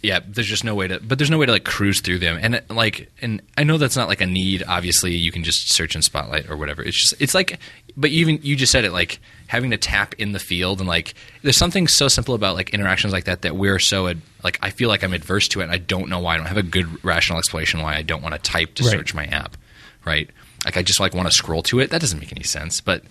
Yeah, 0.01 0.21
there's 0.25 0.47
just 0.47 0.63
no 0.63 0.75
way 0.75 0.87
to, 0.87 1.01
but 1.01 1.17
there's 1.17 1.29
no 1.29 1.37
way 1.37 1.45
to 1.45 1.51
like 1.51 1.65
cruise 1.65 1.99
through 1.99 2.19
them, 2.19 2.39
and 2.41 2.55
it, 2.55 2.69
like, 2.69 3.11
and 3.21 3.41
I 3.57 3.65
know 3.65 3.77
that's 3.77 3.97
not 3.97 4.07
like 4.07 4.21
a 4.21 4.25
need. 4.25 4.63
Obviously, 4.65 5.13
you 5.15 5.29
can 5.29 5.43
just 5.43 5.71
search 5.73 5.93
in 5.93 6.01
Spotlight 6.01 6.49
or 6.49 6.55
whatever. 6.55 6.81
It's 6.81 6.97
just, 6.97 7.21
it's 7.21 7.33
like, 7.35 7.59
but 7.97 8.09
even 8.09 8.39
you 8.41 8.55
just 8.55 8.71
said 8.71 8.85
it, 8.85 8.93
like 8.93 9.19
having 9.47 9.71
to 9.71 9.77
tap 9.77 10.15
in 10.17 10.31
the 10.31 10.39
field, 10.39 10.79
and 10.79 10.87
like, 10.87 11.15
there's 11.41 11.57
something 11.57 11.85
so 11.85 12.07
simple 12.07 12.33
about 12.33 12.55
like 12.55 12.69
interactions 12.69 13.11
like 13.11 13.25
that 13.25 13.41
that 13.41 13.57
we're 13.57 13.77
so 13.77 14.07
ad, 14.07 14.21
like 14.41 14.57
I 14.61 14.69
feel 14.69 14.87
like 14.87 15.03
I'm 15.03 15.11
adverse 15.11 15.49
to 15.49 15.59
it, 15.59 15.63
and 15.63 15.71
I 15.73 15.79
don't 15.79 16.07
know 16.07 16.19
why. 16.19 16.35
I 16.35 16.37
don't 16.37 16.45
have 16.45 16.55
a 16.55 16.63
good 16.63 17.03
rational 17.03 17.37
explanation 17.37 17.81
why 17.81 17.97
I 17.97 18.01
don't 18.01 18.21
want 18.23 18.35
to 18.35 18.39
type 18.39 18.75
to 18.75 18.83
Right. 18.83 18.91
search 18.91 19.13
my 19.13 19.25
app, 19.25 19.57
right? 20.05 20.29
Like 20.63 20.77
I 20.77 20.81
just 20.81 21.01
like 21.01 21.13
want 21.13 21.27
to 21.27 21.33
scroll 21.33 21.61
to 21.63 21.81
it. 21.81 21.89
That 21.89 21.99
doesn't 21.99 22.19
make 22.19 22.31
any 22.31 22.43
sense, 22.43 22.79
but 22.79 23.03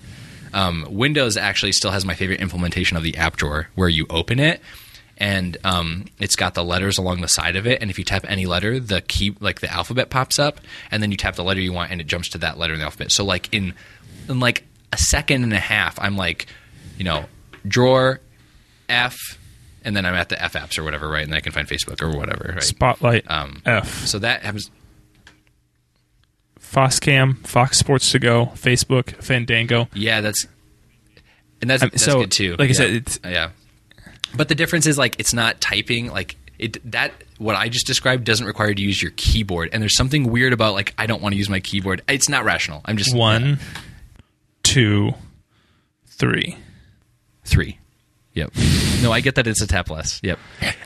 um, 0.54 0.86
Windows 0.88 1.36
actually 1.36 1.72
still 1.72 1.90
has 1.90 2.06
my 2.06 2.14
favorite 2.14 2.40
implementation 2.40 2.96
of 2.96 3.02
the 3.02 3.14
app 3.18 3.36
drawer, 3.36 3.68
where 3.74 3.90
you 3.90 4.06
open 4.08 4.38
it 4.40 4.62
and 5.18 5.56
um, 5.64 6.06
it's 6.18 6.36
got 6.36 6.54
the 6.54 6.64
letters 6.64 6.96
along 6.96 7.20
the 7.20 7.28
side 7.28 7.56
of 7.56 7.66
it. 7.66 7.82
And 7.82 7.90
if 7.90 7.98
you 7.98 8.04
tap 8.04 8.24
any 8.28 8.46
letter, 8.46 8.78
the 8.80 9.00
key, 9.02 9.34
like 9.40 9.60
the 9.60 9.70
alphabet, 9.70 10.08
pops 10.10 10.38
up, 10.38 10.60
and 10.90 11.02
then 11.02 11.10
you 11.10 11.16
tap 11.16 11.34
the 11.34 11.44
letter 11.44 11.60
you 11.60 11.72
want, 11.72 11.90
and 11.90 12.00
it 12.00 12.06
jumps 12.06 12.28
to 12.30 12.38
that 12.38 12.56
letter 12.58 12.72
in 12.72 12.78
the 12.78 12.84
alphabet. 12.84 13.10
So 13.12 13.24
like 13.24 13.52
in 13.52 13.74
in 14.28 14.40
like 14.40 14.64
a 14.92 14.96
second 14.96 15.42
and 15.42 15.52
a 15.52 15.58
half, 15.58 15.98
I'm 16.00 16.16
like, 16.16 16.46
you 16.96 17.04
know, 17.04 17.24
drawer 17.66 18.20
F, 18.88 19.16
and 19.84 19.94
then 19.96 20.06
I'm 20.06 20.14
at 20.14 20.28
the 20.28 20.42
F 20.42 20.54
apps 20.54 20.78
or 20.78 20.84
whatever, 20.84 21.08
right? 21.08 21.22
And 21.24 21.32
then 21.32 21.36
I 21.36 21.40
can 21.40 21.52
find 21.52 21.66
Facebook 21.68 22.00
or 22.02 22.16
whatever, 22.16 22.52
right? 22.54 22.62
Spotlight 22.62 23.24
Um, 23.30 23.60
F. 23.66 24.06
So 24.06 24.18
that 24.20 24.42
happens. 24.42 24.70
Foxcam, 26.60 27.46
Fox 27.46 27.78
Sports 27.78 28.10
to 28.12 28.18
Go, 28.18 28.46
Facebook, 28.54 29.22
Fandango. 29.22 29.88
Yeah, 29.94 30.20
that's 30.20 30.46
and 31.60 31.68
that's, 31.68 31.82
Um, 31.82 31.88
that's 31.90 32.04
so, 32.04 32.20
good 32.20 32.30
too. 32.30 32.56
like 32.56 32.70
I 32.70 32.72
said, 32.72 32.90
it's- 32.90 33.18
yeah. 33.24 33.50
But 34.38 34.48
the 34.48 34.54
difference 34.54 34.86
is 34.86 34.96
like 34.96 35.16
it's 35.18 35.34
not 35.34 35.60
typing 35.60 36.06
like 36.10 36.36
it 36.58 36.78
that 36.90 37.12
what 37.36 37.54
I 37.56 37.68
just 37.68 37.86
described 37.86 38.24
doesn't 38.24 38.46
require 38.46 38.68
you 38.70 38.74
to 38.76 38.82
use 38.82 39.02
your 39.02 39.12
keyboard. 39.16 39.68
And 39.72 39.82
there's 39.82 39.96
something 39.96 40.30
weird 40.30 40.52
about 40.54 40.72
like 40.72 40.94
I 40.96 41.06
don't 41.06 41.20
want 41.20 41.34
to 41.34 41.36
use 41.36 41.50
my 41.50 41.60
keyboard. 41.60 42.00
It's 42.08 42.28
not 42.30 42.44
rational. 42.44 42.80
I'm 42.86 42.96
just 42.96 43.14
One, 43.14 43.58
two, 44.62 45.12
three. 46.06 46.56
three. 47.44 47.78
Yep. 48.34 48.52
No, 49.02 49.10
I 49.12 49.20
get 49.20 49.34
that 49.34 49.46
it's 49.48 49.60
a 49.62 49.66
tap 49.66 49.90
less. 49.90 50.20
Yep. 50.22 50.38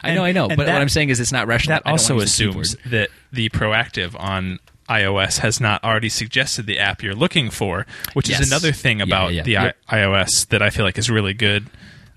I 0.02 0.14
know, 0.14 0.24
I 0.24 0.32
know. 0.32 0.48
But 0.48 0.56
that- 0.58 0.72
what 0.72 0.80
I'm 0.80 0.88
saying 0.88 1.10
is 1.10 1.20
it's 1.20 1.32
not 1.32 1.46
rational. 1.46 1.76
That 1.76 1.86
also 1.90 2.14
wanna 2.14 2.20
the 2.20 2.24
assumes 2.26 2.76
that 2.86 3.10
the 3.32 3.48
proactive 3.50 4.18
on 4.18 4.58
iOS 4.88 5.38
has 5.38 5.60
not 5.60 5.82
already 5.84 6.08
suggested 6.08 6.66
the 6.66 6.78
app 6.78 7.02
you're 7.02 7.14
looking 7.14 7.50
for, 7.50 7.86
which 8.14 8.28
Yes. 8.28 8.40
is 8.40 8.48
another 8.48 8.72
thing 8.72 8.98
Yeah, 8.98 9.04
about 9.04 9.32
yeah. 9.34 9.42
the 9.42 9.50
Yep. 9.52 9.76
I- 9.88 9.96
iOS 9.98 10.48
that 10.48 10.62
I 10.62 10.70
feel 10.70 10.84
like 10.84 10.96
is 10.98 11.10
really 11.10 11.34
good. 11.34 11.66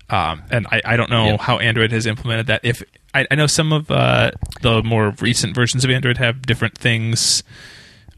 Um, 0.08 0.42
and 0.50 0.66
I, 0.70 0.80
I 0.84 0.96
don't 0.96 1.10
know 1.10 1.26
Yep. 1.30 1.40
how 1.40 1.58
Android 1.58 1.90
has 1.92 2.06
implemented 2.06 2.46
that. 2.46 2.60
If 2.62 2.82
I, 3.12 3.26
I 3.30 3.34
know 3.34 3.46
some 3.48 3.72
of 3.72 3.90
uh, 3.90 4.30
the 4.62 4.82
more 4.82 5.10
recent 5.20 5.54
versions 5.54 5.84
of 5.84 5.90
Android 5.90 6.18
have 6.18 6.42
different 6.42 6.78
things 6.78 7.42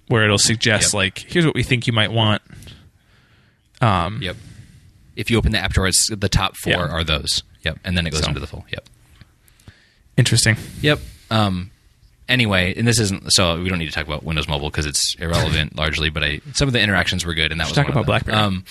where 0.09 0.25
it'll 0.25 0.37
suggest 0.39 0.89
Yep. 0.89 0.95
like, 0.95 1.19
here's 1.19 1.47
what 1.47 1.55
we 1.55 1.63
think 1.63 1.87
you 1.87 1.93
might 1.95 2.13
want. 2.13 2.43
Um, 3.81 4.21
Yep. 4.23 4.37
If 5.17 5.31
you 5.31 5.39
open 5.39 5.53
the 5.53 5.59
app 5.59 5.73
drawer, 5.73 5.87
it's 5.89 6.09
the 6.15 6.29
top 6.29 6.57
four 6.57 6.73
Yeah. 6.75 6.89
are 6.89 7.03
those. 7.05 7.43
Yep. 7.65 7.79
And 7.85 7.97
then 7.97 8.07
it 8.07 8.11
goes 8.11 8.21
So. 8.23 8.29
into 8.29 8.41
the 8.41 8.47
full. 8.47 8.65
Yep. 8.71 8.89
Interesting. 10.17 10.57
Yep. 10.83 11.01
Um, 11.31 11.71
anyway, 12.29 12.75
and 12.77 12.87
this 12.87 12.99
isn't 13.01 13.33
so 13.33 13.61
we 13.63 13.69
don't 13.69 13.79
need 13.79 13.87
to 13.87 13.93
talk 13.93 14.07
about 14.07 14.23
Windows 14.25 14.49
Mobile 14.49 14.71
because 14.71 14.87
it's 14.87 15.15
irrelevant 15.19 15.77
largely. 15.77 16.09
But 16.11 16.25
I 16.25 16.41
some 16.55 16.69
of 16.69 16.73
the 16.73 16.81
interactions 16.81 17.25
were 17.25 17.35
good, 17.35 17.51
and 17.53 17.61
that 17.61 17.69
was 17.69 17.75
talk 17.77 17.89
about. 17.89 18.07
BlackBerry. 18.07 18.37
Um, 18.37 18.65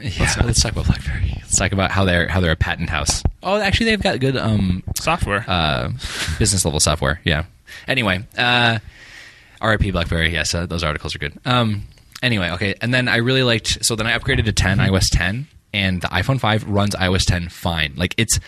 yeah, 0.00 0.34
let's, 0.44 0.62
talk 0.62 0.72
about 0.72 0.86
BlackBerry. 0.86 1.32
Let's 1.36 1.56
talk 1.56 1.72
about 1.72 1.90
how 1.90 2.04
they're 2.04 2.28
how 2.28 2.40
they're 2.40 2.52
a 2.52 2.56
patent 2.56 2.90
house. 2.90 3.22
Oh, 3.42 3.60
actually, 3.60 3.86
they've 3.86 4.02
got 4.02 4.20
good 4.20 4.36
um, 4.36 4.82
Software. 4.96 5.44
uh, 5.46 5.90
business 6.38 6.64
level 6.64 6.80
software. 6.80 7.20
Yeah. 7.24 7.44
Anyway, 7.86 8.24
uh, 8.36 8.78
RIP 9.62 9.92
BlackBerry. 9.92 10.32
Yes, 10.32 10.54
uh, 10.54 10.66
those 10.66 10.82
articles 10.84 11.14
are 11.14 11.18
good. 11.18 11.38
Um, 11.44 11.82
anyway, 12.22 12.50
okay, 12.50 12.74
and 12.80 12.92
then 12.92 13.08
I 13.08 13.16
really 13.16 13.42
liked. 13.42 13.84
So 13.84 13.96
then 13.96 14.06
I 14.06 14.18
upgraded 14.18 14.44
to 14.46 14.52
10, 14.52 14.78
iOS 14.78 15.06
10, 15.10 15.46
and 15.72 16.00
the 16.00 16.08
iPhone 16.08 16.40
5 16.40 16.68
runs 16.68 16.94
iOS 16.94 17.24
10 17.24 17.48
fine. 17.48 17.94
Like 17.96 18.14
it's, 18.16 18.38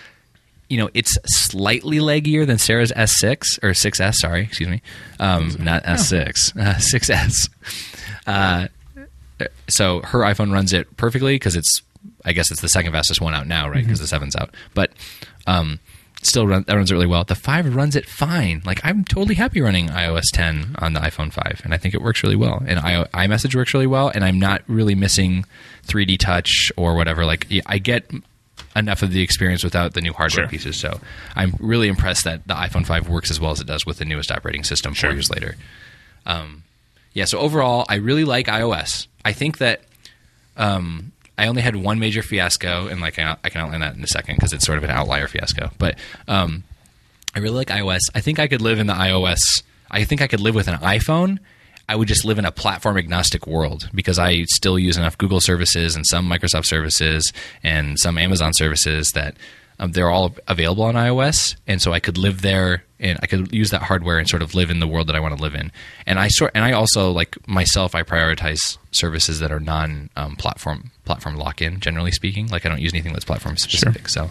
you 0.68 0.78
know, 0.78 0.90
it's 0.94 1.16
slightly 1.26 1.98
leggier 1.98 2.46
than 2.46 2.58
Sarah's 2.58 2.92
S6 2.92 3.62
or 3.62 3.70
6S. 3.70 4.14
Sorry, 4.14 4.42
excuse 4.42 4.68
me, 4.68 4.82
um, 5.20 5.56
not 5.60 5.84
S6, 5.84 6.56
uh, 6.60 6.74
6S. 6.74 7.48
Uh, 8.26 8.66
so 9.68 10.00
her 10.02 10.20
iPhone 10.20 10.52
runs 10.52 10.72
it 10.72 10.96
perfectly 10.96 11.34
because 11.36 11.56
it's 11.56 11.82
I 12.24 12.32
guess 12.32 12.50
it's 12.50 12.60
the 12.60 12.68
second 12.68 12.92
fastest 12.92 13.20
one 13.20 13.34
out 13.34 13.46
now, 13.46 13.68
right? 13.68 13.84
Because 13.84 14.00
the 14.00 14.06
seven's 14.06 14.36
out, 14.36 14.54
but 14.74 14.90
um, 15.46 15.78
still 16.22 16.46
run, 16.46 16.64
that 16.66 16.74
runs 16.74 16.90
it 16.90 16.94
really 16.94 17.06
well. 17.06 17.24
The 17.24 17.34
five 17.34 17.72
runs 17.74 17.94
it 17.96 18.06
fine. 18.06 18.62
Like 18.64 18.80
I'm 18.84 19.04
totally 19.04 19.34
happy 19.34 19.60
running 19.60 19.88
iOS 19.88 20.24
10 20.32 20.76
on 20.78 20.92
the 20.92 21.00
iPhone 21.00 21.32
5, 21.32 21.62
and 21.64 21.74
I 21.74 21.78
think 21.78 21.94
it 21.94 22.02
works 22.02 22.22
really 22.22 22.36
well. 22.36 22.62
And 22.66 22.78
I, 22.78 23.04
iMessage 23.14 23.54
works 23.54 23.74
really 23.74 23.86
well, 23.86 24.08
and 24.08 24.24
I'm 24.24 24.38
not 24.38 24.62
really 24.66 24.94
missing 24.94 25.44
3D 25.86 26.18
Touch 26.18 26.72
or 26.76 26.94
whatever. 26.96 27.24
Like 27.24 27.46
I 27.66 27.78
get 27.78 28.10
enough 28.74 29.02
of 29.02 29.10
the 29.12 29.22
experience 29.22 29.62
without 29.64 29.94
the 29.94 30.00
new 30.00 30.12
hardware 30.12 30.44
Sure. 30.44 30.48
pieces. 30.48 30.76
So 30.76 31.00
I'm 31.34 31.54
really 31.60 31.88
impressed 31.88 32.24
that 32.24 32.46
the 32.46 32.54
iPhone 32.54 32.86
5 32.86 33.08
works 33.08 33.30
as 33.30 33.40
well 33.40 33.50
as 33.52 33.60
it 33.60 33.66
does 33.66 33.86
with 33.86 33.98
the 33.98 34.04
newest 34.04 34.30
operating 34.30 34.64
system 34.64 34.94
four 34.94 35.12
years 35.12 35.30
later. 35.30 35.56
Um, 36.24 36.62
yeah, 37.12 37.24
so 37.24 37.38
overall, 37.38 37.86
I 37.88 37.96
really 37.96 38.24
like 38.24 38.46
iOS. 38.46 39.06
I 39.26 39.32
think 39.32 39.58
that 39.58 39.80
um, 40.56 41.10
I 41.36 41.48
only 41.48 41.60
had 41.60 41.74
one 41.74 41.98
major 41.98 42.22
fiasco, 42.22 42.86
and 42.86 43.00
like 43.00 43.18
I, 43.18 43.36
I 43.42 43.48
can 43.48 43.60
outline 43.60 43.80
that 43.80 43.96
in 43.96 44.04
a 44.04 44.06
second 44.06 44.36
because 44.36 44.52
it's 44.52 44.64
sort 44.64 44.78
of 44.78 44.84
an 44.84 44.90
outlier 44.90 45.26
fiasco. 45.26 45.72
But 45.78 45.98
um, 46.28 46.62
I 47.34 47.40
really 47.40 47.56
like 47.56 47.66
iOS. 47.66 48.02
I 48.14 48.20
think 48.20 48.38
I 48.38 48.46
could 48.46 48.62
live 48.62 48.78
in 48.78 48.86
the 48.86 48.92
iOS. 48.92 49.40
I 49.90 50.04
think 50.04 50.22
I 50.22 50.28
could 50.28 50.38
live 50.38 50.54
with 50.54 50.68
an 50.68 50.76
iPhone. 50.76 51.40
I 51.88 51.96
would 51.96 52.06
just 52.06 52.24
live 52.24 52.38
in 52.38 52.44
a 52.44 52.52
platform 52.52 52.96
agnostic 52.96 53.48
world 53.48 53.90
because 53.92 54.16
I 54.16 54.44
still 54.44 54.78
use 54.78 54.96
enough 54.96 55.18
Google 55.18 55.40
services 55.40 55.96
and 55.96 56.06
some 56.06 56.30
Microsoft 56.30 56.66
services 56.66 57.32
and 57.64 57.98
some 57.98 58.18
Amazon 58.18 58.52
services 58.54 59.10
that 59.16 59.36
um, 59.78 59.92
they're 59.92 60.10
all 60.10 60.34
available 60.48 60.84
on 60.84 60.94
iOS, 60.94 61.56
and 61.66 61.80
so 61.82 61.92
I 61.92 62.00
could 62.00 62.16
live 62.16 62.42
there 62.42 62.84
and 62.98 63.18
I 63.22 63.26
could 63.26 63.52
use 63.52 63.70
that 63.70 63.82
hardware 63.82 64.18
and 64.18 64.28
sort 64.28 64.42
of 64.42 64.54
live 64.54 64.70
in 64.70 64.80
the 64.80 64.88
world 64.88 65.06
that 65.08 65.16
I 65.16 65.20
want 65.20 65.36
to 65.36 65.42
live 65.42 65.54
in. 65.54 65.70
And 66.06 66.18
I 66.18 66.28
sort 66.28 66.52
and 66.54 66.64
I 66.64 66.72
also 66.72 67.10
like 67.10 67.36
myself, 67.46 67.94
I 67.94 68.02
prioritize 68.02 68.78
services 68.90 69.40
that 69.40 69.52
are 69.52 69.60
non 69.60 70.10
um, 70.16 70.36
platform 70.36 70.90
platform 71.04 71.36
lock 71.36 71.60
in. 71.60 71.80
Generally 71.80 72.12
speaking, 72.12 72.48
like 72.48 72.64
I 72.64 72.68
don't 72.68 72.80
use 72.80 72.92
anything 72.94 73.12
that's 73.12 73.24
platform 73.24 73.56
specific. 73.56 74.08
So. 74.08 74.30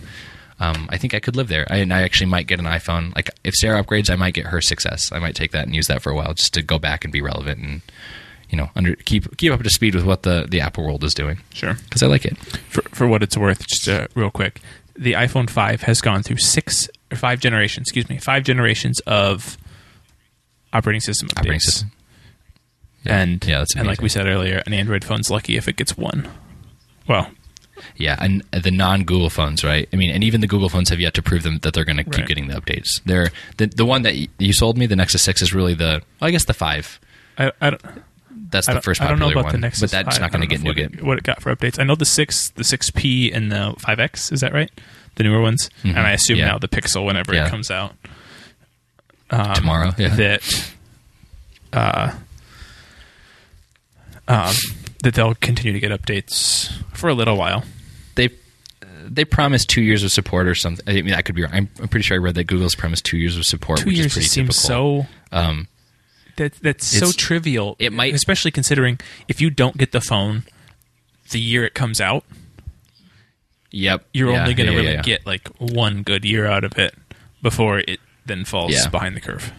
Um, 0.57 0.87
I 0.89 0.97
think 0.97 1.13
I 1.13 1.19
could 1.19 1.35
live 1.35 1.49
there. 1.49 1.67
I, 1.69 1.79
and 1.79 1.93
I 1.93 2.03
actually 2.03 2.27
might 2.27 2.47
get 2.47 2.59
an 2.59 2.65
iPhone. 2.65 3.13
Like 3.13 3.29
if 3.43 3.53
Sarah 3.55 3.83
upgrades, 3.83 4.09
I 4.09 4.15
might 4.15 4.33
get 4.33 4.45
her 4.45 4.59
6S. 4.59 5.11
I 5.11 5.19
might 5.19 5.35
take 5.35 5.51
that 5.51 5.65
and 5.65 5.75
use 5.75 5.87
that 5.87 6.01
for 6.01 6.11
a 6.11 6.15
while 6.15 6.33
just 6.33 6.53
to 6.53 6.61
go 6.61 6.79
back 6.79 7.03
and 7.03 7.11
be 7.11 7.19
relevant 7.21 7.59
and 7.59 7.81
you 8.49 8.57
know 8.57 8.69
under 8.73 8.95
keep 8.95 9.35
keep 9.35 9.51
up 9.51 9.61
to 9.61 9.69
speed 9.69 9.95
with 9.95 10.05
what 10.05 10.23
the 10.23 10.45
the 10.49 10.61
Apple 10.61 10.85
world 10.85 11.03
is 11.03 11.13
doing. 11.13 11.39
Sure. 11.53 11.73
because 11.73 12.01
I 12.01 12.07
like 12.07 12.23
it. 12.23 12.37
For, 12.69 12.83
for 12.83 13.05
what 13.05 13.21
it's 13.21 13.35
worth, 13.35 13.67
just 13.67 13.89
uh, 13.89 14.07
real 14.15 14.31
quick, 14.31 14.61
the 14.97 15.13
iPhone 15.13 15.49
5 15.49 15.81
has 15.83 16.01
gone 16.01 16.23
through 16.23 16.37
six 16.37 16.89
or 17.11 17.17
five 17.17 17.39
generations, 17.39 17.85
excuse 17.87 18.09
me, 18.09 18.17
five 18.17 18.43
generations 18.43 18.99
of 19.01 19.57
operating 20.73 21.01
system 21.01 21.27
updates. 21.29 21.39
Operating 21.39 21.59
system. 21.59 21.91
And, 23.05 23.45
Yeah, 23.45 23.59
that's 23.59 23.75
and 23.75 23.87
like 23.87 24.01
we 24.01 24.09
said 24.09 24.27
earlier, 24.27 24.63
an 24.65 24.73
Android 24.73 25.03
phone's 25.03 25.29
lucky 25.29 25.57
if 25.57 25.67
it 25.67 25.75
gets 25.75 25.95
one. 25.97 26.27
Well, 27.07 27.29
Yeah, 27.95 28.17
and 28.19 28.43
the 28.51 28.71
non-Google 28.71 29.29
phones, 29.29 29.63
right? 29.63 29.87
I 29.93 29.95
mean, 29.95 30.09
and 30.09 30.23
even 30.23 30.41
the 30.41 30.47
Google 30.47 30.69
phones 30.69 30.89
have 30.89 30.99
yet 30.99 31.13
to 31.15 31.21
prove 31.21 31.43
them 31.43 31.59
that 31.59 31.73
they're 31.73 31.85
going 31.85 31.97
to 31.97 32.03
keep 32.03 32.25
getting 32.25 32.47
the 32.47 32.55
updates. 32.55 32.87
They're 33.05 33.31
the 33.57 33.67
the 33.67 33.85
one 33.85 34.01
that 34.03 34.15
you 34.39 34.53
sold 34.53 34.77
me, 34.77 34.85
the 34.87 34.95
Nexus 34.95 35.21
Six, 35.21 35.41
is 35.41 35.53
really 35.53 35.73
the 35.75 36.01
well, 36.19 36.27
I 36.27 36.31
guess 36.31 36.45
the 36.45 36.53
five. 36.53 36.99
I, 37.37 37.51
I 37.61 37.69
don't. 37.71 37.81
That's 38.49 38.67
the 38.67 38.81
first 38.81 39.01
I 39.01 39.07
don't 39.07 39.19
know 39.19 39.29
about 39.31 39.45
one, 39.45 39.51
the 39.53 39.57
Nexus 39.59 39.81
but 39.81 39.91
that's 39.91 40.17
5. 40.17 40.21
not 40.21 40.31
going 40.31 40.41
to 40.41 40.47
get 40.47 40.61
nougat. 40.61 41.01
what 41.03 41.17
it 41.17 41.23
got 41.23 41.41
for 41.41 41.55
updates. 41.55 41.79
I 41.79 41.83
know 41.83 41.95
the 41.95 42.05
six, 42.05 42.49
the 42.49 42.63
six 42.63 42.89
P, 42.91 43.31
and 43.31 43.51
the 43.51 43.75
five 43.79 43.99
X. 43.99 44.31
Is 44.31 44.41
that 44.41 44.53
right? 44.53 44.69
The 45.15 45.23
newer 45.23 45.41
ones, 45.41 45.69
and 45.83 45.97
I 45.97 46.11
assume 46.11 46.37
Mm-hmm. 46.37 46.45
Yeah. 46.45 46.51
now 46.51 46.57
the 46.59 46.67
Pixel, 46.67 47.05
whenever 47.05 47.33
Yeah. 47.33 47.47
it 47.47 47.49
comes 47.49 47.71
out, 47.71 47.93
um, 49.31 49.53
Tomorrow, 49.55 49.91
yeah. 49.97 50.15
that 50.15 50.71
uh, 51.73 52.11
um, 54.27 54.53
that 55.03 55.13
they'll 55.13 55.35
continue 55.35 55.73
to 55.73 55.79
get 55.79 55.91
updates 55.91 56.71
for 56.93 57.09
a 57.09 57.13
little 57.13 57.37
while. 57.37 57.63
They 58.15 58.29
they 59.07 59.25
promised 59.25 59.69
two 59.69 59.81
years 59.81 60.03
of 60.03 60.11
support 60.11 60.47
or 60.47 60.55
something. 60.55 60.83
I 60.87 61.01
mean, 61.01 61.13
I 61.13 61.21
could 61.21 61.35
be 61.35 61.43
wrong. 61.43 61.53
I'm, 61.53 61.69
I'm 61.81 61.87
pretty 61.87 62.03
sure 62.03 62.15
I 62.15 62.19
read 62.19 62.35
that 62.35 62.45
Google's 62.45 62.75
promised 62.75 63.05
two 63.05 63.17
years 63.17 63.37
of 63.37 63.45
support, 63.45 63.79
Two 63.79 63.85
which 63.87 63.95
years 63.97 64.07
is 64.07 64.13
pretty 64.13 64.27
seems 64.27 64.63
typical. 64.63 65.03
so. 65.03 65.07
Um, 65.31 65.67
That 66.37 66.53
that's 66.61 66.85
so 66.85 66.97
It's- 67.09 67.15
trivial. 67.15 67.75
it 67.79 67.93
might- 67.93 68.13
especially 68.13 68.51
considering 68.51 68.99
if 69.27 69.39
you 69.39 69.49
don't 69.49 69.77
get 69.77 69.91
the 69.91 70.01
phone 70.01 70.43
the 71.31 71.39
year 71.39 71.63
it 71.65 71.73
comes 71.73 71.99
out, 72.01 72.23
yep, 73.71 74.05
you're 74.13 74.31
Yeah, 74.31 74.41
only 74.41 74.53
going 74.53 74.67
to 74.67 74.73
yeah, 74.73 74.77
yeah, 74.79 74.83
really 74.83 74.95
yeah. 74.95 75.01
get 75.01 75.25
like 75.25 75.47
one 75.57 76.03
good 76.03 76.25
year 76.25 76.45
out 76.45 76.63
of 76.63 76.77
it 76.77 76.93
before 77.41 77.79
it 77.79 77.99
then 78.25 78.43
falls 78.45 78.73
Yeah. 78.73 78.87
behind 78.89 79.15
the 79.15 79.21
curve. 79.21 79.51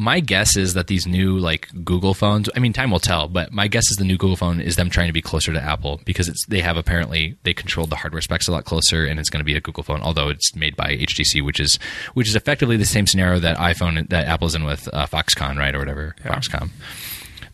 My 0.00 0.20
guess 0.20 0.56
is 0.56 0.74
that 0.74 0.86
these 0.86 1.06
new 1.06 1.38
like 1.38 1.68
Google 1.84 2.14
phones. 2.14 2.48
I 2.54 2.60
mean, 2.60 2.72
time 2.72 2.90
will 2.92 3.00
tell, 3.00 3.26
but 3.26 3.52
my 3.52 3.66
guess 3.66 3.90
is 3.90 3.96
the 3.96 4.04
new 4.04 4.16
Google 4.16 4.36
phone 4.36 4.60
is 4.60 4.76
them 4.76 4.90
trying 4.90 5.08
to 5.08 5.12
be 5.12 5.20
closer 5.20 5.52
to 5.52 5.60
Apple 5.60 6.00
because 6.04 6.28
it's 6.28 6.46
they 6.46 6.60
have 6.60 6.76
apparently 6.76 7.36
they 7.42 7.52
controlled 7.52 7.90
the 7.90 7.96
hardware 7.96 8.22
specs 8.22 8.46
a 8.46 8.52
lot 8.52 8.64
closer, 8.64 9.04
and 9.04 9.18
it's 9.18 9.28
going 9.28 9.40
to 9.40 9.44
be 9.44 9.56
a 9.56 9.60
Google 9.60 9.82
phone, 9.82 10.00
although 10.00 10.28
it's 10.28 10.54
made 10.54 10.76
by 10.76 10.96
HTC, 10.96 11.44
which 11.44 11.58
is 11.58 11.78
which 12.14 12.28
is 12.28 12.36
effectively 12.36 12.76
the 12.76 12.84
same 12.86 13.06
scenario 13.08 13.40
that 13.40 13.56
iPhone 13.58 14.08
that 14.10 14.26
Apple's 14.28 14.54
in 14.54 14.62
with 14.64 14.88
uh, 14.92 15.06
Foxconn, 15.06 15.58
right, 15.58 15.74
or 15.74 15.80
whatever 15.80 16.14
Yeah. 16.24 16.36
Foxconn. 16.36 16.70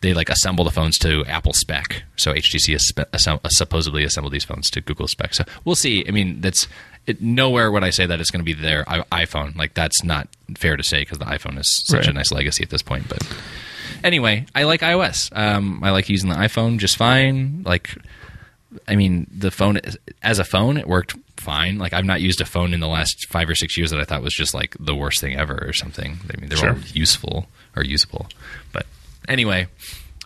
They 0.01 0.13
like 0.13 0.29
assemble 0.29 0.63
the 0.65 0.71
phones 0.71 0.99
to 0.99 1.25
Apple 1.25 1.53
spec, 1.53 2.03
so 2.15 2.31
HTC 2.31 2.73
has 2.73 2.87
spe- 2.87 3.09
assemb- 3.11 3.39
supposedly 3.49 4.03
assembled 4.03 4.33
these 4.33 4.43
phones 4.45 4.69
to 4.71 4.81
Google 4.81 5.07
spec. 5.07 5.33
So 5.33 5.45
we'll 5.63 5.73
see. 5.75 6.05
I 6.07 6.11
mean, 6.11 6.41
that's 6.41 6.67
it, 7.07 7.23
nowhere 7.23 7.71
would 7.71 7.83
I 7.83 7.89
say 7.89 8.05
that 8.05 8.19
it's 8.19 8.29
going 8.29 8.41
to 8.41 8.45
be 8.45 8.53
their 8.53 8.87
i- 8.87 9.25
iPhone. 9.25 9.55
Like 9.55 9.73
that's 9.73 10.03
not 10.03 10.27
fair 10.57 10.77
to 10.77 10.83
say 10.83 11.01
because 11.01 11.17
the 11.19 11.25
iPhone 11.25 11.59
is 11.59 11.83
such 11.87 12.07
a 12.07 12.13
nice 12.13 12.31
legacy 12.31 12.63
at 12.63 12.69
this 12.69 12.81
point. 12.81 13.07
But 13.09 13.21
anyway, 14.03 14.45
I 14.53 14.63
like 14.63 14.81
iOS. 14.81 15.35
Um, 15.35 15.83
I 15.83 15.91
like 15.91 16.09
using 16.09 16.29
the 16.29 16.35
iPhone 16.35 16.77
just 16.79 16.97
fine. 16.97 17.63
Like, 17.65 17.95
I 18.87 18.95
mean, 18.95 19.27
the 19.35 19.51
phone 19.51 19.79
as 20.21 20.39
a 20.39 20.43
phone, 20.43 20.77
it 20.77 20.87
worked 20.87 21.15
fine. 21.37 21.77
Like, 21.77 21.93
I've 21.93 22.05
not 22.05 22.21
used 22.21 22.41
a 22.41 22.45
phone 22.45 22.73
in 22.73 22.79
the 22.79 22.87
last 22.87 23.27
five 23.29 23.49
or 23.49 23.55
six 23.55 23.77
years 23.77 23.91
that 23.91 23.99
I 23.99 24.03
thought 24.03 24.21
was 24.21 24.33
just 24.33 24.53
like 24.53 24.75
the 24.79 24.95
worst 24.95 25.21
thing 25.21 25.35
ever 25.35 25.57
or 25.65 25.73
something. 25.73 26.17
I 26.33 26.39
mean, 26.39 26.49
they're 26.49 26.57
Sure. 26.57 26.71
all 26.73 26.79
useful 26.93 27.47
or 27.75 27.83
usable. 27.83 28.27
But 28.73 28.85
anyway, 29.27 29.67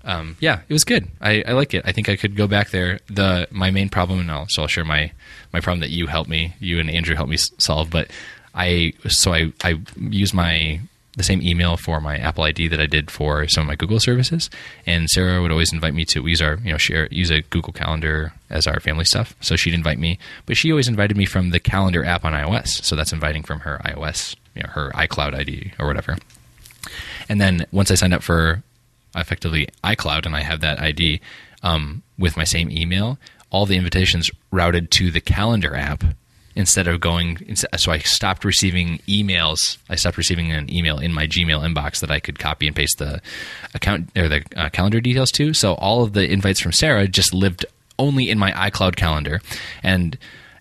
um, 0.03 0.37
yeah, 0.39 0.61
it 0.67 0.73
was 0.73 0.83
good. 0.85 1.07
I, 1.21 1.43
I 1.47 1.51
like 1.51 1.73
it. 1.73 1.83
I 1.85 1.91
think 1.91 2.09
I 2.09 2.15
could 2.15 2.35
go 2.35 2.47
back 2.47 2.69
there. 2.71 2.99
The 3.07 3.47
my 3.51 3.69
main 3.69 3.89
problem, 3.89 4.19
and 4.21 4.31
I'll, 4.31 4.45
so 4.49 4.61
I'll 4.63 4.67
share 4.67 4.85
my 4.85 5.11
my 5.53 5.59
problem 5.59 5.81
that 5.81 5.89
you 5.89 6.07
helped 6.07 6.29
me, 6.29 6.53
you 6.59 6.79
and 6.79 6.89
Andrew 6.89 7.15
helped 7.15 7.29
me 7.29 7.35
s- 7.35 7.49
solve. 7.57 7.89
But 7.89 8.09
I 8.53 8.93
so 9.07 9.33
I 9.33 9.51
I 9.63 9.79
use 9.97 10.33
my 10.33 10.79
the 11.15 11.23
same 11.23 11.41
email 11.41 11.75
for 11.75 11.99
my 11.99 12.17
Apple 12.17 12.45
ID 12.45 12.69
that 12.69 12.79
I 12.79 12.85
did 12.85 13.11
for 13.11 13.47
some 13.47 13.63
of 13.63 13.67
my 13.67 13.75
Google 13.75 13.99
services, 13.99 14.49
and 14.85 15.09
Sarah 15.09 15.41
would 15.41 15.51
always 15.51 15.73
invite 15.73 15.93
me 15.93 16.05
to 16.05 16.25
use 16.25 16.41
our 16.41 16.55
you 16.63 16.71
know 16.71 16.77
share 16.77 17.07
use 17.11 17.29
a 17.29 17.41
Google 17.41 17.73
Calendar 17.73 18.33
as 18.49 18.67
our 18.67 18.79
family 18.79 19.05
stuff. 19.05 19.35
So 19.41 19.55
she'd 19.55 19.73
invite 19.73 19.99
me, 19.99 20.17
but 20.45 20.57
she 20.57 20.71
always 20.71 20.87
invited 20.87 21.17
me 21.17 21.25
from 21.25 21.49
the 21.49 21.59
Calendar 21.59 22.05
app 22.05 22.25
on 22.25 22.33
iOS. 22.33 22.83
So 22.83 22.95
that's 22.95 23.13
inviting 23.13 23.43
from 23.43 23.61
her 23.61 23.81
iOS, 23.85 24.35
you 24.55 24.63
know, 24.63 24.69
her 24.69 24.91
iCloud 24.91 25.35
ID 25.35 25.73
or 25.79 25.87
whatever. 25.87 26.17
And 27.27 27.39
then 27.39 27.65
once 27.71 27.91
I 27.91 27.95
signed 27.95 28.13
up 28.13 28.23
for 28.23 28.63
effectively 29.15 29.67
iCloud 29.83 30.25
and 30.25 30.35
I 30.35 30.41
have 30.41 30.61
that 30.61 30.79
ID 30.79 31.21
um, 31.63 32.03
with 32.17 32.37
my 32.37 32.43
same 32.43 32.71
email, 32.71 33.17
all 33.49 33.65
the 33.65 33.77
invitations 33.77 34.31
routed 34.51 34.91
to 34.91 35.11
the 35.11 35.21
calendar 35.21 35.75
app 35.75 36.03
instead 36.55 36.87
of 36.87 36.99
going. 36.99 37.55
So 37.55 37.91
I 37.91 37.99
stopped 37.99 38.43
receiving 38.45 38.99
emails. 39.07 39.77
I 39.89 39.95
stopped 39.95 40.17
receiving 40.17 40.51
an 40.51 40.71
email 40.73 40.99
in 40.99 41.13
my 41.13 41.27
Gmail 41.27 41.67
inbox 41.67 41.99
that 42.01 42.11
I 42.11 42.19
could 42.19 42.39
copy 42.39 42.67
and 42.67 42.75
paste 42.75 42.97
the 42.97 43.21
account 43.73 44.09
or 44.17 44.27
the 44.27 44.43
uh, 44.55 44.69
calendar 44.69 44.99
details 45.01 45.31
to. 45.31 45.53
So 45.53 45.75
all 45.75 46.03
of 46.03 46.13
the 46.13 46.29
invites 46.29 46.59
from 46.59 46.71
Sarah 46.71 47.07
just 47.07 47.33
lived 47.33 47.65
only 47.97 48.29
in 48.29 48.39
my 48.39 48.51
iCloud 48.51 48.95
calendar, 48.95 49.41
and 49.83 50.17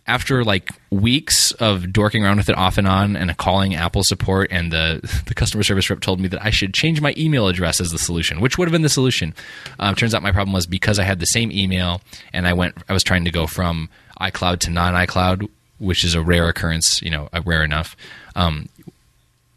after 0.08 0.42
like 0.42 0.70
weeks 0.90 1.52
of 1.52 1.92
dorking 1.92 2.24
around 2.24 2.38
with 2.38 2.48
it 2.48 2.56
off 2.56 2.78
and 2.78 2.88
on 2.88 3.14
and 3.14 3.36
calling 3.36 3.74
Apple 3.74 4.02
support 4.02 4.48
and 4.50 4.72
the 4.72 5.22
the 5.26 5.34
customer 5.34 5.62
service 5.62 5.88
rep 5.90 6.00
told 6.00 6.18
me 6.18 6.28
that 6.28 6.44
I 6.44 6.50
should 6.50 6.74
change 6.74 7.00
my 7.00 7.14
email 7.16 7.46
address 7.46 7.80
as 7.80 7.92
the 7.92 7.98
solution, 7.98 8.40
which 8.40 8.58
would 8.58 8.66
have 8.66 8.72
been 8.72 8.82
the 8.82 8.88
solution. 8.88 9.34
Um, 9.78 9.94
turns 9.94 10.14
out 10.14 10.22
my 10.22 10.32
problem 10.32 10.52
was 10.52 10.66
because 10.66 10.98
I 10.98 11.04
had 11.04 11.20
the 11.20 11.26
same 11.26 11.52
email 11.52 12.00
and 12.32 12.48
I 12.48 12.54
went 12.54 12.74
I 12.88 12.92
was 12.92 13.04
trying 13.04 13.24
to 13.26 13.30
go 13.30 13.46
from 13.46 13.88
iCloud 14.20 14.60
to 14.60 14.70
non 14.70 14.94
iCloud, 14.94 15.48
which 15.78 16.04
is 16.04 16.14
a 16.14 16.22
rare 16.22 16.48
occurrence, 16.48 17.00
you 17.02 17.10
know, 17.10 17.28
uh, 17.32 17.42
rare 17.44 17.64
enough. 17.64 17.96
Um, 18.36 18.68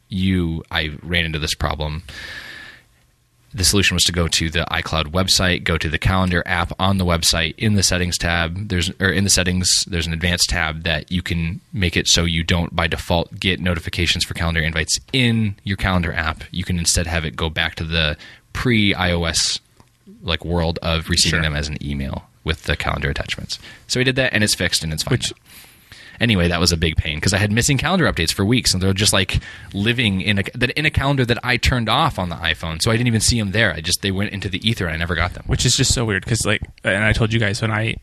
you 0.09 0.63
I 0.71 0.97
ran 1.03 1.25
into 1.25 1.39
this 1.39 1.53
problem 1.55 2.03
the 3.53 3.63
solution 3.63 3.95
was 3.95 4.03
to 4.03 4.11
go 4.11 4.27
to 4.27 4.49
the 4.49 4.65
iCloud 4.71 5.07
website, 5.07 5.63
go 5.63 5.77
to 5.77 5.89
the 5.89 5.97
calendar 5.97 6.41
app 6.45 6.71
on 6.79 6.97
the 6.97 7.05
website. 7.05 7.53
In 7.57 7.73
the 7.73 7.83
settings 7.83 8.17
tab, 8.17 8.69
there's 8.69 8.89
or 9.01 9.11
in 9.11 9.23
the 9.23 9.29
settings, 9.29 9.67
there's 9.87 10.07
an 10.07 10.13
advanced 10.13 10.49
tab 10.49 10.83
that 10.83 11.11
you 11.11 11.21
can 11.21 11.59
make 11.73 11.97
it 11.97 12.07
so 12.07 12.23
you 12.23 12.43
don't 12.43 12.75
by 12.75 12.87
default 12.87 13.39
get 13.39 13.59
notifications 13.59 14.23
for 14.23 14.33
calendar 14.33 14.61
invites 14.61 14.97
in 15.11 15.55
your 15.63 15.77
calendar 15.77 16.13
app. 16.13 16.43
You 16.51 16.63
can 16.63 16.79
instead 16.79 17.07
have 17.07 17.25
it 17.25 17.35
go 17.35 17.49
back 17.49 17.75
to 17.75 17.83
the 17.83 18.17
pre 18.53 18.93
iOS 18.93 19.59
like 20.23 20.45
world 20.45 20.79
of 20.81 21.09
receiving 21.09 21.39
Sure. 21.39 21.41
them 21.41 21.55
as 21.55 21.67
an 21.67 21.83
email 21.83 22.23
with 22.43 22.63
the 22.63 22.77
calendar 22.77 23.09
attachments. 23.09 23.59
So 23.87 23.99
we 23.99 24.03
did 24.03 24.15
that 24.15 24.33
and 24.33 24.43
it's 24.43 24.55
fixed 24.55 24.83
and 24.83 24.93
it's 24.93 25.03
fine. 25.03 25.11
Which-. 25.13 25.33
Anyway, 26.21 26.47
that 26.47 26.59
was 26.59 26.71
a 26.71 26.77
big 26.77 26.95
pain 26.95 27.17
because 27.17 27.33
I 27.33 27.37
had 27.37 27.51
missing 27.51 27.77
calendar 27.77 28.05
updates 28.05 28.31
for 28.31 28.45
weeks, 28.45 28.73
and 28.73 28.81
they're 28.81 28.93
just 28.93 29.11
like 29.11 29.41
living 29.73 30.21
in 30.21 30.39
a 30.39 30.43
that 30.55 30.69
in 30.71 30.85
a 30.85 30.89
calendar 30.91 31.25
that 31.25 31.39
I 31.43 31.57
turned 31.57 31.89
off 31.89 32.17
on 32.19 32.29
the 32.29 32.35
iPhone, 32.35 32.81
so 32.81 32.91
I 32.91 32.95
didn't 32.95 33.07
even 33.07 33.21
see 33.21 33.39
them 33.39 33.51
there. 33.51 33.73
I 33.73 33.81
just 33.81 34.01
they 34.01 34.11
went 34.11 34.31
into 34.31 34.47
the 34.47 34.65
ether, 34.69 34.85
and 34.85 34.93
I 34.93 34.97
never 34.97 35.15
got 35.15 35.33
them. 35.33 35.43
which 35.47 35.65
is 35.65 35.75
just 35.75 35.93
so 35.93 36.05
weird 36.05 36.23
because 36.23 36.45
like 36.45 36.61
and 36.83 37.03
i 37.03 37.11
told 37.11 37.33
you 37.33 37.39
guys 37.39 37.61
when 37.61 37.71
i 37.71 37.95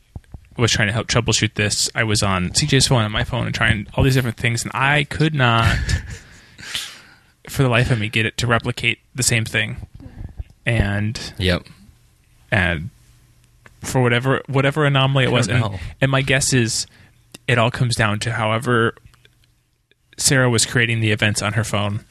was 0.57 0.73
trying 0.73 0.89
to 0.89 0.93
help 0.93 1.07
troubleshoot 1.07 1.55
this 1.55 1.89
i 1.95 2.03
was 2.03 2.23
on 2.23 2.49
cj's 2.51 2.89
phone 2.89 3.05
and 3.05 3.13
my 3.13 3.23
phone 3.25 3.47
and 3.47 3.55
trying 3.55 3.87
all 3.95 4.03
these 4.03 4.15
different 4.15 4.37
things 4.37 4.63
and 4.65 4.73
i 4.75 5.05
could 5.05 5.35
not 5.35 5.77
for 7.49 7.63
the 7.63 7.69
life 7.69 7.91
of 7.91 7.99
me 8.01 8.09
get 8.09 8.27
it 8.27 8.37
to 8.37 8.47
replicate 8.47 8.99
the 9.15 9.23
same 9.23 9.45
thing 9.45 9.77
and 10.67 11.33
Yep. 11.39 11.63
and 12.51 12.91
for 13.83 14.03
whatever 14.03 14.43
whatever 14.49 14.85
anomaly 14.85 15.25
it 15.25 15.31
was 15.31 15.49
and, 15.49 15.79
and 16.01 16.11
my 16.11 16.23
guess 16.23 16.53
is 16.53 16.87
it 17.47 17.59
all 17.59 17.71
comes 17.71 17.95
down 17.97 18.19
to 18.21 18.33
however 18.33 18.95
sarah 20.17 20.51
was 20.51 20.67
creating 20.67 21.01
the 21.01 21.11
events 21.13 21.43
on 21.43 21.53
her 21.55 21.65
phone 21.65 22.05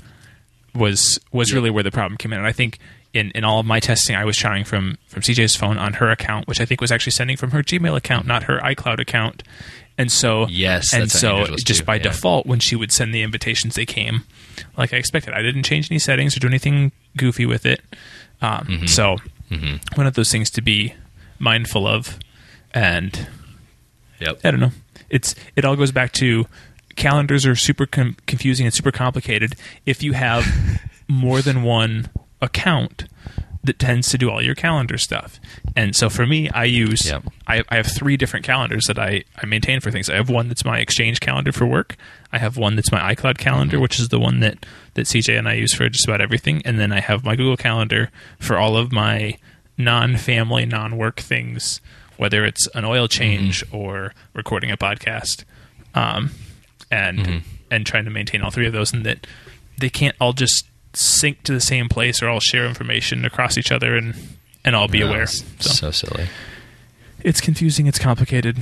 was 0.73 1.19
was 1.31 1.53
really 1.53 1.69
where 1.69 1.83
the 1.83 1.91
problem 1.91 2.17
came 2.17 2.31
in 2.33 2.39
and 2.39 2.47
i 2.47 2.51
think 2.51 2.77
in, 3.13 3.31
in 3.31 3.43
all 3.43 3.59
of 3.59 3.65
my 3.65 3.79
testing 3.79 4.15
i 4.15 4.23
was 4.25 4.37
trying 4.37 4.63
from 4.63 4.97
from 5.07 5.21
cj's 5.21 5.55
phone 5.55 5.77
on 5.77 5.93
her 5.93 6.09
account 6.09 6.47
which 6.47 6.61
i 6.61 6.65
think 6.65 6.79
was 6.81 6.91
actually 6.91 7.11
sending 7.11 7.35
from 7.37 7.51
her 7.51 7.61
gmail 7.63 7.95
account 7.95 8.25
not 8.27 8.43
her 8.43 8.59
icloud 8.59 8.99
account 8.99 9.43
And 9.99 10.11
so, 10.11 10.45
Yes, 10.47 10.93
and 10.93 11.09
so 11.09 11.45
just 11.65 11.79
too, 11.79 11.83
by 11.85 11.95
yeah. 11.95 12.03
default, 12.03 12.45
when 12.45 12.59
she 12.59 12.75
would 12.75 12.91
send 12.91 13.15
the 13.15 13.23
invitations, 13.23 13.73
they 13.73 13.85
came 13.87 14.25
like 14.77 14.93
I 14.93 14.97
expected. 14.97 15.33
I 15.33 15.41
didn't 15.41 15.63
change 15.63 15.89
any 15.89 15.97
settings 15.97 16.37
or 16.37 16.39
do 16.39 16.45
anything 16.47 16.91
goofy 17.17 17.47
with 17.47 17.65
it. 17.65 17.81
Um, 18.39 18.67
Mm-hmm. 18.67 18.85
So, 18.85 19.17
one 19.95 20.05
of 20.05 20.13
those 20.13 20.31
things 20.31 20.51
to 20.51 20.61
be 20.61 20.93
mindful 21.39 21.87
of, 21.87 22.19
and 22.75 23.27
Yep. 24.19 24.41
I 24.43 24.51
don't 24.51 24.59
know. 24.59 24.71
It's 25.09 25.35
it 25.55 25.65
all 25.65 25.75
goes 25.75 25.91
back 25.91 26.11
to 26.13 26.45
calendars 26.95 27.45
are 27.45 27.55
super 27.55 27.85
com- 27.85 28.17
confusing 28.25 28.65
and 28.65 28.73
super 28.73 28.91
complicated. 28.91 29.55
If 29.85 30.03
you 30.03 30.13
have 30.13 30.45
more 31.07 31.41
than 31.41 31.63
one 31.63 32.09
account 32.41 33.05
that 33.63 33.79
tends 33.79 34.09
to 34.09 34.17
do 34.17 34.29
all 34.29 34.41
your 34.41 34.55
calendar 34.55 34.97
stuff, 34.97 35.39
and 35.75 35.95
so 35.95 36.09
for 36.09 36.25
me, 36.25 36.49
I 36.49 36.65
use 36.65 37.09
Yep. 37.09 37.23
I, 37.47 37.63
I 37.69 37.75
have 37.75 37.87
three 37.87 38.17
different 38.17 38.45
calendars 38.45 38.85
that 38.87 38.99
I 38.99 39.23
I 39.41 39.45
maintain 39.45 39.79
for 39.79 39.91
things. 39.91 40.09
I 40.09 40.15
have 40.15 40.29
one 40.29 40.47
that's 40.47 40.65
my 40.65 40.79
Exchange 40.79 41.19
calendar 41.19 41.51
for 41.51 41.65
work. 41.65 41.95
I 42.31 42.39
have 42.39 42.57
one 42.57 42.75
that's 42.75 42.91
my 42.91 43.13
iCloud 43.15 43.37
calendar, 43.37 43.77
mm-hmm. 43.77 43.83
which 43.83 43.99
is 43.99 44.09
the 44.09 44.19
one 44.19 44.39
that 44.41 44.65
that 44.95 45.05
CJ 45.05 45.37
and 45.37 45.47
I 45.47 45.53
use 45.53 45.73
for 45.73 45.87
just 45.89 46.07
about 46.07 46.21
everything, 46.21 46.61
and 46.65 46.79
then 46.79 46.91
I 46.91 46.99
have 46.99 47.23
my 47.23 47.35
Google 47.35 47.57
Calendar 47.57 48.09
for 48.39 48.57
all 48.57 48.75
of 48.75 48.91
my 48.91 49.37
non-family, 49.77 50.65
non-work 50.65 51.19
things, 51.19 51.81
whether 52.17 52.45
it's 52.45 52.67
an 52.75 52.85
oil 52.85 53.07
mm-hmm. 53.07 53.19
change 53.19 53.63
or 53.71 54.13
recording 54.33 54.71
a 54.71 54.77
podcast, 54.77 55.43
um, 55.95 56.31
and 56.91 57.19
mm-hmm. 57.19 57.37
and 57.71 57.85
trying 57.85 58.05
to 58.05 58.11
maintain 58.11 58.41
all 58.41 58.51
three 58.51 58.67
of 58.67 58.73
those, 58.73 58.93
and 58.93 59.05
that 59.05 59.25
they 59.77 59.89
can't 59.89 60.15
all 60.19 60.33
just 60.33 60.65
sync 60.93 61.43
to 61.43 61.53
the 61.53 61.61
same 61.61 61.87
place 61.89 62.21
or 62.21 62.29
all 62.29 62.39
share 62.39 62.65
information 62.65 63.23
across 63.25 63.57
each 63.57 63.71
other 63.71 63.95
and 63.95 64.15
and 64.65 64.75
all 64.75 64.87
be 64.87 64.99
No, 64.99 65.07
aware. 65.07 65.27
So 65.27 65.47
so 65.59 65.91
silly. 65.91 66.27
it's 67.23 67.39
confusing. 67.41 67.87
It's 67.87 67.99
complicated. 67.99 68.57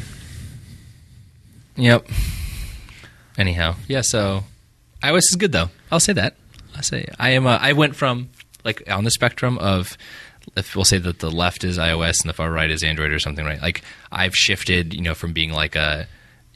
Yep. 1.75 2.07
Anyhow, 3.37 3.75
yeah. 3.87 4.01
So 4.01 4.43
iOS 5.03 5.19
is 5.29 5.35
good 5.37 5.51
though. 5.51 5.69
I'll 5.91 5.99
say 5.99 6.13
that. 6.13 6.35
I 6.75 6.81
say 6.81 7.07
I 7.19 7.31
am. 7.31 7.45
A, 7.45 7.57
I 7.61 7.73
went 7.73 7.95
from 7.95 8.29
like 8.63 8.89
on 8.89 9.03
the 9.03 9.11
spectrum 9.11 9.57
of 9.59 9.97
if 10.55 10.75
we'll 10.75 10.85
say 10.85 10.97
that 10.99 11.19
the 11.19 11.31
left 11.31 11.63
is 11.63 11.77
iOS 11.77 12.21
and 12.21 12.29
the 12.29 12.33
far 12.33 12.51
right 12.51 12.69
is 12.71 12.83
Android 12.83 13.11
or 13.11 13.19
something, 13.19 13.45
right? 13.45 13.61
Like 13.61 13.81
I've 14.11 14.35
shifted, 14.35 14.93
you 14.93 15.01
know, 15.01 15.13
from 15.13 15.33
being 15.33 15.51
like 15.51 15.75
a 15.75 16.07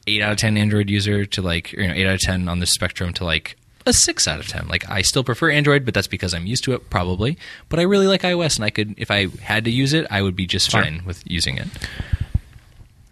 eight 0.07 0.21
out 0.21 0.31
of 0.31 0.37
ten 0.37 0.57
Android 0.57 0.89
user 0.89 1.25
to 1.25 1.41
like 1.41 1.71
you 1.73 1.87
know 1.87 1.93
eight 1.93 2.07
out 2.07 2.13
of 2.15 2.19
ten 2.21 2.47
on 2.47 2.59
the 2.59 2.65
spectrum 2.65 3.13
to 3.13 3.25
like 3.25 3.55
a 3.85 3.93
six 3.93 4.27
out 4.27 4.39
of 4.39 4.47
ten. 4.47 4.67
Like 4.67 4.89
I 4.89 5.01
still 5.01 5.23
prefer 5.23 5.49
Android, 5.51 5.85
but 5.85 5.93
that's 5.93 6.07
because 6.07 6.33
I'm 6.33 6.45
used 6.45 6.63
to 6.65 6.73
it 6.73 6.89
probably. 6.89 7.37
But 7.69 7.79
I 7.79 7.83
really 7.83 8.07
like 8.07 8.21
iOS, 8.21 8.55
and 8.57 8.65
I 8.65 8.69
could 8.69 8.95
if 8.97 9.11
I 9.11 9.27
had 9.41 9.65
to 9.65 9.71
use 9.71 9.93
it, 9.93 10.07
I 10.09 10.21
would 10.21 10.35
be 10.35 10.45
just 10.47 10.69
Sure. 10.71 10.81
fine 10.81 11.03
with 11.05 11.23
using 11.29 11.57
it. 11.57 11.67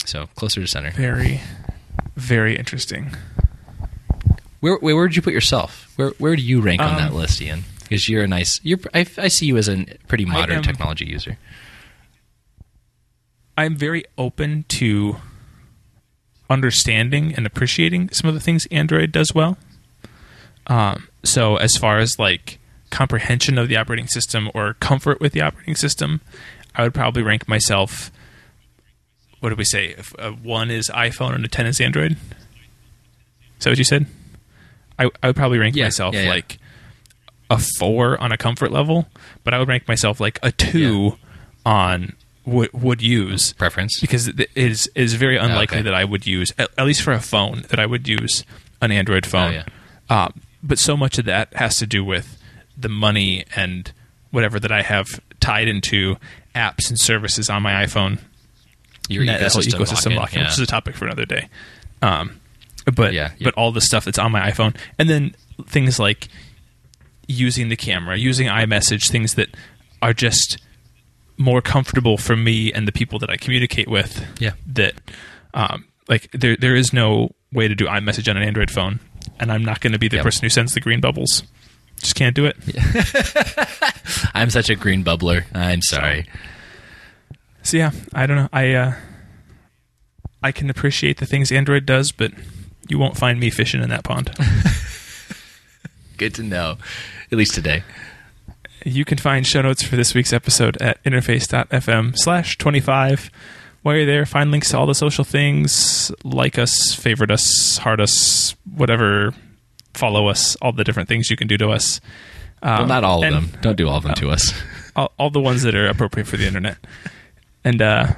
So 0.06 0.28
closer 0.36 0.62
to 0.62 0.68
center. 0.68 0.92
Very, 0.92 1.42
very 2.16 2.56
interesting. 2.58 3.12
Where, 4.60 4.76
where 4.78 4.96
where 4.96 5.04
would 5.04 5.16
you 5.16 5.22
put 5.22 5.34
yourself? 5.34 5.92
Where 5.98 6.10
where 6.18 6.36
do 6.36 6.42
you 6.42 6.62
rank 6.62 6.82
on 6.82 6.92
Um, 6.92 6.98
that 6.98 7.14
list, 7.14 7.42
Ian? 7.42 7.64
Because 7.88 8.10
you're 8.10 8.24
a 8.24 8.28
nice. 8.28 8.60
You're 8.64 8.80
I, 8.94 9.06
I 9.18 9.28
see 9.30 9.46
you 9.46 9.58
as 9.58 9.68
a 9.70 9.86
pretty 10.08 10.26
modern 10.26 10.58
am- 10.58 10.64
technology 10.64 11.06
user. 11.06 11.38
I'm 13.58 13.76
very 13.76 14.06
open 14.18 14.66
to 14.70 15.18
understanding 16.50 17.34
and 17.36 17.46
appreciating 17.46 18.10
some 18.10 18.28
of 18.28 18.34
the 18.34 18.40
things 18.40 18.66
Android 18.68 19.12
does 19.12 19.34
well. 19.34 19.58
Um, 20.68 21.08
so, 21.24 21.56
as 21.58 21.76
far 21.78 21.98
as 22.00 22.20
like 22.20 22.60
comprehension 22.90 23.58
of 23.58 23.68
the 23.68 23.78
operating 23.78 24.08
system 24.08 24.50
or 24.54 24.74
comfort 24.76 25.20
with 25.20 25.34
the 25.34 25.42
operating 25.42 25.76
system, 25.76 26.22
I 26.76 26.84
would 26.84 26.94
probably 26.94 27.24
rank 27.24 27.48
myself. 27.48 28.12
What 29.40 29.50
did 29.50 29.58
we 29.58 29.66
say? 29.66 29.88
If 29.98 30.14
uh, 30.20 30.32
one 30.32 30.70
is 30.72 30.90
iPhone 30.94 31.36
and 31.36 31.46
a 31.46 31.48
ten 31.48 31.66
is 31.66 31.80
Android. 31.80 32.14
Is 33.58 33.64
that 33.64 33.72
what 33.72 33.78
you 33.78 33.84
said? 33.84 34.06
I, 35.00 35.10
I 35.24 35.28
would 35.28 35.36
probably 35.36 35.58
rank 35.58 35.76
Yeah, 35.76 35.86
myself 35.86 36.14
yeah, 36.16 36.24
yeah. 36.24 36.30
like 36.30 36.58
a 37.50 37.58
four 37.78 38.20
on 38.22 38.32
a 38.32 38.38
comfort 38.38 38.72
level, 38.72 39.08
but 39.43 39.54
I 39.54 39.60
would 39.60 39.68
rank 39.68 39.88
myself 39.88 40.20
like 40.20 40.39
a 40.43 40.52
two 40.52 41.18
on 41.66 42.14
would 42.45 42.72
would 42.74 43.02
use 43.02 43.54
Preference. 43.54 44.00
because 44.00 44.28
it 44.28 44.50
is 44.56 44.89
is 44.95 45.16
very 45.16 45.38
unlikely 45.38 45.78
okay. 45.78 45.84
that 45.84 45.93
I 45.93 46.06
would 46.06 46.26
use 46.26 46.52
at, 46.58 46.70
at 46.78 46.86
least 46.86 47.02
for 47.02 47.12
a 47.12 47.20
phone 47.20 47.66
that 47.70 47.80
I 47.80 47.86
would 47.86 48.08
use 48.08 48.45
an 48.82 48.91
Android 48.91 49.26
phone. 49.26 49.52
Oh, 49.52 49.56
yeah. 49.56 49.66
Uh, 50.10 50.30
but 50.64 50.80
so 50.80 50.95
much 50.95 51.18
of 51.18 51.26
that 51.26 51.54
has 51.56 51.78
to 51.78 51.88
do 51.88 52.04
with 52.04 52.41
the 52.78 52.89
money 52.89 53.43
and 53.56 53.91
whatever 54.32 54.60
that 54.60 54.72
I 54.72 54.82
have 54.82 55.08
tied 55.39 55.68
into 55.68 56.16
apps 56.56 56.89
and 56.89 57.00
services 57.00 57.50
on 57.50 57.62
my 57.62 57.86
iPhone. 57.86 58.20
Your 59.10 59.26
that 59.26 59.39
whole 59.39 59.62
ecosystem, 59.62 59.74
ecosystem 59.74 59.88
lock-in, 59.88 60.16
lock-in, 60.16 60.39
yeah. 60.39 60.45
which 60.45 60.54
is 60.54 60.60
a 60.60 60.66
topic 60.66 60.95
for 60.95 61.06
another 61.06 61.26
day. 61.26 61.50
Um, 62.02 62.39
but 62.93 63.14
Yeah, 63.14 63.32
yeah. 63.38 63.45
but 63.45 63.54
all 63.56 63.72
the 63.72 63.82
stuff 63.82 64.06
that's 64.06 64.20
on 64.20 64.32
my 64.32 64.52
iPhone, 64.52 64.76
and 65.00 65.10
then 65.10 65.36
things 65.66 66.00
like 66.00 66.28
using 67.28 67.69
the 67.69 67.75
camera, 67.75 68.17
using 68.17 68.47
iMessage, 68.47 69.09
things 69.09 69.36
that 69.36 69.49
are 70.01 70.13
just 70.13 70.57
more 71.38 71.61
comfortable 71.61 72.17
for 72.17 72.36
me 72.36 72.71
and 72.73 72.88
the 72.88 72.91
people 72.91 73.19
that 73.19 73.30
I 73.30 73.38
communicate 73.38 73.88
with. 73.88 74.25
Yeah. 74.39 74.53
That 74.65 74.95
um, 75.53 75.86
like 76.07 76.30
there 76.32 76.55
there 76.57 76.75
is 76.75 76.93
no 76.93 77.32
way 77.51 77.67
to 77.67 77.75
do 77.75 77.86
iMessage 77.86 78.30
on 78.30 78.38
an 78.38 78.43
Android 78.43 78.71
phone, 78.71 78.99
and 79.39 79.51
I'm 79.51 79.63
not 79.63 79.80
going 79.82 79.93
to 79.93 79.99
be 79.99 80.07
the 80.07 80.17
Yep. 80.17 80.25
person 80.25 80.41
who 80.43 80.49
sends 80.49 80.73
the 80.73 80.80
green 80.80 81.01
bubbles. 81.01 81.43
Just 81.99 82.15
can't 82.15 82.36
do 82.36 82.45
it. 82.45 82.55
Yeah. 82.65 83.91
I'm 84.34 84.49
such 84.51 84.69
a 84.69 84.75
green 84.75 85.03
bubbler. 85.03 85.45
I'm 85.55 85.82
sorry. 85.82 86.28
So 87.63 87.78
yeah, 87.78 87.91
I 88.13 88.25
don't 88.28 88.38
know. 88.38 88.49
I 88.53 88.73
uh, 88.73 88.93
I 90.43 90.51
can 90.51 90.69
appreciate 90.69 91.17
the 91.17 91.25
things 91.25 91.51
Android 91.51 91.86
does, 91.86 92.11
but 92.11 92.32
you 92.88 92.99
won't 92.99 93.17
find 93.17 93.39
me 93.39 93.49
fishing 93.49 93.82
in 93.82 93.89
that 93.89 94.03
pond. 94.03 94.32
Good 96.18 96.34
to 96.36 96.43
know. 96.43 96.78
At 97.32 97.38
least 97.38 97.53
today. 97.55 97.84
you 98.86 99.05
can 99.05 99.18
find 99.18 99.45
show 99.45 99.61
notes 99.61 99.84
for 99.84 99.95
this 99.95 100.13
week's 100.13 100.34
episode 100.34 100.78
at 100.82 101.03
interface.fm 101.03 102.13
slash 102.18 102.57
25. 102.57 103.30
While 103.84 103.95
you're 103.95 104.05
there, 104.05 104.26
find 104.26 104.51
links 104.51 104.72
to 104.72 104.78
all 104.78 104.86
the 104.86 104.95
social 104.95 105.24
things, 105.24 106.11
like 106.24 106.57
us, 106.57 106.93
favorite 106.93 107.32
us, 107.32 107.78
heart 107.78 107.99
us, 107.99 108.55
whatever, 108.76 109.34
follow 109.93 110.28
us, 110.28 110.55
all 110.57 110.72
the 110.74 110.84
different 110.84 111.07
things 111.07 111.30
you 111.30 111.38
can 111.38 111.47
do 111.47 111.57
to 111.57 111.70
us. 111.70 112.01
Um, 112.61 112.80
Well, 112.80 112.88
not 112.88 113.03
all 113.03 113.20
of 113.20 113.24
and 113.24 113.36
them. 113.36 113.61
Don't 113.61 113.76
do 113.78 113.88
all 113.88 113.97
of 113.97 114.03
them 114.03 114.15
to 114.15 114.30
us. 114.30 114.51
All, 114.95 115.11
all 115.20 115.30
the 115.30 115.39
ones 115.39 115.61
that 115.61 115.76
are 115.76 115.86
appropriate 115.86 116.26
for 116.26 116.38
the 116.38 116.47
internet. 116.47 116.78
And 117.63 117.84
uh, 117.84 118.13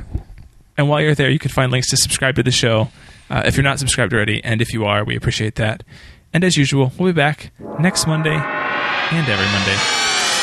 and 0.77 0.87
while 0.87 1.01
you're 1.01 1.13
there, 1.13 1.29
you 1.29 1.37
can 1.37 1.51
find 1.51 1.73
links 1.73 1.89
to 1.89 1.97
subscribe 1.97 2.35
to 2.35 2.43
the 2.43 2.51
show 2.51 2.89
uh, 3.29 3.43
if 3.45 3.57
you're 3.57 3.65
not 3.65 3.79
subscribed 3.79 4.13
already. 4.13 4.41
And 4.45 4.61
if 4.61 4.71
you 4.71 4.85
are, 4.85 5.03
we 5.03 5.17
appreciate 5.17 5.55
that. 5.55 5.83
And 6.33 6.43
as 6.43 6.57
usual, 6.57 6.91
we'll 6.97 7.11
be 7.13 7.15
back 7.17 7.51
next 7.79 8.05
Monday 8.07 8.35
and 8.35 9.27
every 9.27 9.45
Monday. 9.45 9.77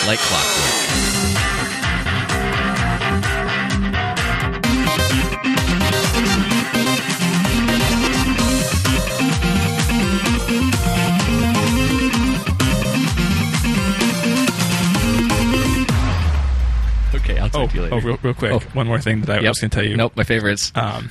Like 0.06 0.18
clockwork. 0.18 1.86
Okay, 17.14 17.38
I'll 17.38 17.48
talk 17.48 17.62
Oh, 17.62 17.66
to 17.68 17.74
you 17.74 17.82
later. 17.82 17.94
oh, 17.94 18.00
real, 18.00 18.18
real 18.22 18.34
quick. 18.34 18.52
Oh. 18.52 18.58
One 18.74 18.86
more 18.86 19.00
thing 19.00 19.22
that 19.22 19.30
I 19.38 19.40
Yep. 19.40 19.48
was 19.50 19.58
going 19.58 19.70
to 19.70 19.74
tell 19.74 19.84
you. 19.84 19.96
Nope, 19.96 20.12
my 20.16 20.22
favorites. 20.24 20.70
Um, 20.74 21.10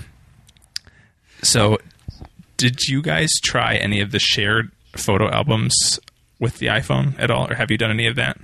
so, 1.41 1.79
did 2.57 2.81
you 2.83 3.01
guys 3.01 3.29
try 3.43 3.75
any 3.75 3.99
of 4.01 4.11
the 4.11 4.19
shared 4.19 4.71
photo 4.95 5.29
albums 5.29 5.99
with 6.39 6.57
the 6.59 6.67
iPhone 6.67 7.17
at 7.19 7.29
all, 7.31 7.49
or 7.51 7.55
have 7.55 7.69
you 7.71 7.77
done 7.77 7.91
any 7.91 8.07
of 8.07 8.15
that? 8.15 8.37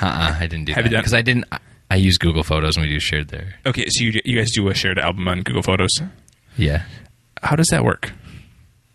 Uh-uh, 0.00 0.36
I 0.38 0.46
didn't 0.46 0.66
do 0.66 0.72
Have 0.72 0.84
that 0.84 0.90
you 0.90 0.96
done- 0.96 1.00
because 1.02 1.14
I 1.14 1.22
didn't. 1.22 1.46
I, 1.90 1.96
use 1.96 2.18
Google 2.18 2.44
Photos 2.44 2.76
and 2.76 2.86
we 2.86 2.92
do 2.92 3.00
shared 3.00 3.28
there. 3.28 3.54
Okay, 3.66 3.84
so 3.88 4.04
you 4.04 4.20
you 4.24 4.38
guys 4.38 4.52
do 4.52 4.68
a 4.68 4.74
shared 4.74 4.98
album 4.98 5.26
on 5.26 5.42
Google 5.42 5.62
Photos. 5.62 5.90
Yeah. 6.56 6.84
How 7.42 7.56
does 7.56 7.66
that 7.68 7.82
work? 7.84 8.12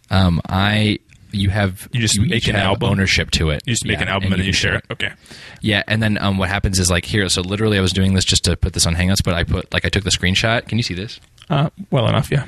Um, 0.10 0.40
I 0.48 1.00
you 1.32 1.50
have 1.50 1.90
You 1.92 2.00
just 2.00 2.18
make 2.20 2.48
an 2.48 2.56
album? 2.56 2.90
ownership 2.90 3.32
to 3.32 3.50
it. 3.50 3.62
You 3.66 3.74
just 3.74 3.86
make 3.86 3.98
Yeah, 3.98 4.04
an 4.04 4.08
album 4.08 4.32
and, 4.32 4.40
then 4.40 4.46
you 4.48 4.54
share 4.54 4.76
it. 4.76 4.86
Okay. 4.90 5.12
Yeah, 5.60 5.84
and 5.88 6.02
then 6.02 6.18
um, 6.20 6.38
what 6.38 6.48
happens 6.48 6.80
is 6.80 6.90
like 6.90 7.04
here. 7.04 7.28
So 7.28 7.42
literally, 7.42 7.78
I 7.78 7.82
was 7.82 7.92
doing 7.92 8.14
this 8.14 8.24
just 8.24 8.46
to 8.46 8.56
put 8.56 8.72
this 8.74 8.86
on 8.88 8.96
Hangouts, 8.96 9.24
but 9.26 9.34
I 9.34 9.44
put 9.44 9.74
like 9.74 9.84
I 9.84 9.90
took 9.90 10.06
the 10.06 10.12
screenshot. 10.12 10.66
Can 10.70 10.78
you 10.78 10.84
see 10.84 10.94
this? 10.94 11.20
Uh, 11.50 11.70
well 11.92 12.08
enough, 12.08 12.32
yeah. 12.32 12.46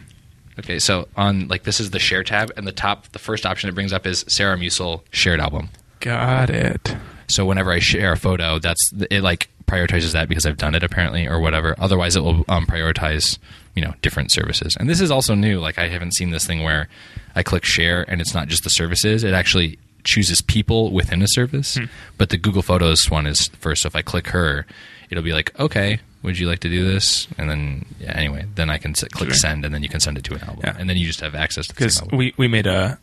Okay, 0.60 0.80
so 0.80 1.08
on 1.16 1.48
like 1.48 1.64
this 1.64 1.80
is 1.80 1.92
the 1.92 2.00
share 2.00 2.24
tab, 2.24 2.52
and 2.58 2.68
the 2.68 2.72
top, 2.72 3.08
the 3.10 3.20
first 3.20 3.46
option 3.46 3.70
it 3.70 3.76
brings 3.76 3.94
up 3.94 4.08
is 4.08 4.26
Sarah 4.28 4.58
Musel 4.58 5.02
shared 5.12 5.40
album. 5.40 5.70
Got 6.00 6.50
it. 6.50 6.96
So 7.28 7.46
whenever 7.46 7.72
I 7.72 7.80
share 7.80 8.14
a 8.14 8.18
photo, 8.18 8.60
that's 8.60 8.92
it. 9.12 9.22
Like 9.22 9.50
prioritizes 9.68 10.14
that 10.14 10.30
because 10.30 10.46
I've 10.46 10.58
done 10.58 10.76
it 10.76 10.84
apparently, 10.84 11.28
or 11.28 11.40
whatever. 11.40 11.76
Otherwise, 11.78 12.16
it 12.16 12.22
will 12.22 12.46
um, 12.48 12.66
prioritize 12.66 13.38
you 13.76 13.84
know 13.84 13.94
different 14.02 14.32
services. 14.32 14.76
And 14.80 14.90
this 14.90 15.02
is 15.02 15.12
also 15.12 15.36
new. 15.36 15.60
Like 15.60 15.78
I 15.78 15.88
haven't 15.88 16.16
seen 16.16 16.32
this 16.32 16.48
thing 16.48 16.64
where 16.64 16.88
I 17.36 17.44
click 17.44 17.66
share 17.66 18.10
and 18.10 18.22
it's 18.22 18.34
not 18.34 18.48
just 18.48 18.64
the 18.64 18.70
services; 18.70 19.24
it 19.24 19.34
actually 19.34 19.78
chooses 20.04 20.42
people 20.42 20.92
within 20.92 21.22
a 21.22 21.28
service. 21.28 21.78
But 22.18 22.30
the 22.30 22.38
Google 22.38 22.62
Photos 22.62 23.10
one 23.10 23.28
is 23.28 23.50
first. 23.60 23.84
So 23.84 23.88
if 23.88 23.96
I 23.96 24.02
click 24.02 24.28
her, 24.28 24.66
it'll 25.10 25.24
be 25.24 25.34
like, 25.34 25.58
okay, 25.60 26.00
would 26.24 26.38
you 26.40 26.48
like 26.48 26.60
to 26.60 26.70
do 26.70 26.86
this? 26.86 27.28
And 27.38 27.50
then 27.50 27.86
yeah, 28.00 28.12
anyway, 28.16 28.46
then 28.56 28.70
I 28.70 28.78
can 28.78 28.92
s- 28.92 29.04
click 29.06 29.34
send, 29.34 29.64
and 29.66 29.74
then 29.74 29.84
you 29.84 29.90
can 29.90 30.00
send 30.00 30.18
it 30.18 30.24
to 30.26 30.34
an 30.36 30.42
album, 30.42 30.62
Yeah. 30.64 30.76
and 30.78 30.90
then 30.90 30.98
you 30.98 31.06
just 31.08 31.22
have 31.22 31.36
access 31.36 31.68
to 31.68 31.74
the 31.74 31.78
because 31.78 31.96
same 31.98 32.04
album. 32.06 32.18
we 32.20 32.34
we 32.38 32.48
made 32.48 32.68
a 32.68 32.98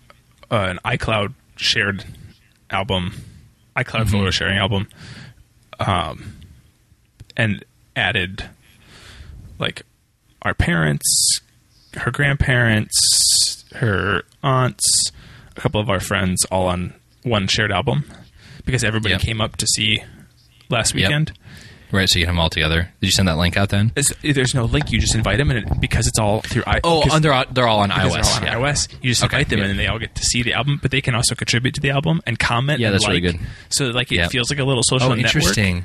uh, 0.51 0.55
an 0.71 0.79
iCloud 0.85 1.33
shared 1.57 2.05
album, 2.71 3.15
iCloud 3.77 4.03
Mm-hmm. 4.03 4.11
photo 4.11 4.31
sharing 4.31 4.59
album, 4.59 4.89
um, 5.81 6.35
and 7.37 7.65
added 7.97 8.45
like 9.59 9.83
our 10.43 10.55
parents, 10.55 11.41
her 11.95 12.11
grandparents, 12.11 13.65
her 13.77 14.23
aunts, 14.43 14.85
a 15.57 15.61
couple 15.61 15.81
of 15.81 15.89
our 15.89 16.01
friends, 16.01 16.45
all 16.51 16.67
on 16.67 16.93
one 17.23 17.47
shared 17.47 17.73
album 17.73 18.05
because 18.67 18.83
everybody 18.85 19.13
Yep. 19.15 19.21
came 19.23 19.41
up 19.41 19.57
to 19.57 19.67
see 19.67 20.03
last 20.69 20.95
Yep. 20.95 20.97
weekend. 21.09 21.33
Right, 21.93 22.09
so 22.09 22.19
you 22.19 22.25
get 22.25 22.31
them 22.31 22.41
all 22.41 22.51
together. 22.51 22.89
Did 23.01 23.07
you 23.07 23.13
send 23.13 23.29
that 23.29 23.37
link 23.37 23.57
out 23.57 23.69
then? 23.69 23.93
It's- 23.95 24.13
there's 24.35 24.55
no 24.55 24.65
link; 24.65 24.91
you 24.91 24.99
just 24.99 25.15
invite 25.15 25.39
them, 25.39 25.51
and 25.51 25.61
it, 25.61 25.81
because 25.81 26.07
it's 26.09 26.19
all 26.19 26.41
through 26.41 26.65
i. 26.67 26.81
Oh, 26.83 27.03
because- 27.05 27.21
they're 27.21 27.33
all, 27.33 27.45
they're 27.53 27.69
all 27.69 27.81
on 27.81 27.91
iOS. 27.91 28.13
they're 28.13 28.25
all 28.25 28.37
on 28.37 28.43
yeah. 28.43 28.55
iOS. 28.73 28.89
You 29.03 29.11
just 29.11 29.23
Okay, 29.23 29.37
invite 29.39 29.49
them, 29.51 29.59
yeah. 29.59 29.65
and 29.67 29.71
then 29.71 29.77
they 29.77 29.87
all 29.87 29.99
get 29.99 30.15
to 30.17 30.23
see 30.25 30.43
the 30.43 30.55
album. 30.55 30.79
But 30.83 30.91
they 30.91 31.01
can 31.01 31.15
also 31.15 31.35
contribute 31.35 31.75
to 31.77 31.81
the 31.81 31.91
album 31.91 32.21
and 32.27 32.39
comment. 32.39 32.81
Yeah, 32.81 32.89
and 32.89 32.95
that's 32.95 33.07
really 33.07 33.21
good. 33.21 33.39
So 33.69 33.87
like 33.87 34.11
it 34.11 34.17
Yeah. 34.17 34.29
feels 34.29 34.51
like 34.51 34.59
a 34.59 34.65
little 34.65 34.83
social 34.83 35.13
Oh, 35.13 35.15
network 35.15 35.35
interesting. 35.37 35.85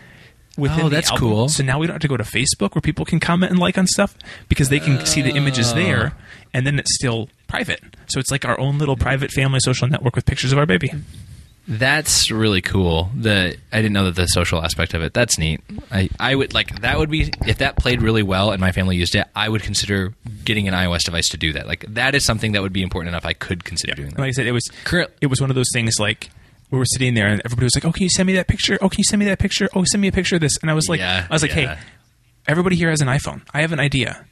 within 0.57 0.85
Oh, 0.85 0.89
that's 0.89 1.11
cool. 1.11 1.47
So 1.49 1.63
now 1.63 1.77
we 1.79 1.85
don't 1.87 1.93
have 1.95 2.01
to 2.01 2.07
go 2.07 2.17
to 2.17 2.23
Facebook 2.23 2.73
where 2.75 2.81
people 2.81 3.05
can 3.05 3.19
comment 3.19 3.51
and 3.51 3.59
like 3.59 3.77
on 3.77 3.85
stuff 3.87 4.15
because 4.49 4.69
they 4.69 4.79
can 4.79 5.05
see 5.05 5.21
the 5.21 5.31
images 5.35 5.73
there, 5.73 6.13
oh. 6.15 6.23
and 6.53 6.65
then 6.65 6.79
it's 6.79 6.93
still 6.95 7.29
private. 7.47 7.81
So 8.07 8.19
it's 8.19 8.31
like 8.31 8.45
our 8.45 8.59
own 8.59 8.77
little 8.79 8.97
private 8.97 9.31
family 9.31 9.59
social 9.61 9.87
network 9.87 10.15
with 10.15 10.25
pictures 10.25 10.51
of 10.51 10.57
our 10.57 10.65
baby. 10.65 10.91
That's 11.71 12.31
really 12.31 12.61
cool. 12.61 13.11
The 13.15 13.55
I 13.71 13.75
didn't 13.77 13.93
know 13.93 14.05
that 14.05 14.15
the 14.15 14.25
social 14.25 14.59
aspect 14.63 14.95
of 14.95 15.03
it. 15.03 15.13
That's 15.13 15.37
neat. 15.37 15.61
I, 15.91 16.09
I 16.19 16.33
would 16.33 16.51
like 16.55 16.81
that 16.81 16.97
would 16.97 17.11
be 17.11 17.31
if 17.45 17.59
that 17.59 17.75
played 17.77 18.01
really 18.01 18.23
well 18.23 18.51
and 18.51 18.59
my 18.59 18.71
family 18.71 18.97
used 18.97 19.13
it. 19.13 19.27
I 19.35 19.49
would 19.49 19.61
consider 19.61 20.15
getting 20.43 20.67
an 20.67 20.73
iOS 20.73 21.03
device 21.03 21.29
to 21.29 21.37
do 21.37 21.53
that. 21.53 21.67
Like 21.67 21.85
that 21.93 22.15
is 22.15 22.25
something 22.25 22.53
that 22.53 22.63
would 22.63 22.73
be 22.73 22.81
important 22.81 23.09
enough. 23.09 23.23
I 23.23 23.33
could 23.33 23.63
consider 23.65 23.93
doing 23.93 24.09
that. 24.09 24.17
Like 24.19 24.29
I 24.29 24.31
said, 24.31 24.47
it 24.47 24.51
was 24.51 24.67
Current- 24.83 25.11
it 25.21 25.27
was 25.27 25.39
one 25.39 25.51
of 25.51 25.55
those 25.55 25.69
things 25.71 25.93
like 25.99 26.31
we 26.71 26.79
were 26.79 26.85
sitting 26.85 27.13
there 27.13 27.27
and 27.27 27.39
everybody 27.45 27.65
was 27.65 27.75
like, 27.75 27.85
"Oh, 27.85 27.91
can 27.91 28.01
you 28.01 28.09
send 28.09 28.25
me 28.25 28.33
that 28.33 28.47
picture? 28.47 28.79
Oh, 28.81 28.89
can 28.89 28.97
you 28.97 29.03
send 29.03 29.19
me 29.19 29.25
that 29.27 29.37
picture? 29.37 29.69
Oh, 29.75 29.83
send 29.85 30.01
me 30.01 30.07
a 30.07 30.11
picture 30.11 30.35
of 30.35 30.41
this." 30.41 30.57
And 30.63 30.71
I 30.71 30.73
was 30.73 30.89
like, 30.89 30.99
Yeah, 30.99 31.27
I 31.29 31.33
was 31.33 31.43
like, 31.43 31.53
yeah. 31.55 31.75
"Hey, 31.75 31.81
everybody 32.47 32.77
here 32.77 32.89
has 32.89 33.01
an 33.01 33.07
iPhone. 33.07 33.43
I 33.53 33.61
have 33.61 33.73
an 33.73 33.79
idea." 33.79 34.25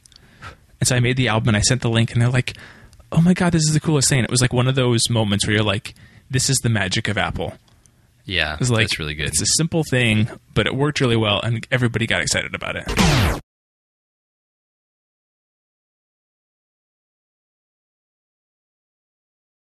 And 0.80 0.88
so 0.88 0.96
I 0.96 1.00
made 1.00 1.16
the 1.16 1.28
album 1.28 1.48
and 1.48 1.56
I 1.56 1.60
sent 1.60 1.82
the 1.82 1.88
link, 1.90 2.10
and 2.12 2.20
they're 2.20 2.28
like, 2.30 2.56
"Oh 3.12 3.20
my 3.20 3.32
god, 3.34 3.52
this 3.52 3.62
is 3.62 3.74
the 3.74 3.80
coolest 3.80 4.08
thing!" 4.08 4.24
It 4.24 4.30
was 4.30 4.40
like 4.40 4.52
one 4.52 4.66
of 4.66 4.74
those 4.74 5.08
moments 5.08 5.46
where 5.46 5.54
you're 5.54 5.64
like, 5.64 5.94
"This 6.30 6.48
is 6.50 6.58
the 6.62 6.68
magic 6.68 7.08
of 7.08 7.16
Apple." 7.18 7.54
yeah, 8.24 8.54
It 8.54 8.60
was 8.60 8.70
like 8.70 8.82
that's 8.88 8.98
really 8.98 9.14
good. 9.14 9.28
It's 9.28 9.40
a 9.40 9.46
simple 9.56 9.82
thing, 9.84 10.28
but 10.54 10.66
it 10.66 10.74
worked 10.74 11.00
really 11.00 11.16
well, 11.16 11.40
and 11.40 11.66
everybody 11.70 12.06
got 12.06 12.20
excited 12.20 12.54
about 12.54 12.76
it. 12.76 13.40